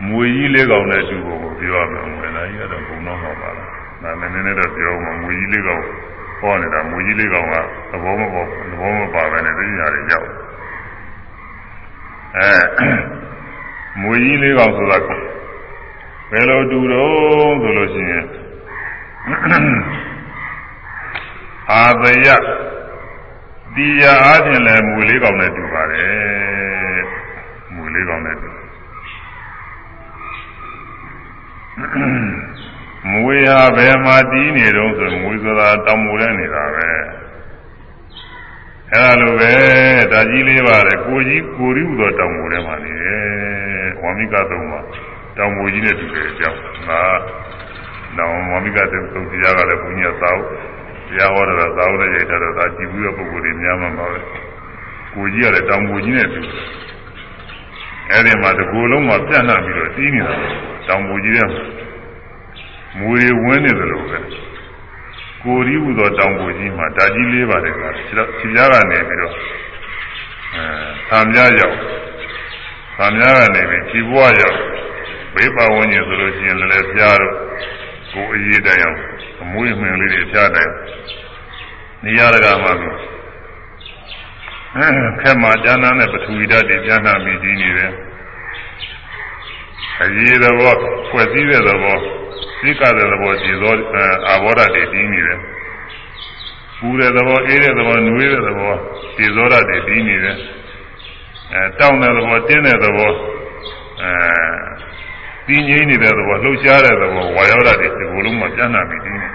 [0.09, 3.69] မွေကြီးလေးကောင်နဲ့တူဖို့ကိုပြောရမယ်မွေနာကြီးကတော့ဘုံတော့မှာပါလား
[4.03, 5.83] ဒါနည်းနည်းတော့ပြောမှမွေကြီးလေးကောင်
[6.41, 7.55] ဟောနေတာမွေကြီးလေးကောင်က
[7.91, 8.38] သဘောမပေါသဘောမ
[9.79, 10.29] ပါပဲနဲ့သိညာတွေရောက်
[12.37, 12.53] အဲ
[14.01, 14.99] မွေကြီးလေးကောင်ဆိုတာ
[16.31, 18.25] ဘယ်လိုတူတော့ဆိုလို့ရှိရင်
[21.71, 22.29] အာသယ
[23.75, 27.03] တရားအားဖြင့်လည်းမူလေးကောင်နဲ့တူပါတယ်
[27.75, 28.51] မူလေးကောင်နဲ့တူ
[33.13, 36.89] မွေဟာဘယ်မှာတီးနေတော့ဆိုမွေဆိုတာတောင်မူနဲ့နေတာပဲ
[38.95, 39.53] အဲလိုပဲ
[40.13, 44.81] ဒါကြီးလေးပါတယ်ကိုကြီးကိုရီဟူသောတောင်မူထဲမှာနေတယ်ဝါမိကသုံးပါ
[45.37, 47.01] တောင်မူကြီးနဲ့တူတယ်အကြောင်းဟာ
[48.17, 50.41] နောင်ဝါမိကသုံးသုံးတရားကလည်းဘုန်းကြီးကသာဝ
[51.09, 54.21] တရားဟောတာသာဝနဲ့ရိုက်ထားတော့ဒါကြည့်ပြီးတော့ပုဂ္ဂိုလ်တွေများမှာပါပဲ
[55.15, 56.63] ကိုကြီးကလည်းတောင်မူကြီးနဲ့တူတယ်
[58.13, 60.35] အဲဒီမှာတကူလုံးမှာပြန့်နှံ့ပြီးတော့တီးနေတာ
[60.89, 61.63] တောင်မူကြီးထဲမှာ
[62.99, 64.19] မွေဝင်းနေသလိုပဲ
[65.43, 68.03] ကိုရီးဟူသောတောင်ကိုကြီးမှာဓာကြီးလေးပါတယ်ကခြေ
[68.39, 69.35] ခြေကြားကနေပြီးတော့
[70.55, 70.65] အဲ
[71.11, 71.77] သံပြရောက်
[72.99, 74.59] သံပြကနေပြီးခြေဘွားရောက်
[75.35, 77.35] ဘေးပါဝန်းကျင်ဆိုလို့ရှိရင်လည်းပြားတော့
[78.13, 78.99] ကိုအရေးတိုင်အောင်
[79.43, 80.71] အမွေးမှင်လေးတွေပြားတိုင်
[82.05, 82.97] နေရာတကာမှာပြီး
[85.23, 87.93] ခက်မှာကျမ်းသာနဲ့ပထဝီဓာတ်တွေကျမ်းသာပြီးကြီးနေတယ်
[90.03, 90.75] အရေးသဘော
[91.09, 91.99] ဖွဲ့စည်းတဲ့သဘော
[92.63, 93.75] သိကတဲ့သဘောကြည်သော
[94.29, 95.39] အာဘောဓာတွေပြီးနေတယ်
[96.79, 98.73] ပူတဲ့သဘောအေးတဲ့သဘောနွေးတဲ့သဘော
[99.17, 100.37] ကြည်သောဓာတွေပြီးနေတယ်
[101.53, 103.11] အဲတောင်းတဲ့သဘောတင်းတဲ့သဘော
[104.03, 104.13] အဲ
[105.47, 109.29] ပြီးငိမ့်နေတဲ့သဘောလှုပ်ရှားတဲ့သဘောဝါယောဓာတွေဒီလိုလုံးမှကျမ်းနာပြီးပြီးနေ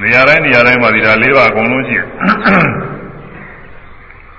[0.00, 2.06] နေရာတိုင်းနေရာတိုင်းမှာဒီဒါ၄ပါးအကုန်လုံးရှိတယ်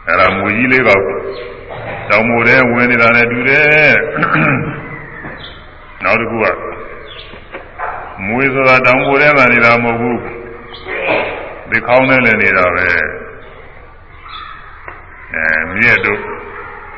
[0.07, 0.95] အဲ့ဒါမူကြီးလေးပါ
[2.09, 3.93] တောင်မိုထဲဝင်နေတာနဲ့တူတယ်
[6.05, 6.45] နောက်တစ်ခုက
[8.25, 10.35] မွေဆိုတာတောင်မိုထဲမှာနေတာမဟုတ်ဘူး
[11.69, 12.87] ဒီခေါင်းနဲ့လည်းနေတာပဲ
[15.33, 15.45] အဲ
[15.75, 16.19] မြက်တို့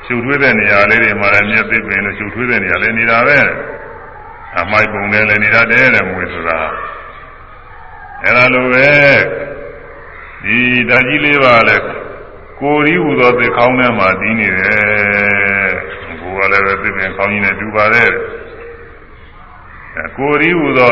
[0.05, 3.39] ရှုပ်ထွေးတဲ့နေရာလေးတွေမှာလည်းမြက်သိပင်လို့ရှုပ်ထွေးတဲ့နေရာလေးနေတာပဲ
[4.59, 6.59] အမိုက်ပုံနဲ့လည်းနေတာတဲ့တဲ့မွေဆိုတာ
[8.23, 8.89] အဲလိုပဲ
[10.43, 10.57] ဒီ
[10.89, 11.77] ဓာကြီးလေးပါလဲ
[12.59, 15.71] ကိုရီးဟူသောသေခေါင်းထဲမှာတည်နေတယ်
[16.21, 18.11] ကိုကလည်းပဲသေပင်ခေါင်းကြီးနဲ့တူပါတယ်
[20.17, 20.91] ကိုရီးဟူသော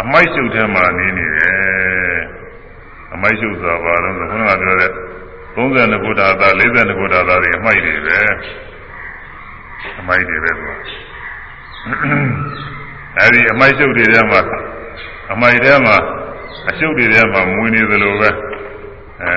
[0.00, 2.22] အမိုက်ရှုပ်ထဲမှာနေနေတယ်
[3.14, 4.90] အမိုက်ရှုပ်ဆိုတာဘာလို့လဲခုနကပြောတဲ့
[5.56, 8.18] 32ဘုဒ္ဓသာ42ဘုဒ္ဓသာတွေအမိုက်တွေပဲ
[10.00, 10.66] အမိုက်တွေပဲသူ
[13.18, 14.40] အဲဒီအမိုက်ရှုပ်တွေထဲမှာ
[15.32, 15.96] အမိုက်ထဲမှာ
[16.70, 18.30] အရှုပ်တွေထဲမှာမွေနေသလိုပဲ
[19.22, 19.32] အဲ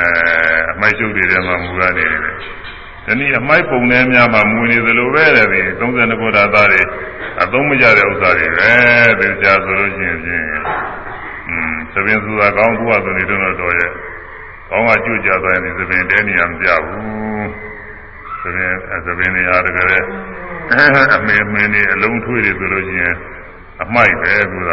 [0.72, 2.22] အမိုက်ရှုပ်တွေထဲမှာမူရနေတယ်
[3.07, 6.83] ဒီနည်းအမိုက်ပုံထဲများမှာမူနေသလိုပဲတဲ့ဒီ32ဘုဒ္ဓသားတွေ
[7.43, 8.71] အသုံးမကျတဲ့ဥစ္စာတွေပဲ
[9.21, 10.47] ဒီကြာဆိုလို့ရှိရင်ဖြင့်
[11.49, 13.91] อืมသဘင်ဆိုတာကောင်းသူ့ဟာသူနေတော့တော့ရဲ့
[14.71, 17.49] ကောင်းကကြွကြသွားရင်ဒီသဘင်တဲနေရမပြဘူး
[18.43, 18.73] သဘင်
[19.07, 20.03] သဘင်နေရာတကယ်
[21.17, 23.15] အမေမင်းနေအလုံးထွေးတယ်ဆိုလို့ရှိရင်
[23.83, 24.73] အမိုက်ပဲသူက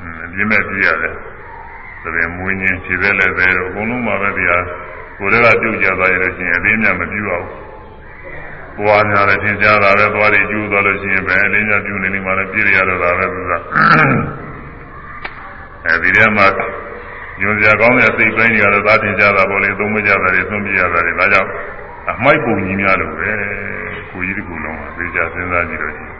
[0.00, 1.14] อืมပြင်းမဲ့ပြရတယ်
[2.00, 4.64] ဆိုရင်မွေးခြင်းခြေသက်လည်းသေးတော့အကုန်လုံးပါပဲတရား
[5.17, 7.47] ကိုယ်တည်းကပြုတ်ကြသွားရလို့ရှိရင်အသေးမြတ်မပြုအောင်
[8.77, 13.51] ပွားများလည်းသင်ကြားတာပဲသွားတွေကျူးသွားလို့ရှိရင်ပဲအလေးများပြုနေနေမှလည်းပြည့်ရတော့တာပဲသူက
[15.85, 16.47] အဲဒီထဲမှာ
[17.41, 21.49] ညွန်စရာကောင်းတဲ့စိတ်ပိုင်းတွေကတော့သာသင်ကြားတာပေါ့လေသုံးမကြတာတွေသုံးပြရတာတွေဒါကြောင့်
[22.09, 23.31] အမိုက်ပုံကြီးများလို့ပဲ
[24.11, 26.15] ကိုကြီးတကူလုံးကသိကြစဉ်းစားကြည့်လို့ရှိရင်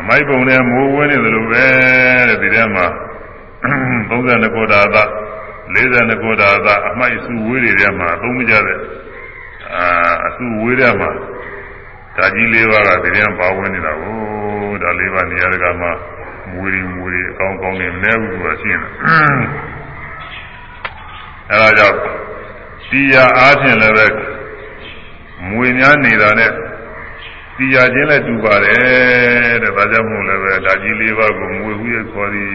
[0.00, 1.64] အမိုက်ပုံနဲ့မိုးဝင်းနေသလိုပဲ
[2.28, 2.86] တဲ့ဒီထဲမှာ
[4.10, 4.96] 32ခုဒါသ
[5.74, 8.80] 42ခုဒါသအမိုက်စုဝေးတွေထဲမှာသုံးမကြတဲ့
[9.74, 9.84] အာ
[10.26, 11.10] အစုဝေးထဲမှာ
[12.16, 14.18] ဓာကြီးလေးပါးကဒီထဲမှာပါဝင်နေတာကို
[14.82, 15.92] ဒါလေးပါးနေရာတကာမှာ
[16.52, 18.90] မွေရီမွေရီအကောင်းကောင်းနေမနေဘူးဆိုတာရှင်းတယ်
[21.50, 21.96] အဲဒါကြောင့်
[22.90, 24.06] တရားအားဖြင့်လည်းပဲ
[25.48, 26.52] မွေများနေတာနဲ့
[27.56, 32.48] တရားချင်းလည်းတူပါတယ်တဲ့ဒါကြောင့်မို့လည်းပဲဓာကြီးလေးပါးကိုမွေဟုရခေါ်သည်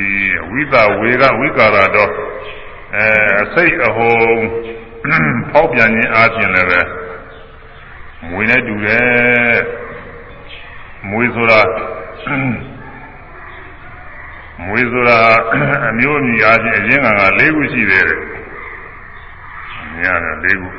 [0.51, 2.11] ဝိသဝေကဝိကာရတော့
[2.95, 3.09] အဲ
[3.41, 4.15] အစိတ်အဟုံ
[5.51, 6.81] ဖောက်ပြန်ခြင်းအားဖြင့်လည်းပဲ
[8.29, 9.59] မွေနဲ့တူတယ်
[11.09, 11.61] မွေဆိုတာ
[14.65, 15.19] မွေဆိုတာ
[15.89, 17.07] အမျိုးအမည်အားဖြင့်အရင်းက
[17.39, 18.19] ၄ခုရှိသေးတယ်။
[19.97, 20.69] မြင်ရတယ်၄ခု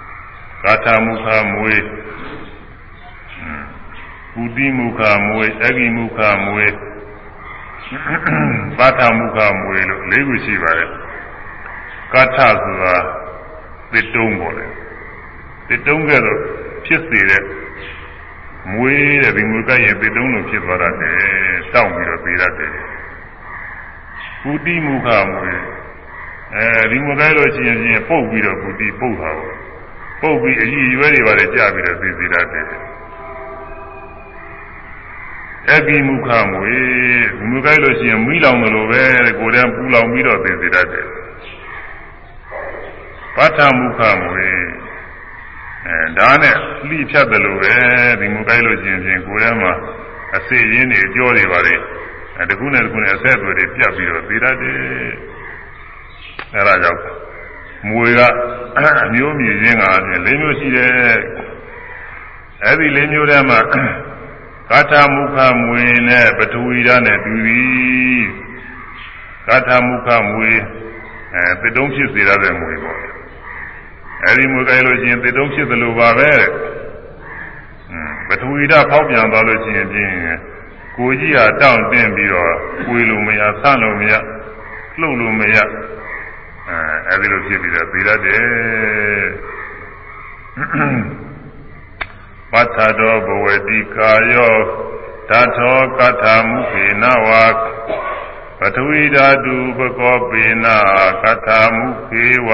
[0.64, 1.74] ။ကာထာမုခမွေ
[4.32, 6.66] ပုတိမုခမွေအဂိမုခမွေ
[8.78, 10.90] ပါထမုခမွေလို့၄ခုရှိပါတယ်။
[12.14, 12.96] ကာထဆိုတာ
[13.92, 14.70] သစ်တုံးပေါ်တယ်။
[15.68, 16.38] သစ်တုံးကဲတော့
[16.86, 17.42] ဖြစ်စေတဲ့
[18.72, 21.16] မွေးတဲ့ဒီမွေးကရဲ့သစ်တုံးလိုဖြစ်သွားတတ်တယ်။
[21.74, 22.74] တောင့်ပြီးတော့ပြေးတတ်တယ်။
[24.42, 25.52] ပုတိမုခမွေ
[26.56, 29.56] အဲဒီမကဲလို့ရှိရင်ချင်းပုတ်ပြီးတော့ပုတိပုတ်တာပေါ့
[30.20, 32.66] ပုတ်ပြီးအကြီးရွယ်တွေပါလေကြာပြီးတော့သိသိတတ်တယ်
[35.70, 36.74] အဘိမုခမွေ
[37.36, 41.06] ဒီမူကိုက်လို့ရှိရင်မိလောင်မလို့ပဲတဲ့ကိုယ်တည်းပူလောင်ပြီးတော့သိစေတတ်တယ်
[43.36, 44.50] ပဋ္ဌမုခမွေ
[45.86, 46.56] အဲဒါနဲ့
[46.88, 47.74] လှိဖြတ်တယ်လို့ပဲ
[48.20, 49.72] ဒီမူကိုက်လို့ရှိရင်ဖြင့်ကိုယ်ထဲမှာ
[50.36, 51.74] အစေရင်းတွေအကျော်တွေပါလေ
[52.38, 54.76] အဲတခုနဲ့တခုနဲ့အဆက်အသွယ်တွေပြတ်ပြီးတော့သိတတ်တယ်
[56.54, 57.00] အဲဒါကြောင့်
[57.88, 58.20] မွေက
[59.04, 60.92] အမျိုးမြည်ခြင်းကအပြင်၄မျိုးရှိတယ်
[62.64, 63.58] အဲ့ဒီ၄မျိုးထဲမှာ
[64.70, 68.24] ကာထမုခမွေနဲ့ပထဝီဓာတ်နဲ့တူသည်
[69.48, 70.50] ကာထမုခမွေ
[71.34, 72.98] အဲသစ်တုံးဖြစ်စေရတဲ့မွေပေါ့
[74.26, 76.32] အဲဒီမွေကြိုက်လို့ရှိရင်သစ်တုံးဖြစ်သလိုပါပဲ
[78.28, 80.12] ပထဝီဓာတ်ဖောက်ပြန်သွားလို့ရှိရင်ဖြင့်
[80.96, 82.52] ကိုကြီးဟာတောင့်တင်းပြီးတော့
[82.86, 84.12] ကိုယ်လိုမရဆန့်လို့မရ
[85.00, 85.56] လှုပ်လို့မရ
[86.68, 86.78] အဲ
[87.08, 89.26] အဲဒီလိုဖြစ်ပြီးတော့သိရတယ်
[92.52, 94.54] ပတ္ထတော်ဘဝတိကာယော
[95.28, 97.44] ဓာထောကထာမုခေနဝါ
[98.58, 100.66] ပထဝီဓာတုပကောပေန
[101.22, 102.50] ကထာမုခေဝ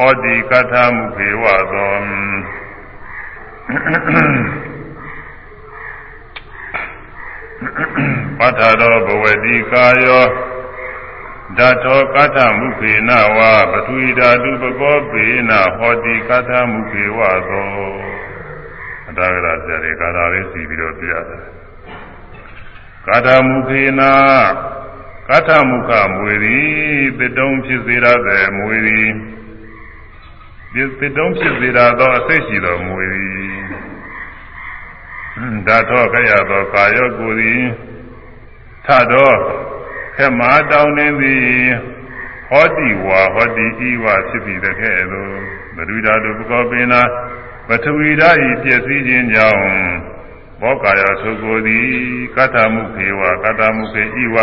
[0.00, 1.94] ဟောတိကထာမုခေဝသော
[8.38, 10.26] ပတ္ထတော်ဘဝတိကာယော
[11.58, 17.68] ဓာတောကထမုခေနဝါပထဝီဓာတုပကောပေနဟောတိကထာမုခေဝသော
[19.08, 21.44] အတာဂရဆရာတွေကာထာလေးစီပြီးတော့ပြရတယ်
[23.06, 24.12] ကာထာမုခေနာ
[25.28, 26.66] ကာထာမုခမွေသည်
[27.18, 29.08] တတုံးဖြစ်စေရတဲ့မွေသည်
[30.74, 33.58] ဒီတတုံးဖြစ်စေရသောအစိတ်ရှိသောမွေသည်
[35.66, 37.62] ဓာတောကရသောကာယောကိုယ်သည်
[38.86, 39.36] ထတော့
[40.16, 41.46] ခက်မာတောင်းနေသည်
[42.50, 45.32] ဟောတိဝါဟောတိဤဝဖြစ်ပြီးတဲ့ခဲ့သို့
[45.76, 47.02] ဘဒုဓာတုပကောပင်နာ
[47.68, 49.62] ပထဝီဓာဤပြည့်စည်ခြင်းကြောင့်
[50.60, 51.88] ဘောကာယသုကိုသည်
[52.36, 54.36] ကတ္တမုခေဝကတ္တမုခေဤဝ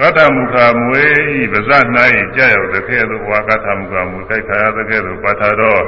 [0.00, 1.04] ကတ္တမုခမွေ
[1.40, 1.70] ဤပါဇ၌
[2.36, 5.82] ကြာရောက်တဲ့ခဲ့သို့ဝါကတ္တမုခမွေခိုက်ခါရတဲ့ခဲ့သို့ပါထတော့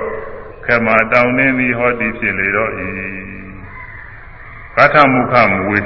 [0.66, 2.88] ခက်မာတောင်းနေသည်ဟောတိဖြစ်လေတော့ဤ
[4.76, 5.78] ကတ္တမုခမွေ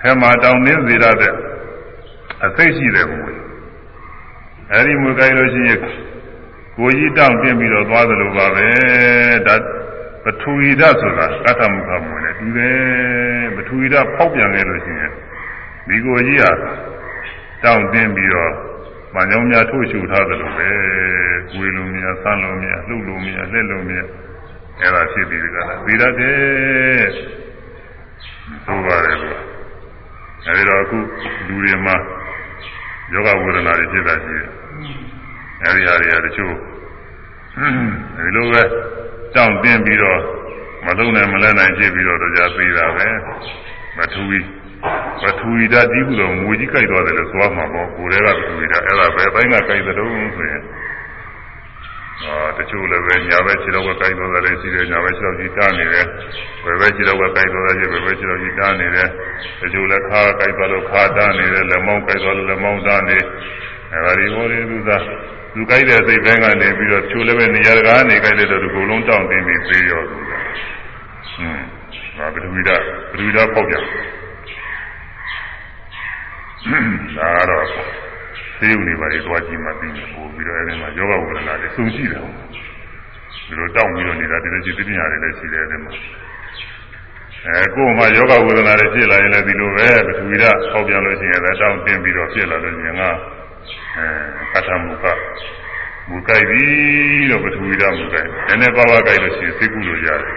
[0.00, 1.34] ခဲမှာတောင်းနှင်းစေရတဲ့
[2.44, 3.32] အသိရှိတဲ့မွေ
[4.72, 5.80] အဲဒီမွေကြိုက်လို့ရှိရင်
[6.76, 8.68] ကိုကြီးတောင်းပြင်ပြီးတော့သွားသလိုပါပဲ
[9.46, 9.56] ဒါ
[10.24, 15.12] ပထဝီဓာတ်ဆိုတာကထမုခမွေနဲ့တူတယ်ပထဝီဓာတ်ဖောက်ပြန်ခဲ့လို့ရှိရင်
[15.88, 16.52] ဒီကိုကြီးဟာ
[17.64, 18.52] တောင်းတင်ပြီးတော့
[19.14, 20.68] မညောင်းများထိုးရှူထားသလိုပဲ
[21.50, 24.06] ကိုယ်လိုများဆန်းလိုများလှုပ်လိုများလှက်လိုများ
[24.80, 27.08] အဲ့ဒါဖြစ်ပြီးကြတာပြီးရတယ်
[28.64, 29.38] ဆိုပါတယ်လို့
[30.46, 30.98] အဲဒီတော့အခု
[31.46, 31.96] လူတွေမှာ
[33.12, 34.48] ယောဂဝေဒနာတွေဖြစ်တာရှိတယ်
[35.62, 36.54] အဲဒီဟာတွေကတချို့
[38.16, 38.62] ဒီလိုပဲ
[39.34, 40.20] ကြောင့်တင်းပြီးတော့
[40.86, 43.06] မလုံးနိုင်မလဲနိုင်ဖြစ်ပြီးတော့ကြာသေးတာပဲ
[43.96, 44.38] မထူဝီ
[45.22, 50.62] ပထဝီဓာတ်ဒီကုတော့ငွေကြီးကြိုက်သွားတယ်လို့ဆိုရမှာပေါ့ကိုယ်တည်းကပထဝီဓာတ်အဲ့ဒါပဲအပိုင်းကကြိုက်တဲ့တုံးဆိုရင်
[52.22, 56.06] အာတချို့လည်းပဲညာဘက်ခြေတော့ကကြိုက်သွားတယ်လည်းရှိတယ်ညာဘက်ခြေတော့ကြီးတားနေတယ်
[56.64, 59.08] ဘယ်ဘက်ခြေတော့ကကြိုက်သွားတယ်ဘယ်ဘက်ခြေတော့ကြီးတားနေတယ်
[59.60, 63.18] တချို့လည်းခါကြိုက်သွားလို့ခါတားနေတယ်လက်မောင်းကြိုက်သွားလို့လက်မောင်းတားနေ
[63.92, 64.96] အဲဒါဒီဟောဒီသူသာ
[65.54, 71.66] သူကြိုက်တဲ့စိတ်ပိုင်းကနေပြီးတော့ချိုးလည်းပဲနေရာတကာနေကြိုက်တဲ့တော့ဒီကုလုံးတောင့်တင်ပြီးပြေးရောသူကဟွန်း
[72.18, 73.84] ဒါပထဝီဓာတ်ပထဝီဓာတ်ပေါက်ပြန်
[76.64, 77.66] ဒါကတော့
[78.60, 82.22] သေုံနေပါလေသွားကြည့်မှသိနေပို့ပြီးတော့အဲဒီမှာယောဂဝေဒနာတွေစုံရှိတယ်
[83.46, 85.92] ဒီလိုတောက်ပြီးတော့နေတာဒီလိုจิตပညာတွေလည်းရှိတယ်အဲဒီမှာ
[87.46, 93.02] အဲကိုယ်မှာယောဂဝေဒနာတွေဖြစ်လာရင်လည်းဒီလိုပဲပထဝီဓာတ်ပေါက်ပြန်လို့ရှိရင်လည်းတောင်းတင်ပြီးတော့ဖြစ်လာလို့ရှိရင်က
[93.96, 94.06] အဲ
[94.52, 95.04] ကထမုခ
[96.08, 96.64] မူကြိုက်ပြီ
[97.30, 100.34] တော့ပထဝီဓာတ်မူကြိုက်နည်းနည်းပါးပါးကြိုက်လို့ရှိရင်သိကုလို့ရတယ်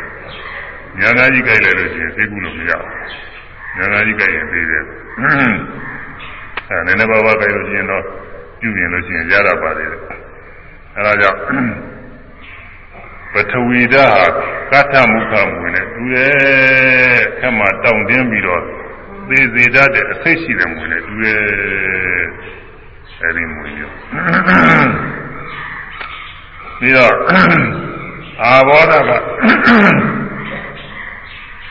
[1.00, 4.84] ညာနာကြီးကြိုက်လိုက်လို့ရှိရင်သိကုလို့မရဘူးညာနာကြီးကြိုက်ရင်သိတယ်
[6.70, 8.04] အဲနည်းနည်းပါးပါးကြိုက်လို့ရှိရင်တော့
[8.60, 9.96] ပြုမြင်လို့ရှိရင်ရတာပါလေအဲ
[11.06, 11.40] ဒါကြောင့်
[13.34, 14.32] ပထဝီဓာတ်
[14.72, 18.62] ကထမုခမူနဲ့တူတယ်ခက်မှတောင့်တင်းပြီးတော့
[19.30, 21.40] သေစေတတ်တဲ့အဆိတ်ရှိတဲ့မူနဲ့တူတယ်
[23.22, 23.96] အဲဒီမူမျိုး
[26.80, 27.16] ပြီးတော့
[28.44, 29.12] အာဘောဓက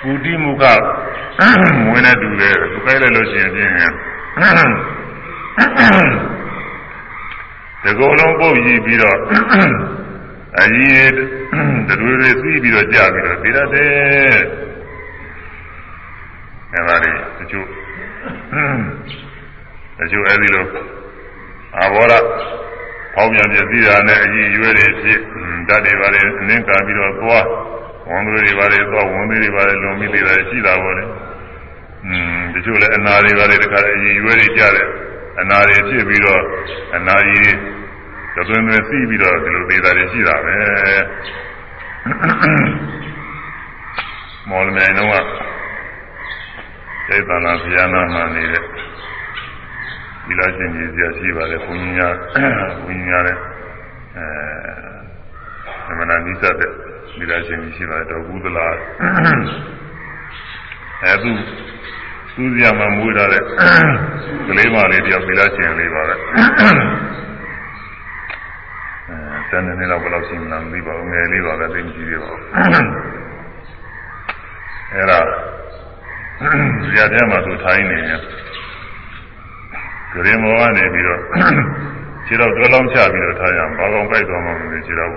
[0.02, 0.64] ကုတိမုခ
[1.84, 3.72] မွေးနဲ့တူတယ်သူကြိုက်လိုက်လို့ရှိရင်ဖြင့်
[7.82, 9.18] ဒီကုလုံးပုတ်ကြည့်ပြီးတော့
[10.60, 11.12] အကြီး
[11.88, 14.38] တတွေတွေသိပြီးတော့ကြာပြီးတော့သိရတယ်
[16.72, 17.66] အဲပါလေတချို့
[19.98, 20.66] တချို့အဲဒီလို
[21.78, 22.12] အာဘောရ
[23.14, 25.20] ဖောင်းပြန်ပြသိတာနဲ့အကြီးရွယ်တွေဖြစ်
[25.68, 27.46] ဓာတ်တွေပါလေအနင်းကာပြီးတော့သွား
[28.10, 31.04] ဝန်သွေးတွေပါလေသွားဝန်သွေးတွေပါလေလွန်ပြီးသေးတာရှိတာပေါ့လေ
[32.06, 34.88] อืมတချို့လည်းအနာတွေပါလေတခါလေအည်ရွယ်တွေကြတယ်
[35.40, 36.42] အနာတွေဖြစ်ပြီးတော့
[36.96, 37.54] အနာကြီး
[38.34, 40.56] သသွင်းသွင်းစီးပြီးတော့ဒီလိုသေးတာတွေရှိတာပဲ
[44.48, 45.24] မော်လမြိုင်တော့
[47.06, 48.62] စိတ်တနာဘုရားနာမှနေတဲ့
[50.26, 52.14] ဒီလားရှင်ကြီးဆရာရှိပါတယ်ဘုန်းကြီးများ
[52.84, 53.40] ဘုန်းကြီးများလည်း
[55.86, 56.70] အဲမနာနိစ္စတဲ့
[57.16, 58.74] ဒီလားရှင်ကြီးရှိပါတယ်တော်ဘူးသလား
[61.02, 61.30] အဲသူ
[62.36, 63.42] သူစရာမှမွေးထားတဲ့
[64.48, 66.20] ကလေးမလေးတယောက်ဒီလားရှင်လေးပါပဲအဲ
[69.50, 72.42] တန်နေလောက်ဘယ်လောက်ရှိမှန်းမသိပါဘူးငယ်လေးပါပဲသိမကြည့်ရပါဘူး
[74.94, 75.20] အဲဒါ
[76.92, 78.20] ဇာတဲ့မှာသူထိုင်းနေတယ်
[80.12, 81.20] ဂရင်မောကနေပြီးတော့
[82.26, 85.10] ခြေတော့တွဲလောင်းချပြီးတော့ထားရဘာကောင်ကြိုက်သွားမှမသိခြေတော့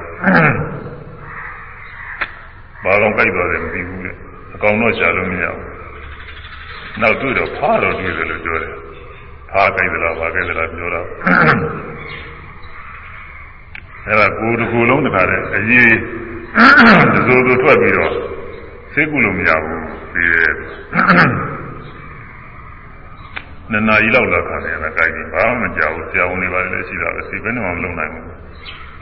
[2.83, 4.11] ဘာကောင်ကြိုက်သွားတယ်မသိဘူးလေ
[4.55, 5.78] အကောင်တော့ရှာလို့မရဘူး
[7.01, 8.73] နောက်တွေ့တော့ဖားတော့တွေ့တယ်လို့ပြောတယ်
[9.51, 11.07] ဖားကြိုက်သလားဘာကြိုက်သလားပြောတော့
[14.07, 15.93] အဲ့ဒါကိုယ်တစ်ခုလုံးတခါတည်းအရေး
[17.13, 18.13] ဒဇိုးဒိုထွက်ပြီးတော့
[18.93, 19.83] စိတ်ကူလို့မရဘူး
[20.13, 20.53] ပြီးတယ်
[23.71, 28.25] နှစ်နာရီလောက်လာခါတယ်အဲ့ဒါကြိုက်ပြီးဘာမှမကြောက်ဘူးဆရာဝန်တွေပါလည်းရှိတာပဲစိတ်ဘယ်နဲ့မှမလုံနိုင်ဘူး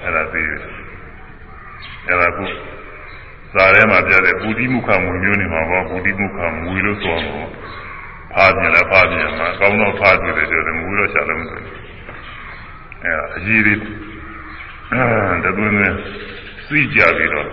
[0.01, 0.61] အဲ့ဒါသိတယ်
[2.07, 2.43] အဲ့ဒါခု
[3.53, 7.49] စာထဲမှာပြတဲ့ပူတိမုခမူမျိုးနေမှာပေါ့ပူတိမုခမူလို့ဆိုတော့
[8.33, 11.75] ဖားပြန်လဲဖားပြန်မှာအကောင်းတော့ဖားကြည့်တယ်ပြောတယ်မူလို့ရှာလို့မသိဘူး
[13.03, 13.77] အဲ့ဒါအကြီးလေး
[15.43, 15.97] တသွင်းသွင်း
[16.67, 17.47] စီးကြပြီးတော့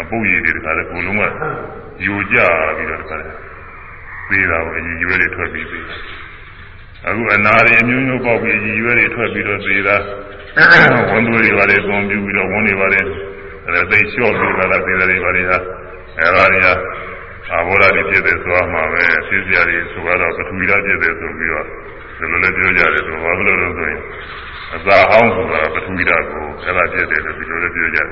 [0.00, 1.22] အပုပ်ရည်တွေတခါလဲကိုလုံးက
[2.04, 2.38] ယူကြ
[2.76, 3.28] ပြီးတော့တခါလဲ
[4.30, 6.00] သေးတာကိုအကြီးရွယ်တွေထွက်ပြီးသေးတယ်
[7.06, 9.96] အခုအနာတွေအမျိုးမျိုးပေါက်ပြီးအကြီးရွယ်တွေထွက်ပြီးတော့သေးတာ
[11.10, 13.00] ဝန်သူတွေပါလေသွန်ပြပြီးတော့ဝန်တွေပါလေ
[13.68, 15.58] အဲသိလျှော့ပြီးလာတာသေးတယ်တွေပါလေဟာ
[16.18, 16.68] အဲဒါတွေက
[17.52, 21.64] အာဘောဓာတွေဖြစ်တယ်ဆိုမှပဲဖြစ်စရာတွေဆိုတော့ပထဝီဓာတ်ဖြစ်တယ်ဆိုပြီးတော့
[22.18, 24.00] ဒီလိုလည်းပြောကြတယ်ဆိုဘာလို့လဲဆိုရင်
[24.74, 28.06] အစာဟောင်းဆိုတာပထဝီဓာတ်ကိုအဲ့ဒါဖြစ်တယ်လို့ဒီလိုလည်းပြောကြတယ်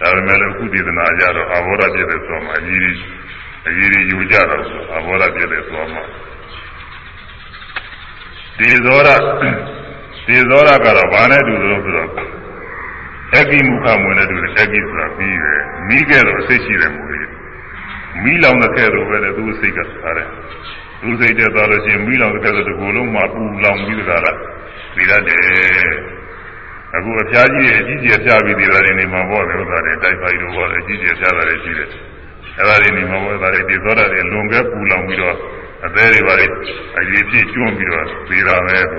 [0.00, 2.96] ဒါပေမဲ့လည်းအခုဒီသနာကြတော့အာဘောဓဖြစ်တယ်ဆိုမှအကြီးကြီး
[3.66, 4.62] အကြီးကြီးယူကြတော့
[4.94, 6.00] အာဘောဓဖြစ်တယ်ဆိုမှ
[8.58, 9.08] ဒီဇောရ
[10.26, 12.37] ဒီဇောရကတော့ဘာနဲ့တူလို့ဆိုတော့
[13.36, 15.54] အကိမုခမွေနဲ့တူတယ်အကိဆိုတာပြီးပဲ
[15.88, 17.28] မိခဲ့တော့စိတ်ရှိတယ်မူလေး
[18.22, 20.28] မိလောင်တဲ့ကဲတော့ပဲလေသူ့စိတ်ကစားတယ်
[21.00, 24.32] သူ့စိတ်တက်သွားလို့ရှိရင်မိလောင်တဲ့ကဲတော့ဒီကိုယ်လုံးမှာပူလောင်ပြီးကြတာ
[24.94, 26.18] ပြီးရတယ်
[26.96, 31.88] အခုအဖျားကြီးရဲ့အကြီးကျယ်ဖျားပြီးသေးတာတွေနေမှာပေါ့လေဥစ္စာတွေတိုက်ပိုက်လို့ပေါ့လေအကြီးကျယ်ဖျားတာတွေရှိတယ်
[32.58, 35.36] အဲ့ဒါတွေနေမှာပေါ့ဒါတွေဒီသောတာတွေလွန်ကဲပူလောင်ပြီးတော့
[35.86, 36.46] အသေးတွေပါလေ
[36.98, 38.98] အကြီးဖြစ်ကျွန်းပြီးတော့သေးတာပဲသူ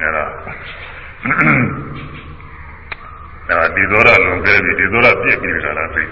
[0.00, 0.24] အဲ့ဒါ
[1.24, 1.38] အဲ့
[3.48, 6.02] ဒါဒီသောတာလွန်ကဲပြီးဒီသောတာပြည့်ပြီးကြတာသိ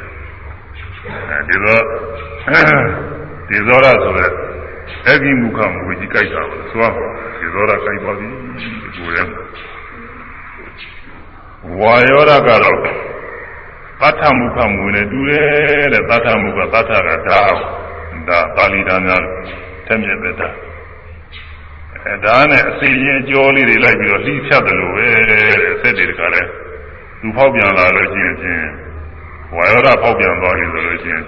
[1.31, 1.79] အဲဒီသော
[3.49, 4.31] ဒီသောတာဆိုတဲ့
[5.07, 7.07] အဲ့ဒီမူခမူကြီးကြိုက်တာလို့ဆိုရပါ
[7.39, 8.29] ဒီသောတာကြိုက်ပါပြီ
[8.97, 9.29] ကိုယ်ရဲ့
[11.79, 12.87] ဝါယောရကတော့သ
[14.09, 17.41] တ္ထမုခမူနဲ့တူတယ်တဲ့သတ္ထမုခသတ္ထကဒါ
[18.29, 19.23] ဒါပါဠိတော်များ
[19.87, 20.49] ထက်မြက်တဲ့ဒါ
[22.07, 25.45] အဲဒါနဲ့အစီရင်အကျော်လေးတွေလိုက်ပြီးတော့လှိဖြတ်တယ်လို့ပဲတဲ့
[25.81, 26.43] စက်တွေတခါလဲ
[27.21, 28.65] သူဖောက်ပြန်လာလို့ရှိရင်
[29.57, 31.23] ဝါယောရဖောက်ပြန်သွားပြီဆိုလို့ရှိရင်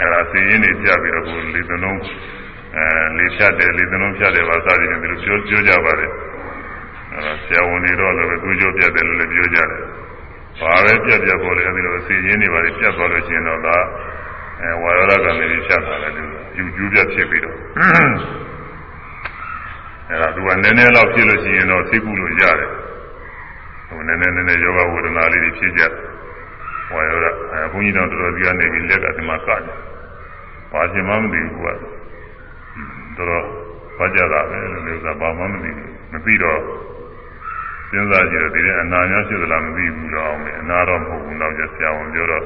[0.00, 2.00] အဲဒါစီရင်နေပြပြီးတော့ကိုလေသလုံး
[2.76, 2.86] အဲ
[3.18, 6.10] လေဖြတ်တယ်လေသလုံးဖြတ်တယ်ပါစသည်ဖြင့်ဒီလိုပြောပြောကြပါတယ်
[7.12, 9.82] အဲဆရာဝန်တွေတော့လည်းသူကြောပြတ်တယ်လို့လည်းပြောကြတယ်
[10.60, 13.76] ဘာပဲပြတ်ပြတ်ပေါ်လေအဲဒီလိုစီရင်နေပါလေပြတ်သွားလို့ရှိရင်တော့ဒါ
[14.62, 16.24] အဲဝါရကကနေဖြတ်တာလည်းသူ
[16.56, 17.56] ယူကျူးပြတ်ဖြစ်ပြီးတော့
[20.10, 22.70] အဲဒါသူကနည်းနည်းလောက်ဖြစ်လို့ရှိရင်တော့သိကုလို့ရတယ်
[23.88, 25.92] ဟိုနည်းနည်းနည်းနည်းယောဂဝေဒနာလေးတွေဖြစ်ကြတယ်
[26.92, 27.18] ဝါရော
[27.52, 29.62] အဲဘုန်းကြီးတော်တော်တော်ကြီးကနေပြီးလက်ကဒီမှာကတယ်
[30.72, 31.78] ဘာရှင်မှမသိဘူးကတော်
[33.16, 33.44] တော်
[33.98, 36.60] ဘာကြတာပဲလို့မျိုးစားဘာမှမသိဘူးမသိတော့
[37.90, 42.44] စဉ်းစားကြည့်တော့ဒီတဲ့အနာများရှိသလားမသိဘူးတော့အောင်မယ်အနာတော့မဟုတ်ဘူးတော့ကျဆရာဝန်ပြောတော့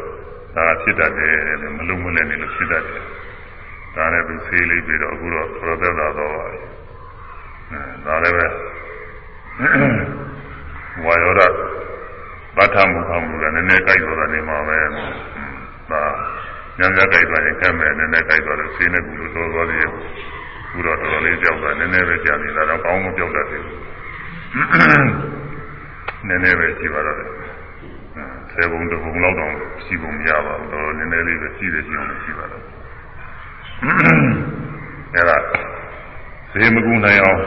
[0.57, 3.03] ဒါကဖြစ်တတ်တယ်လို့မလုံးမလဲနေလို့ဖြစ်တတ်တယ်
[3.95, 6.80] ဒါနဲ့သူဆေးလေးပြီးတော့အခုတော့တော်သက်သာတော့ပါအဲ
[8.05, 8.47] ဒါလည်းပဲ
[11.05, 11.33] ဝါရော
[12.57, 14.79] ဗတ်ထမှုခံမှုကနည်းနည်းကြိုက်သွားတာနေမှာပဲ
[15.91, 16.03] ဒါ
[16.79, 19.89] ညံ့ညံ့ကြိုက်သွားရင်ကဲမယ်နည်းနည်းကြိုက်သွားလို့ဆေးနဲ့ကူလို့တော်တော်လေး
[20.73, 23.79] ကူတော့တော်တော်လေးကြောက်တာနည်းနည်းပဲကြာနေတာတော့ကောင်းမကြောက်တတ်သေးဘူး
[26.29, 27.29] နည်းနည်းပဲရှိပါတော့တယ်
[28.53, 29.53] ဆယ်ပုံတစ်ပုံလောက်တော့
[29.85, 32.65] ရှိပုံမရပါဘူးတော့နည်းနည်းလေးပဲရှိတယ်ရှိအောင်ရှိပါတော့
[35.15, 35.37] အဲ့ဒါ
[36.55, 37.41] ဈေးမကူနိုင်အောင်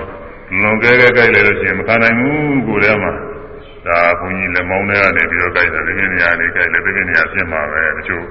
[0.61, 3.11] လွန်ကဲကဲကြိုက်လေလို့ရှိရင်မခံနိုင်ဘူးကိုယ်ထဲမှာ
[3.87, 8.23] ဒါဘုန်းကြီးလက်မောင်းထဲကနေပြီးတော့ကြိုက်တယ်ဒီနေ့နေရာလေးကြိုက်လေဒီနေ့နေရာဖြစ်မှာပဲတချို့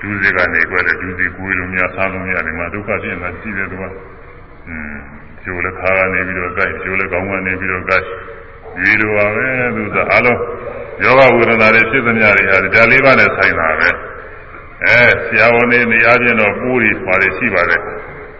[0.00, 3.84] ဒုစရကနေကွဲတယ်ဒုစရကိုယ်လိုများစားလို့မရတယ်မှာဒုက္ခဖြစ်နေတာရှိတယ်သူက
[4.68, 4.94] อืม
[5.44, 8.04] ကျိုးလည်းခါကနေပြီးတော့ကြိုက်ကျိုးလည်းကောင်းကနေပြီးတော့ကြိုက်
[8.82, 9.46] ဒီလိုပါပဲ
[9.76, 10.40] သူကအလုံး
[11.04, 13.88] ယောဂဝေဒနာတွေဖြစ်သမျှတွေဟာဒါလေးပါးနဲ့ဆိုင်တာပဲ
[14.86, 17.80] အဲဆရာဝန်တွေနေရာချင်းတော့ပိုးတွေပါတယ်ရှိပါတယ်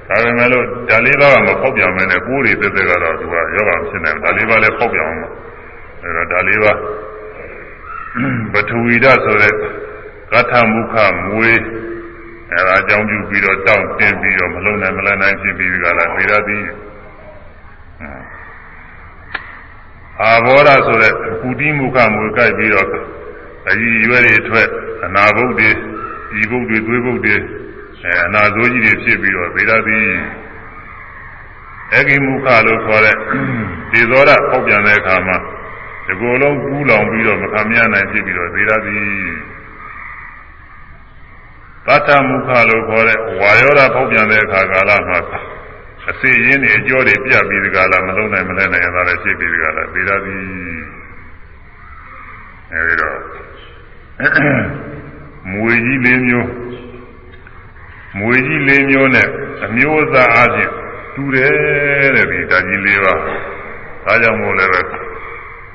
[0.08, 5.20] ဒါပေမဲ့လို့ဒါလေးပါးကမဖောက်ပြန်မဲနဲ့ပိုးတွေတက်တက်ကတော့သူကယောဂဖြစ်နေဒါလေးပါးလည်းဖောက်ပြန်အောင်
[6.02, 6.76] အဲတော့ဒါလေးပါး
[8.52, 9.54] ပထဝီဓာတ်ဆိုတဲ့
[10.32, 10.94] ကထမုခ
[11.28, 11.60] မွေး
[12.52, 16.64] အဲဒါအကြောင်းပြုပြီးတော့တောင့်တင်းပြီးတော့မလုံနိုင်မလနိုင်ဖြစ်ပြီးကြလားသေရသည်
[20.20, 21.12] အာဘောရဆိုတဲ့
[21.42, 22.88] ကုတိမုခမွေးကြိုက်ပြီးတော့
[23.70, 24.68] အကြီးရွယ်တွေထွက်
[25.04, 25.70] အနာဘုတ်တွေ
[26.40, 27.36] ဤဘုတ်တွေသွေးဘုတ်တွေ
[28.04, 30.06] အဲအနာဆိုးကြီးတွေဖြစ်ပြီးတော့သေရသည်
[31.94, 33.16] အဂိမုခလို့ခေါ်တဲ့
[33.92, 35.36] ဒေဇောရပေါက်ပြန်တဲ့အခါမှာ
[36.06, 39.04] ဒီကိုယ်လုံးကူးလောင်ပြီးတော့မခံမရနိုင်ဖြစ်ပြီးတော့သေရသည်
[41.86, 45.18] သတ္တမုခလို့ခေါ်တဲ့ဝါယောဓာပေါက်ပြန်တဲ့အခါကာလမှာ
[46.10, 50.40] အစီရင်းတွေအကျော်တွေပြတ်ပြီးဒီကလာမလုံးနိုင်မလဲနိုင်ရတာလည်းဖြစ်ပြီးဒီကလာသေရသည်
[52.72, 53.18] အဲဒီတော့
[55.50, 56.48] မွေကြီးလေးမျိုး
[58.18, 59.28] မွေကြီးလေးမျိုးနဲ့
[59.64, 60.72] အမျိုးအစားအချင်း
[61.14, 63.14] တူတယ်တဲ့ဒီဓာကြီးလေးပါ
[64.04, 64.80] ဒါကြောင့်မို့လည်းပဲ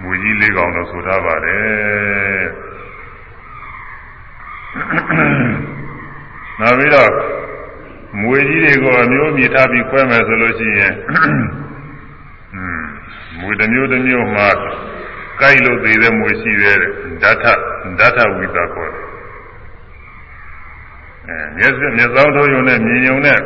[0.01, 2.45] မွေကြီးလေးကောင်တော့ဆိုထားပါတယ်
[6.59, 7.11] နောက်ပြီးတော့
[8.21, 10.93] မွေကြီးတွေကိုအမျိုးမြည်ထားပြီးခွဲမယ်ဆိုလို့ရှိရင်
[13.39, 14.49] မွေတစ်မျိုးတစ်မျိုးမှာ
[15.41, 19.16] ကိုက်လို့သေးတဲ့မွေရှိသေးတယ်ဓာတ်ဓာတ်ဝိသခေါ်တယ်အဲ
[21.57, 23.39] မျက်မျက်စောင်းထိုးယုံနဲ့မြင်ယုံနဲ့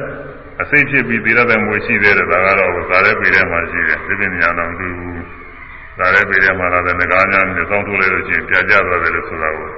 [0.61, 4.89] အစိတ်ဖြစ်ပြီးသေးတဲ့မွေရှိသေးတယ်ဒါကတော့ဇာတဲ့ပေထဲမှာရှိတယ်သိပင်ညာတော်သူ
[5.97, 9.69] ဇာတဲ့ပေထဲမှာလာတဲ့ငကားများမျက်စောင်းထိုးလိုက်လို့ရှိရင်ပြကြသွားတယ်လို့ဆိုတာကို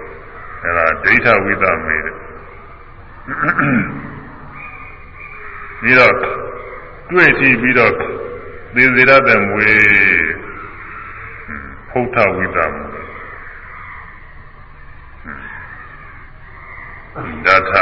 [0.63, 2.15] အဲဒါဒိဋ္ဌဝိသမေးတယ်
[5.81, 6.13] ပြီးတော့
[7.09, 7.93] တွေ့ကြည့်ပြီးတော့
[8.75, 9.67] သေစေရတဲ့မွေ
[11.89, 12.92] ဖုထဝိသမွေ
[17.45, 17.73] ဓာတ်ထ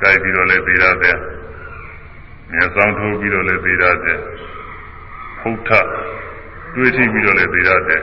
[0.00, 1.16] ကြိုက်ပြီးတော့လည်းသေရတဲ့
[2.52, 4.18] မျက်စောင်းထိုးပြီးတော့လည်းသေရတဲ့
[5.40, 5.70] ဖုထ
[6.74, 8.02] တွေ့ကြည့်ပြီးတော့လည်းသေရတဲ့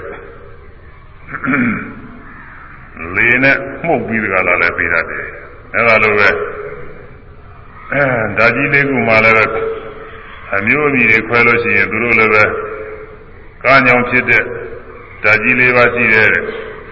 [3.15, 5.25] လေနဲ့မှုတ်ပြီးကြလာလည်းသေရတယ်
[5.75, 6.29] အဲဒါလိုပဲ
[7.91, 8.03] အဲ
[8.37, 9.45] ဓာကြီးလေးခုမှလည်းပဲ
[10.55, 12.43] အမျိုးအမည်တွေခွဲလို့ရှိရင်သူတို့လည်းပဲ
[13.63, 14.43] ကားကြောင်ဖြစ်တဲ့
[15.23, 16.27] ဓာကြီးလေးပါရှိတယ်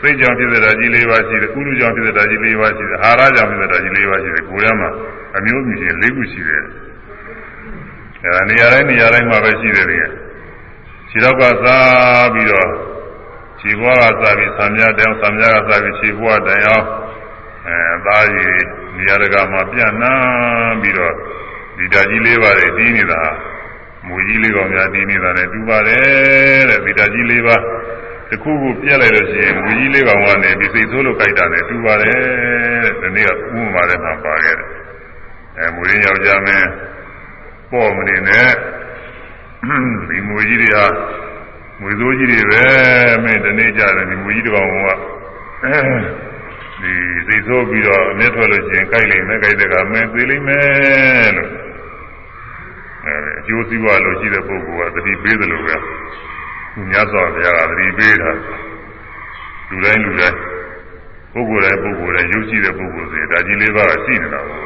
[0.01, 4.89] စိတ်ကြောင့်ဖြစ်တဲ့ဓာကြီးလေးပါရှိတယ်ကုလူကြောင့်ဖြစ်တဲ့ဓာကြီးလေးပါရှိတယ်အာရကြောင့်ဖြစ်တဲ့ဓာကြီးလေးပါရှိတယ်ကိုယ်ထဲမှာ
[5.37, 6.63] အမျိုးအမည်တွေ၄ခုရှိတယ်
[8.23, 10.11] အဲဒါနေရာတိုင်းနေရာတိုင်းမှာပဲရှိတယ်တကယ်
[11.09, 12.69] ခြေတော့ကစားပြီးတော့
[13.59, 16.85] ခြေဘွားကစားပြီးဆံမြတောင်ဆံမြကစားပြီးခြေဘွားတိုင်အောင်
[17.67, 18.57] အဲသားရည်
[18.97, 20.19] နေရာတကာမှာပြန့်နှံ့
[20.81, 21.13] ပြီးတော့
[21.77, 23.21] ဒီဓာကြီးလေးပါးတွေတီးနေတာ
[24.07, 27.61] မူကြီးလေးကောင်များတီးနေတာနဲ့တူပါတယ်တဲ့ဒီဓာကြီးလေးပါး
[28.31, 32.19] တခုခုပြက်လိုက်လို့ရှိရင်မူကြီးလေးကောင်ကနေဒီစိတ်ဆိုးလို့ကြိုက်တာနဲ့တူပါတယ်
[32.83, 34.67] တဲ့ဒီနေ့ကဥပမာထဲမှာပါခဲ့တယ်
[35.57, 36.69] အဲမူရင်းယောက်ျားမင်း
[37.71, 38.51] ပေါ့မနေနဲ့
[40.09, 40.85] ဒီမူကြီးတွေဟာ
[41.81, 42.65] မွေစိုးကြီးတွေပဲ
[43.23, 44.75] မင်းဒီနေ့ကြတယ်ဒီမူကြီးတစ်ကောင်က
[45.63, 45.77] အဲ
[46.81, 46.93] ဒီ
[47.27, 51.49] စိတ်ဆိုးပြီးတော့အမျက်ထွက်လို့ရှိရင်ကြိုက်လိမ့်မယ်ကြိုက်တဲ့ကမင်းသေးလိမ့်မယ်လို့
[53.05, 55.75] အဲအကျိုးစီးပွားလို့ရှိတဲ့ပုဂ္ဂိုလ်ကသတိပေးသလိုပဲ
[56.89, 58.31] မြတ်စွာဘုရားကသတိပေးတာ
[59.69, 60.37] လူတိုင်းလူတိုင်း
[61.33, 64.63] ပုဂ္ဂိုလ်တိုင်းပုဂ္ဂိုလ်တိုင်းရုပ်ရှိတဲ့ပုဂ္ဂိုလ်စီဒါကြီးလေးပါးရှိနေတာပေါ့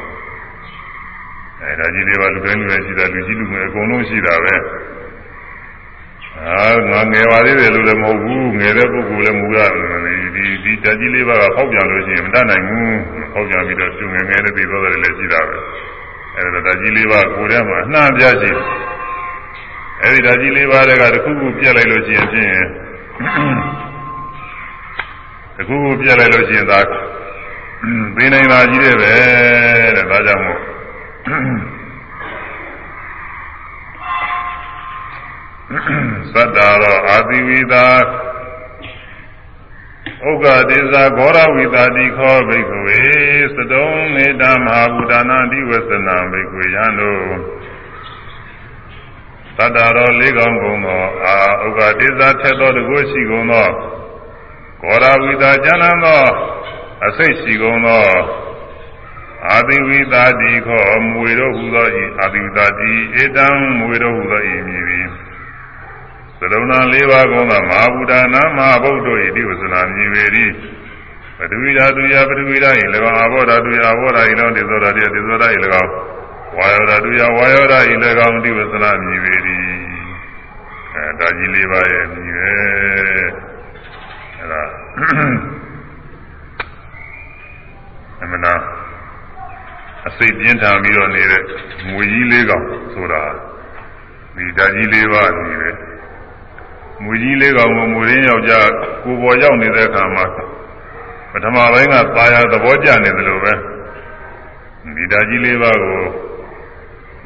[1.60, 4.54] အဲဒါကြီးလေးပါးလူတိုင်းလူတိုင်းရှိတာလူကြီးလူငယ်အကုန်လုံးရှိတာပဲ
[6.38, 12.94] အာငါငယ်ပါသေးတယ်လို့လည်းမဟုတ်ဘူးငယ်တဲ့ပုဂ္ဂိုလ်လည်းမူရဒီဒီဓာတ်ကြီးလေးပါးကဖောက်ပြန်လို့ရှိရင်မတတ်နိုင်ဘူး
[13.32, 15.56] ဖောက်ပြန်ပြီးတော့ကျွငယ်ငယ်တဲ့ပြီးသွားတယ်လည်းရှိတာပဲ
[16.36, 18.50] အဲဒါဓာတ်ကြီးလေးပါးကိုယ်ထဲမှာအနှံ့ပြရှိ
[20.02, 22.58] အဲဒီဓာတ်ကြီးလေးပါးတွေကတစ်ခုခုပြက်လိုက်လို့ရှိရင်ဖြင့်
[25.56, 26.80] တစ်ခုခုပြက်လိုက်လို့ရှိရင်ဒါ
[28.16, 29.14] သိနိုင်တာကြီးတယ်ပဲ
[29.96, 30.60] တဲ့ဒါကြောင့်မို့
[36.34, 37.86] သတ္တာရောအာတိဝိသာ
[40.24, 43.00] ဥက္ကတိဇာဂောရဝိတာတိခောဘိက္ခဝေ
[43.54, 47.20] သတုံမေတ္တာမဟာဗုဒ္ဓနာတိဝသနာဘိက္ခဝေယံတို့
[49.56, 53.68] သတ္တာရောလေးကောင်းကုန်သောအာဥက္ကတိဇာထက်သောတကုရှိကုန်သော
[54.80, 56.22] ဂောရဝိတာကျမ်းသော
[57.06, 58.06] အစိတ်ရှိကုန်သော
[59.50, 62.90] အာတိဝိတာတိခောမွေတို့ဟူသောဤအာတိဝိတာတိ
[63.22, 63.46] ဧတံ
[63.78, 65.06] မွေတို့ဟူသောဤမည်သည်
[66.38, 70.50] သရုံနာ၄ပါးကုန်းသောမဟာဗုဒ္ဓနာမဟာဗုဒ္ဓ၏ဒီဝဇနာမြည်ပေသည်
[71.38, 75.90] ပထဝီဓာတုယပထဝီဓာတ်ဤ၎င်းအာဘောဓာတုယအာဘောဓာဤ၎င်းဒေသောဓာတုယဒေသောဓာတ်ဤ၎င်း
[76.56, 77.94] ဝါယောဓာတုယဝါယောဓာတ်ဤ၎
[78.28, 79.62] င်းဒီဝသနာမြည်ပေသည်
[80.94, 82.50] အဲဒါကြီးလေးပါရဲ့မြည်ပဲ
[84.38, 84.62] အဲဒါ
[88.22, 88.54] အမနာ
[90.08, 91.42] အစိတ်ပြင်းထန်ပြီးတော့နေတဲ့
[91.88, 92.64] ငွေကြီးလေးကောင်
[92.94, 93.22] ဆိုတာ
[94.36, 95.70] ဒီဓာကြီးလေးပါမြည်ပဲ
[97.04, 98.68] ငွေကြီးလေးကောင်ကိုငွေရင်းယောက်ျား
[99.04, 100.24] ကိုပေါ်ရောက်နေတဲ့အခါမှာ
[101.32, 103.52] ပထမပိုင်းကသာယာသဘောကျနေတယ်လို့ပဲ
[104.96, 106.00] ဒီဓာကြီးလေးပါကို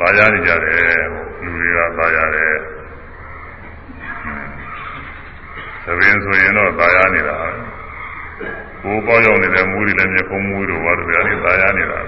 [0.00, 1.02] သာယာနေကြတယ်
[1.42, 2.54] လူတွေကသာရတယ်
[5.84, 7.36] သဘင်ဆိုရင်တော့သာယာနေတာ
[8.82, 12.00] ကိုပေါရောက်နေတဲ့မူးတွေလည်းမြေခုံးမူးတို့ဘာလို့လဲအဲဒီသာယာနေတာ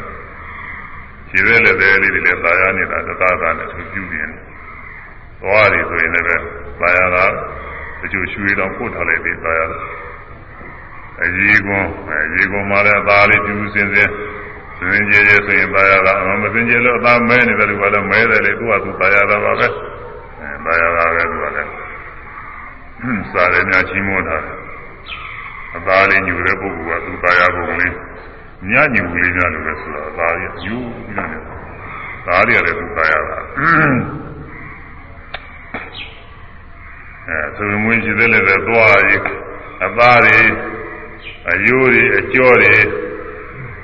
[1.29, 4.31] ခြေရဲလက်သေးလေးတွေလည်းသာယာနေတာသသာကနဲ့သူပြုနေတယ်
[5.41, 6.27] သွားတယ်ဆိုရင်လည်း
[6.81, 7.17] သာယာက
[8.01, 9.67] တချို့ရွှေတော်ပို့ထားလိုက်ပြီးသာယာ
[11.25, 11.87] အကြီးကွန်
[12.25, 14.09] အကြီးကွန်မှာလည်းသားလေးပြုစင်စင်
[14.87, 19.67] စင်ကြဲကြဲဆိုရင်သာယာကအမစင်ကြဲလို့အသားမဲနေတယ်လို့ကလည်းမဲတယ်လေသူကသူသာယာတာပါပဲ
[20.41, 21.71] အဲသာယာတာပဲသူကလည်း
[23.33, 24.39] စားရများချီးမွမ်းတာ
[25.77, 27.95] အသားလေးညူတဲ့ပုဂ္ဂိုလ်ကသူသာယာပုံလေး
[28.71, 30.77] ညညူလေးများလို့ပဲဆိုတော့အသားလေးယူ
[31.07, 31.31] ပြီးတော့
[32.27, 33.39] သားလေးရတယ်သူသာယာတာ
[37.29, 39.21] အဲသူမွေးရှိတဲ့လည်းသွားရည်
[39.85, 40.41] အသားတွေ
[41.51, 42.75] အယိုးတွေအကျော်တွေ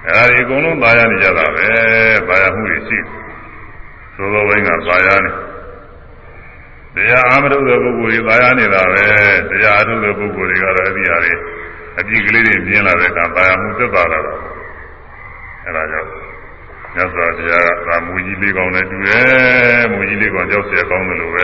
[0.07, 1.67] အဲဒါဒီအကုန်လုံးသာယာနေကြတာပဲ
[2.27, 2.97] သာယာမှုတွေရှိ
[4.15, 5.31] သို့သောဘင်းကသာယာနေ
[6.95, 9.05] တရားအာမထုတ်တဲ့ပုဂ္ဂိုလ်တွေသာယာနေတာပဲ
[9.49, 11.33] တရားအထုတ်တဲ့ပုဂ္ဂိုလ်တွေကတော့အဲ့ဒီဟာတွေ
[11.99, 14.33] အပြည့်ကလေးတွေမြင်လာတဲ့အခါသာယာမှုသက်သာလာတာ
[15.65, 16.09] အဲဒါကြောင့်
[16.95, 21.43] မြတ်စွာဘုရားကသာမူကြီးလေးကောင်းနဲ့တူတယ်မူကြီးလေးကောင်းကြောက်เสียကောင်းတယ်လို့ပဲ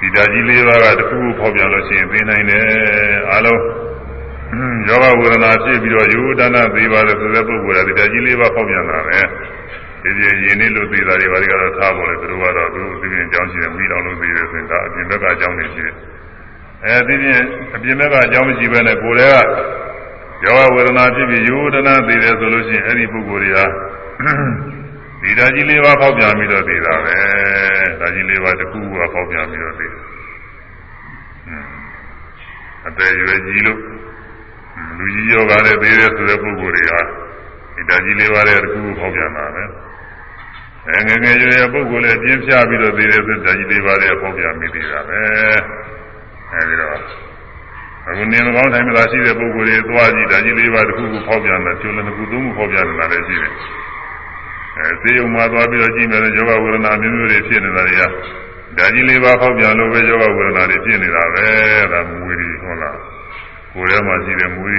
[0.00, 2.64] ဒီဓာကြီးလေးပါးကတခုခုဖောက်ပြန်လို့ရှိရင်သိနိုင်တယ်
[3.30, 3.60] အားလုံး
[4.87, 9.19] ယောဂဝေဒနာဖြစ်ပြီးတော့ယူဒနာသေးပါတယ်ဆိုတဲ့ပုဂ္ဂိုလ်ကဒီဓာကြီးလေးပါးဖောက်ပြန်တာပဲ
[10.03, 15.95] ဒီပြင်းရင်နေလို့သေးတာတွေဘာတွေကတော့ထားပေါ်လေသူတို့ကတော့သူတို့ဒီပြင်းအကြောင်းရှိတယ်မိတော်လို့သေးတယ်ဆိုရင်ဒါအပြင်ဘက်ကအကြောင်းတွေရှိတယ်
[16.85, 17.45] အဲဒီပြင်း
[17.75, 19.45] အပြင်ဘက်ကအကြောင်းမရှိဘဲနဲ့ကိုယ်တည်း
[20.41, 23.65] ကယောဂဝေဒနာဖြစ်ပြီးယူဒနာသေးတယ်ဆိုလို့ရှိရင်အဲ့ဒီပုဂ္ဂိုလ်တွေဟာ
[25.21, 27.15] ဒီဓာကြီးလေးပါးဖောက်ပြန်ပြီးတော့သေးတာပဲ
[27.99, 30.03] ဓာကြီးလေးပါးတစ်ခုကဖောက်ပြန်ပြီးတော့သေးတယ်
[32.87, 33.79] အသက်ရွယ်ကြီးလို့
[34.97, 37.01] လူကြီးယောဂနဲ့သေးတဲ့ဆိုတဲ့ပုဂ္ဂိုလ်တွေဟာ
[37.75, 39.63] ဒီဓာကြီးလေးပါးတဲ့တစ်ခုခုဖောက်ပြန်တာပဲ
[40.87, 45.21] အဲငယ်ငယ်ရွယ်ရွယ်ပုဂ္ဂိုလ်လည်းပြင်းပြပြီးတော့သေးတဲ့ဆိုဓာကြီးလေးပါးတဲ့ဖောက်ပြန်မိသေးတာပဲ
[46.51, 46.99] အဲဒီတော့
[48.07, 53.53] အခုနေမကောင်းတိုင်းမှာရှိတဲ့ပုဂ္ဂိုလ်တွေသွားကြည့်ဓာကြီးလေးပါးတစ်ခုခုဖောက်ပြန်တယ်ကျိုးလည်းတစ်ခုသုံးခုဖောက်ပြန်နေတာလည်းရှိတယ်
[54.77, 58.01] အဲသေယုံမှာသွားပြီးတော့ကြည့်မယ်ယောဂဝေဒနာမျိုးမျိုးတွေဖြစ်နေတာတွေက
[58.77, 61.45] ဓာကြီးလေးပါးဖောက်ပြန်လို့ပဲယောဂဝေဒနာတွေဖြစ်နေတာပဲ
[61.91, 63.14] ဒါမူရီဟုတ်လား
[63.75, 64.75] ကိုယ်ထဲမှာရှိတဲ့မူတွေ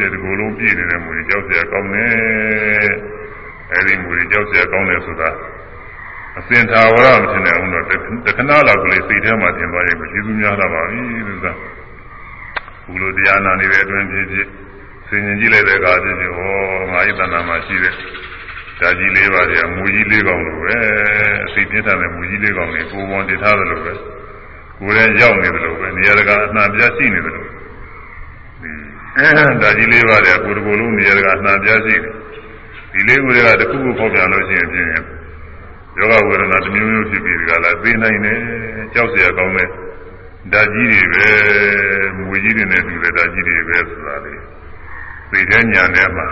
[0.00, 2.10] တဲ့ဒီကိုယ်လုံးပြည့်နေတဲ့မူတွေကြောက်စရာကောင်းတယ်
[3.72, 5.30] အဲဒီမူတွေကြောက်စရာကောင်းတယ်ဆိုတာ
[6.38, 7.84] အစင်သာဝရမထင်နိုင်ဘူးတော့
[8.26, 11.52] တခဏလောက်ကလေးစိတ်ထဲမှာထင်သွားရင်မရှိဘူးများလာပါပြီလို့ဆိုတာ
[12.86, 14.48] ဘုလိုတရားနာနေတဲ့အတွင်းဖြစ်ဖြစ်
[15.08, 16.52] ဆင်ញင်ကြည့်လိုက်တဲ့အခါဖြစ်ဖြစ်ဟော
[16.92, 17.94] ငါ့ဤတဏ္ဍာမှာရှိတဲ့
[18.80, 20.76] ဓာကြီးလေးပါးတွေအမူကြီးလေးကောင်လိုပဲ
[21.46, 23.92] အစိတ်ပြတ်တဲ့မူကြီးလေးကောင်တွေကိုပေါ်တင်ထားတယ်လို့ပဲ
[24.80, 27.48] ကိုယ်ထဲရောက်နေတယ်လို့ပဲနေရာတကာအနှံ့ပြရှိနေတယ်လို့
[29.15, 29.23] ဒီ
[29.61, 32.13] ဓာကြီးလေးပါးတွေကကိုယ်တကိုယ်လုံးနေရာကအနှံပြရှိတယ်
[32.93, 34.89] ဒီလေးကိုယ်တွေကတစ်ခုခုဖောက်ပြန်လို့ရှိရင်ဖြင့်
[35.97, 38.39] ယောဂဝေဒနာတစ်မျိုးမျိုးဖြစ်ပြီးဒီကလာသိနိုင်တယ်
[38.93, 39.67] ကြောက်เสียကောင်းတဲ့
[40.53, 41.27] ဓာကြီးတွေပဲ
[42.15, 44.33] မူကြီးတွေနဲ့တူတဲ့ဓာကြီးတွေပဲဆိုတာလေ
[45.31, 46.27] သိတဲ့ညာနဲ့မှာ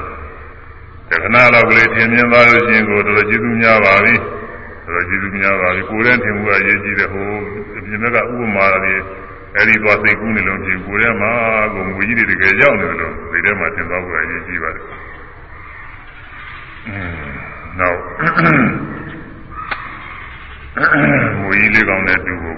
[1.10, 4.14] တခဏလောက်ကလေးထင်မြင်သွားလို့ရှိရင်ကိုတော်တော်ကျေးဇူးများပါပြီ
[4.86, 7.30] တော်တော်ကျေးဇူးများပါပြီကိုယ်နဲ့ထင်မှုအရေးကြီးတယ်ဟို
[7.78, 8.96] အပြင်ဘက်ကဥပမာတွေ
[9.57, 11.33] အဲ့ဒီသွားသိကူးနေလို့ဖြစ်ကိုယ်ထဲမှာ
[11.75, 14.85] ကိုငွေကြီးတွေတကယ်ရောက်နေတယ်လို့ဒီထဲမှာသင်သွားဖို့အရေးကြီးပါတယ်
[17.81, 17.99] နောက်
[21.43, 22.57] ငွေကြီးလေးကောင်းတဲ့တူကို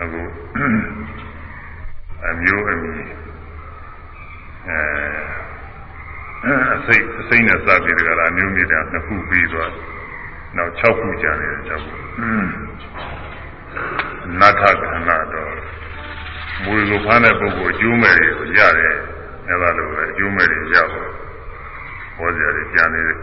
[0.00, 0.22] အခု
[2.24, 3.02] အမျိုးအမည်
[4.68, 9.72] အဲအစိတ်အစိတ်နဲ့စပြီးတကလားအမျိုးမျိုးတည်းနှစ်ခုပြီးသွား
[10.56, 11.94] နောက်6ခုကျန်တယ်6ခု
[14.40, 15.52] နတ်ထကဏတော့
[16.63, 18.95] မွေကိုဖမ်းတဲ့ပုဂ္ဂိုလ်အကျိုးမဲ့တွေကိုရတယ်
[19.47, 21.03] အဲဒါလိုပဲအကျိုးမဲ့တွေရပါ
[22.17, 23.17] ဟောကြရတယ်ကျန်နေတယ်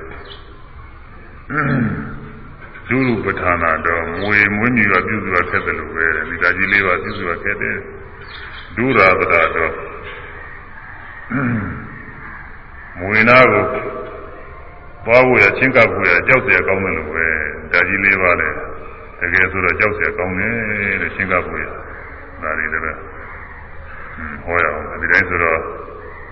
[2.88, 7.76] ဒုရုပဌာနာတော့မွေမွေးမြူရပြုစုရခက်တယ်လို့ပဲဒီကကြီးလေးပါပြုစုရခက်တယ်
[8.76, 9.72] ဒုရာပဒတော့
[13.00, 13.64] မွေနာကို
[15.04, 17.26] သွားဖို့ရချင်းကပ်ဖို့ရကြောက်เสียကောင်းတယ်လို့ပဲ
[17.72, 18.48] ဒါကြီးလေးပါလေ
[19.20, 20.54] တကယ်ဆိုတော့ကြောက်เสียကောင်းတယ်
[21.02, 21.64] တဲ့ချင်းကပ်ဖို့ရ
[22.42, 23.11] ဒါလေးလည်း
[24.45, 25.59] ဟောရအောင်ဒီတိုင်းဆိုတော့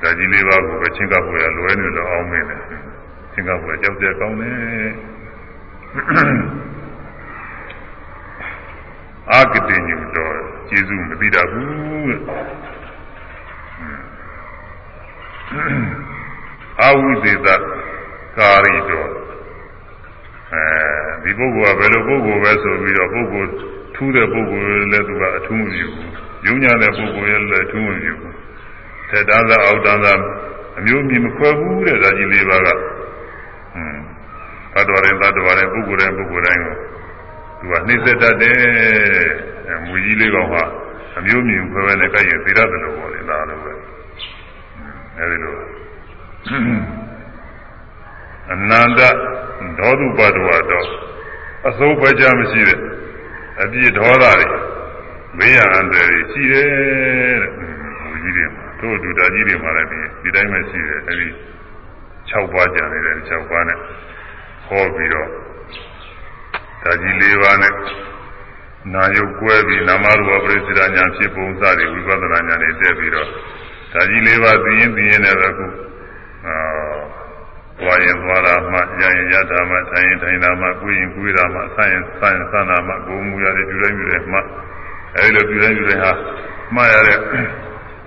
[0.02, 2.62] ဒါကြီးလေးပါးကိုပဲချင်းကပ်ဖို့ရလွယ်နေလို့အောင်းမင်းတယ်
[3.34, 4.90] ချင်းကပ်ဖို့ကြောက်ကြကောင်းတယ်
[9.32, 10.36] အာကတိညူတော့
[10.70, 12.20] ကျေးဇူးမသိတတ်ဘူး
[16.82, 17.48] အာဝိသေသ
[18.38, 19.10] ကာရီတော်
[20.54, 20.64] အဲ
[21.24, 23.52] ဒီပုဂ္ဂိုလ်ကဘယ်လိုပုဂ္ဂိုလ်ပဲဆိုပြီးတော့ပုဂ္ဂိုလ်
[23.96, 26.10] ထူးတဲ့ပုဂ္ဂိုလ်လည်းသူကအထူးမပြုဘူး။
[26.48, 28.34] ယုံညာတဲ့ပုဂ္ဂိုလ်လည်းအထူးမပြုဘူး။
[29.10, 30.14] ထက်တန်းသာအောက်တန်းသာ
[30.80, 32.70] အမျိုးမြင်မခွဲဘူးတဲ့ဒါကြီးလေးပါးက။
[33.74, 33.98] ဟွန်း
[34.74, 36.76] သတ္တဝရရင်သတ္တဝရရင်ပုဂ္ဂိုလ်တိုင်းပုဂ္ဂိုလ်တိုင်းကို
[37.60, 38.60] သူကနှိမ့်ဆက်တတ်တယ်။
[39.88, 40.56] မူကြီးလေးကောင်က
[41.18, 43.74] အမျိုးမြင်ခွဲပဲနဲ့ကြိုက်ရင်သိရတယ်လို့ပြောတယ်ဒါလည်းပဲ။
[45.18, 45.56] အဲဒီလို
[48.54, 49.02] အနန္တ
[49.80, 50.88] ဒေါသုပတဝတော့
[51.68, 52.80] အစိုးပဲကြမရှိတဲ့
[53.62, 54.48] အပြည့်ဒေါသတွေ
[55.38, 56.68] မေးရအန္တရာယ်ရှိတယ်
[57.42, 57.52] တဲ့
[58.00, 61.28] ဘုကြီးတွေမှာတို့ဒုတာကြီးတွေမှာလည်းဒီဒီတိုင်းပဲရှိတယ်အဲဒီ
[62.32, 63.78] 6ပါးကြံနေတယ်6ပါးနဲ့
[64.68, 65.28] ဟောပြီးတော့
[66.84, 67.74] ဒါကြီး၄ပါးနဲ့
[68.94, 73.28] နာယုတ်ကွဲပြီးနာမရူပပရိစ္ဆေဒညာဖြစ်ပုံစတွေဝိပဿနာညာတွေတက်ပြီးတော့
[73.94, 75.66] ဒါကြီး၄ပါးသိရင်သိရင်လည်းအခု
[76.46, 76.91] အာဝါ
[78.04, 84.40] ရင်သွားတာမှရရင်ရတာမှထိုင်ရင်ထိုင်တာမှကိုယ်ရင်ကိုယ်တာမှဆန့်ရင်ဆန့်ရင်ဆန့်တာမှကိုယ်မူရတဲ့ပြုတိုင်းပြုတိုင်းမှ
[85.16, 86.12] အဲဒီလိုပြုတိုင်းပြုတိုင်းဟာ
[86.76, 87.20] မှားရတဲ့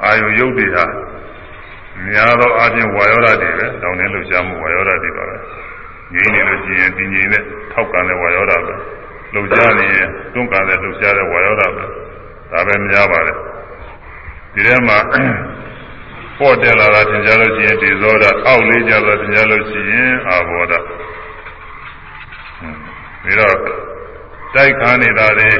[0.05, 0.85] အာယုရုပ်တွေဟာ
[2.07, 5.37] များသောအားဖြင့်ဝါယောဓာတ်တွေပဲတောင်းနေလို့ရှားမှုဝါယောဓာတ်တွေပါပဲ
[6.15, 7.43] ငြိမ့်နေလို့ရှိရင်တည်ငြိမ်တဲ့
[7.73, 8.75] ထောက်ကန်တဲ့ဝါယောဓာတ်ပဲ
[9.35, 11.85] လှုပ်ရှားနေရင်တွန်းကန်တဲ့လှုပ်ရှားတဲ့ဝါယောဓာတ်ပဲ
[12.53, 13.37] ဒါပဲများပါတယ်
[14.55, 14.99] ဒီထဲမှာ
[16.39, 20.73] ပေါ်တက်လာတာသင်ကြားလို့ရှိရင်ဒီဇောဒအောက်လေးကြတော့သင်ကြားလို့ရှိရင်အာဘောဒ
[23.23, 23.57] ပြီးတော့
[24.55, 25.51] တိုက်ခါနေတာတွေ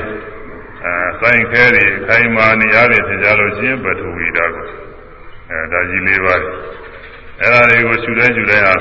[0.85, 4.67] အဲစိုင်းခဲတွေခိုင်မာနေရတဲ့သင်ကြားလို့ရှိရင်ပထဝီဓာတ်ကို
[5.51, 6.35] အဲဒါကြီးလေးပါ
[7.41, 8.77] အဲဒါတွေကိုရှုတိုင်းရှုတိုင်းဟာ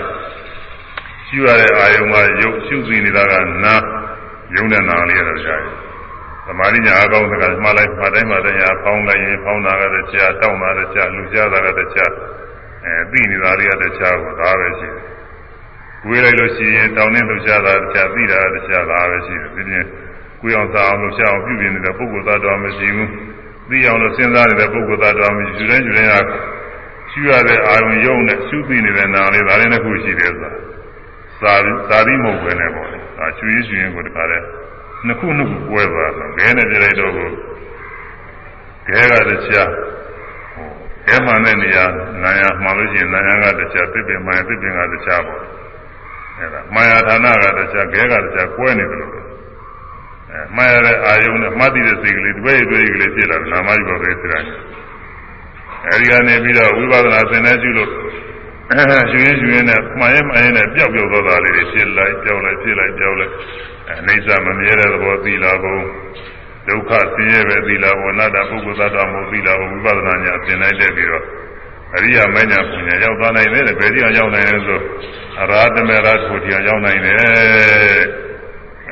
[1.27, 3.33] ရှုရတဲ့အာယုံမှာရုပ်ရှုစီနေတာက
[3.65, 3.75] နာ
[4.55, 5.92] ယုံတဲ့နာလေးရတော့ရှားတယ်
[6.47, 11.97] သမာဓိညာအကောင်းစကားမှလိုက်မှတိုင်းမှတိုင်းဟာဖောင်းလိုက်ရင်ဖောင်းတာကတည်းကတောင်းတာတည်းကလူရှားတာကတည်းက
[12.85, 15.03] အဲသိနေတာတွေကတည်းကကိုဒါပဲရှိတယ်။
[16.03, 19.85] ကိုယ်လိုက်လို့ရှိရင်တောင်းနေလူရှားတာတည်းကသိတာတည်းကဒါပဲရှိတယ်။ဒီပြင်
[20.41, 23.09] ကိုယ်အောင်စားအောင်လို့ရှားအောင်ပြုပြင်နေတဲ့ပုဂ္ဂိုလ်သားတော်မရှိဘူး။
[23.69, 26.19] သိအောင်လို့စဉ်းစားနေတဲ့ပုဂ္ဂိုလ်သားတော်မရှိယူတိုင်းယူတိုင်းဟာ
[27.11, 30.51] ရှုရတဲ့အာရုံယုံနဲ့ရှုသိနေတဲ့နာလေးဒါလေးတစ်ခုရှိတယ်ဆိုတာ
[31.43, 31.55] သာ
[31.89, 34.45] သာတိမဟုတ်ပဲနဲ့ပေါ့လေ။ဒါချွေးချွေးကိုတခါတည်း
[35.05, 37.29] နှစ်ခုနှစ်ခုကွဲသွားတော့ခဲနဲ့ပြလိုက်တော့ကို
[38.87, 39.69] ခဲကတခြား
[40.53, 40.67] ဟို
[41.07, 41.85] ခဲမှန်တဲ့နေရာ
[42.23, 45.41] နာယမှန်လို့ရှိရင်နာယကတခြားပြစ်ပင်မှန်ပြစ်ပင်ကတခြားပေါ့
[46.37, 49.11] အဲဒါမာယာဌာနကတခြားခဲကတခြားကွဲနေတယ်လို့
[50.31, 54.39] အဲမာယာရဲ့အာယုံနဲ့မှတ်တည်တဲ့စိတ်ကလေးတွေ့တွေ့ကလေးဖြစ်လာတယ်နာမယုဘပဲဆိုတာ
[55.87, 63.33] အဲဒီကနေပြီးတော့ဝိပဿနာသင်တဲ့ကျุလို့ရွှင်ရွှင်နဲ့မှန်ရင်မှန်ရင်နဲ့ပျောက်ပျောက်သွားတာလေးတွေဖြစ်လိုက်ပျောက်လိုက်ဖြစ်လိုက်ပျောက်လိုက်
[63.89, 65.77] အိဋ္ဌမမြဲတဲ့သဘောသီလာဘုံ
[66.67, 71.25] ဒုက္ခဆင်းရဲပဲသီလာဘုံအနတ္တပုဂ္ဂိုလ်သတ္တမဟုတ်သီလာဘုံဝိပဿနာညာသင်လိုက်တဲ့ပြီးတော့
[71.95, 74.79] အရိယာမညာပညာရောက်သွားနိုင်တယ်ဘယ်တရားရောက်နိုင်လဲဆို
[75.41, 77.17] အရာတမေရထုတရားရောက်နိုင်တယ်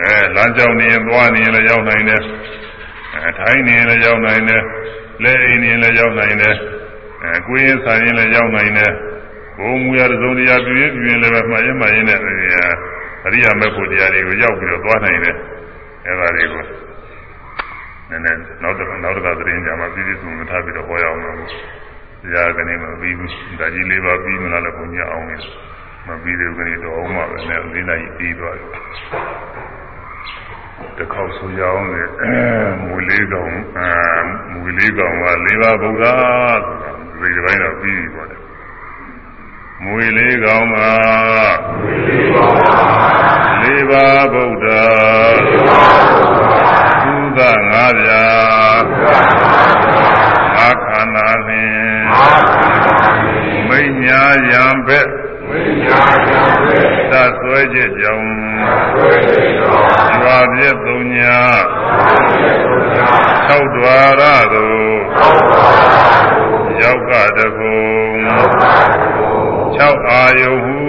[0.01, 2.21] အဲလမ်းကြောင်းနေရင်သွားနေရင်လည်းရောက်နိုင်တယ်
[3.15, 4.61] အဲထိုင်းနေရင်လည်းရောက်နိုင်တယ်
[5.23, 6.55] လဲအိမ်နေရင်လည်းရောက်နိုင်တယ်
[7.23, 8.91] အဲကိုယ်ရင်ဆိုင်ရင်လည်းရောက်နိုင်တယ်
[9.59, 12.19] ဘုံမူရသုံးတရားပြည့်ပြည့်လည်းပဲမှားရင်မှားရင်နဲ့
[13.25, 15.35] အရိယာမေဖို့တရားတွေကိုရောက်ပြီးတော့သွားနိုင်တယ်
[16.05, 16.63] အဲဒါတွေကို
[18.09, 21.37] နည်းနည်းနောက်တစ်နောက်တစ်ခါသတင်းကြမှာပြည်ပြည်စုံထားပြီးတော့ဟောရအောင်လို့
[22.23, 23.29] တရားကနေမပြီးဘူး
[23.59, 25.35] ဒါကြီးလေးပါပြီးမလားလည်းဘုံညအောင်နေ
[26.07, 28.69] မပြီးသေးဘူးကနေတော့အောင်မှပဲနဲ့လေးနိုင်ပြီးသွားတယ်
[30.97, 32.03] တစ်ခေါက်ဆိုရအောင်လေ
[32.83, 33.89] မူလေးကောင်အာ
[34.51, 36.91] မူလေးကောင်ကလေးပါဗုဒ္ဓဆိုတာ
[37.21, 38.37] ဒီပိုင်းတော့ပြီးပြီပေါ့လေ
[39.85, 40.93] မွေလေးကောင်းမှာ
[43.61, 44.65] လေးပါဗုဒ္ဓ
[47.03, 47.39] သုဒ
[47.71, 48.25] ငါးပြာ
[50.59, 52.03] အခန္ဓာဖြင့်
[53.67, 55.07] မိညာယံဘက်
[57.11, 58.31] သတ်ဆွဲချက်ကြောင့်
[60.21, 61.39] ရွာပြည့်သုံးညာ
[63.49, 64.21] ၆ဒွါရ
[64.53, 64.95] သို့
[66.81, 69.10] ရောက်ကတကုံ
[69.81, 70.79] ၆အာယုဟု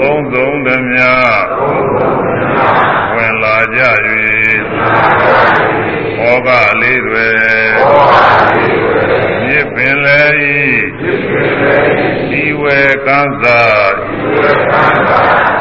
[0.00, 1.08] သုံးဆုံးသမျှ
[3.14, 3.80] ဝင်လာကြ၍
[6.18, 6.48] ဘောက
[6.80, 7.72] လေးတွင်
[9.46, 10.84] မြစ်ပင်လည်း
[12.40, 13.62] ဤဤဝေကန်းစာ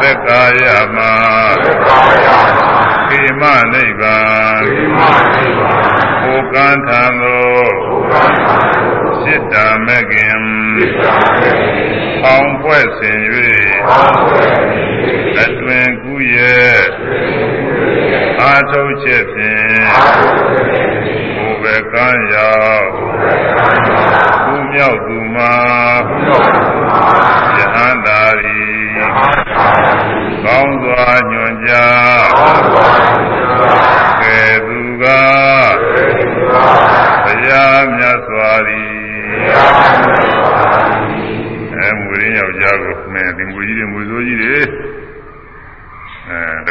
[0.02, 0.64] သက်ကာယ
[0.96, 1.14] မှာ
[3.10, 3.44] ကိမ
[3.74, 4.64] နိဗ္ဗာန်
[6.24, 7.72] ကိုကန်းထံသို့
[9.22, 9.56] စိတ္တ
[9.86, 10.61] မကင်
[12.26, 13.20] အောင်ဖွဲ့စင်၍
[15.42, 16.80] အတွင်ကူးရဲ့
[18.42, 19.86] အာထုတ်ချက်ဖြင့်
[21.38, 22.90] ဘုဘကံရောက်
[24.46, 25.56] ဘုမြောက်သူမှာ
[27.58, 28.62] ယဟန္တာရီ
[30.46, 32.26] ကောင်းစွာညွန်ကြား
[34.22, 35.06] ကဲသူက
[37.24, 38.92] ဘုရားမြတ်စွာသည်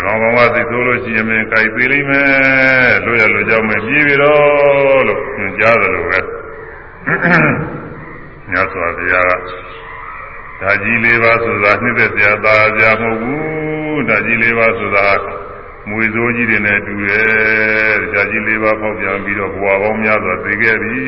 [0.05, 6.19] ကောင်ကောင်ကသိဆိုးလို့ရှိရင်မင်းကြိုက်သေးလိမ့်မယ်လို့ရလို့ကြောင့်မပြေးပြီတော့လို့ညွှန်ကြားတယ်လို့ပဲ
[8.53, 9.33] ညစွာဘုရားက
[10.61, 15.09] ဓာကြီးလေးပါဆိုတာနှစ်သက်စရာသာစရာမဟုတ်ဘူးဓာကြီးလေးပါဆိုတာ
[15.89, 20.99] မွေစိုးကြီးတွေနဲ့တူတယ်ဓာကြီးလေးပါပေါက်ပြန်ပြီးတော့ဘဝပေါင်းများစွာသိခဲ့ပြီ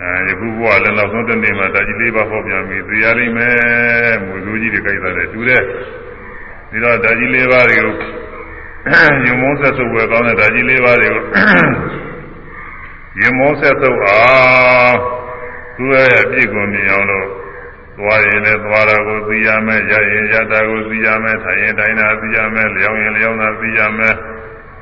[0.00, 5.62] အဲယခုဘဝလည်းနောက်ဆုံးတစ်နေ့မှာဓာကြီးလေးပါပေါက်ပြန်ပြီးသိရလိမ့်မယ်မွေစိုးကြီးတွေကြိုက်တာလည်းတူတယ်
[6.76, 7.94] ပြီးတော့ဓာကြီးလေးပါတွေကို
[9.26, 11.22] ယုံမုန်းဆက်စုပ်ဝယ်ကောင်းတဲ့ဓာကြီးလေးပါတွေကို
[13.20, 14.96] ယုံမုန်းဆက်စုပ်အောင်
[15.76, 17.28] သူ့ရဲ့အပြည့်ကိုမြင်အောင်လို့
[17.98, 24.14] သွားရင်လည်းသွားတာကိုသိရမယ်ရရင်ရတာကိုသိရမယ်ထိုင်ရင်ထိုင်တာသိရမယ်လျောင်းရင်လျောင်းတာသိရမယ်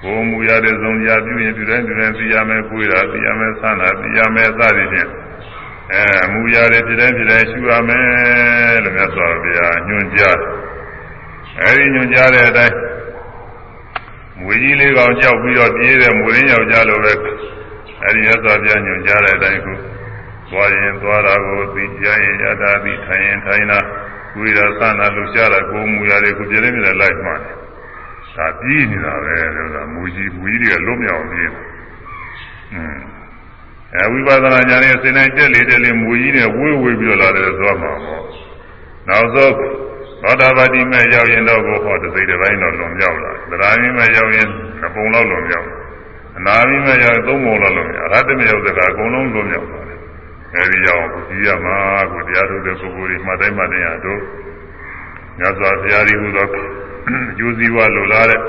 [0.02, 5.10] ဘုံမူရတဲ့ဇုံကြပြုရင်ပြုတိုင်းပြုတိုင်းသိရမယ်ကိုယ်တာသိရမယ်ဆန်းတာသိရမယ်စသည်ဖြင့်
[5.92, 10.38] အဲမူရတဲ့ဖြစ်တိုင်းဖြစ်တိုင်းရှုရမယ်လို့မြတ်စွာဘုရားညွှန်ကြား
[11.60, 12.76] အဲဒီညွှန်ကြားတဲ့အတိုင်း
[14.40, 17.12] မွေကြီးလေးကောင်ကြောက်ပြီးတော့ပြေးတဲ့မွေရင်းယောက်ျားလိုပဲ
[18.02, 19.72] အဲဒီမြတ်စွာဘုရားညွှန်ကြားတဲ့အတိုင်းခု
[20.50, 23.78] သွားရင်သွားတာကိုသိကြရင်ရတာသိထိုင်ရင်ထိုင်တာ
[24.36, 27.54] ဝိရသနာလှရှားတာကိုမူရတယ်ကိုပြင်းနေတယ်လိုက်မှတယ်
[28.36, 31.50] ဒါပြီးနေတာပဲဆိုတာမူကြီးမူကြီးတွေကလွတ်မြောက်ပြီး
[32.72, 32.96] อืม
[33.94, 38.24] အဲဝိပဿနာဉာဏ်ရဲ့စင်တိုင်းတက်လေတက်လေမူကြီးနဲ့ဝေးဝေးပြီးတော့လာတယ်သွားမှာပေါ့
[39.08, 39.54] နောက်ဆုံး
[40.24, 44.48] သောတာပတိမဲ့ရောက်ရင်တော့ကိုဟောတစိတ်တစ်ပိုင်းတော့လွန်မြောက်လာသရဏိမဲ့ရောက်ရင်
[44.84, 45.68] အပုံလောက်လွန်မြောက်
[46.36, 50.00] အနာမိမဲ့ရောက်သုံးပုံလောက်လွန်မြောက်အရဟတမဲ့ရောက်တဲ့ကအကုန်လုံးလွန်မြောက်သွားတယ်
[50.54, 51.76] အဲဒီကြောင့်ကြည်ရမှာ
[52.12, 54.20] ကိုတရားထုတ်တဲ့ပုဂ္ဂိုလ်တွေမှတ်တိုင်းမှတ်တိုင်းဟာတို့
[55.38, 56.50] မြတ်စွာဘုရားကြီးဟူသောအ
[57.38, 58.40] ကျိုးစီးပွားလိုလားတဲ့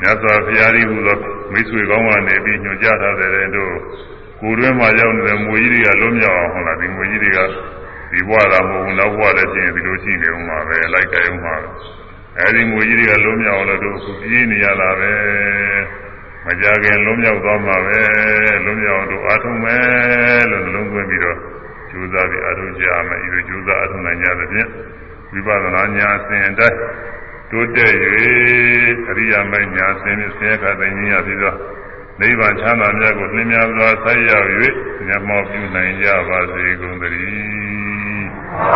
[0.00, 1.16] မြတ်စွာဘုရားကြီးဟူသော
[1.52, 3.72] မိတ်ဆွေကောင်းကနေပြီးညွှန်ကြားထားတဲ့တို့
[4.40, 7.38] ကိုယ်တွင်းမှာရောက်နေတဲ့မွေကြီးတွေကလွတ်မြောက်အောင်ဟုတ်လားဒီမွေကြီးတွေက
[8.16, 11.54] ဒီဘဝတာမဟုတ်ဘူးနောက်ဘဝလည်းပြင်ဒီလိုရှိနေဦးမှာပဲလိုက်ကြအောင်မှာ
[12.38, 15.12] အဲဒီမွေကြီးတွေကလွတ်မြောက်အောင်လို့တို့ခုပြေးနေရတာပဲ
[16.44, 17.98] မကြခင်လုံးမြောက်သွားမှာပဲ
[18.64, 21.38] လုံးမြောက်တို့အာထုံမယ်လို့နှလုံးသွင်းပြီးတော့
[21.90, 24.68] ကြိုးစားပြီးအာထုံကြရမယ်ဒီလိုကြိုးစားအာထုံနိုင်ကြသဖြင့်
[25.32, 26.78] ဝိပဿနာညာအစဉ်တိုင်း
[27.50, 27.92] တိုးတက်၍
[29.08, 31.56] အရိယာမေညာအစဉ်ဖြင့်ဆင်းရဲခတဲ့ဉာဏ်ပြီးတော့
[32.20, 34.46] နိဗ္ဗာန်ချမ်းသာမြတ်ကိုလင်းများစွာဆက်ရောက်၍
[35.06, 37.65] မျက်မှောက်ပြုနိုင်ကြပါစေကုန်သတည်း
[38.58, 38.66] သာ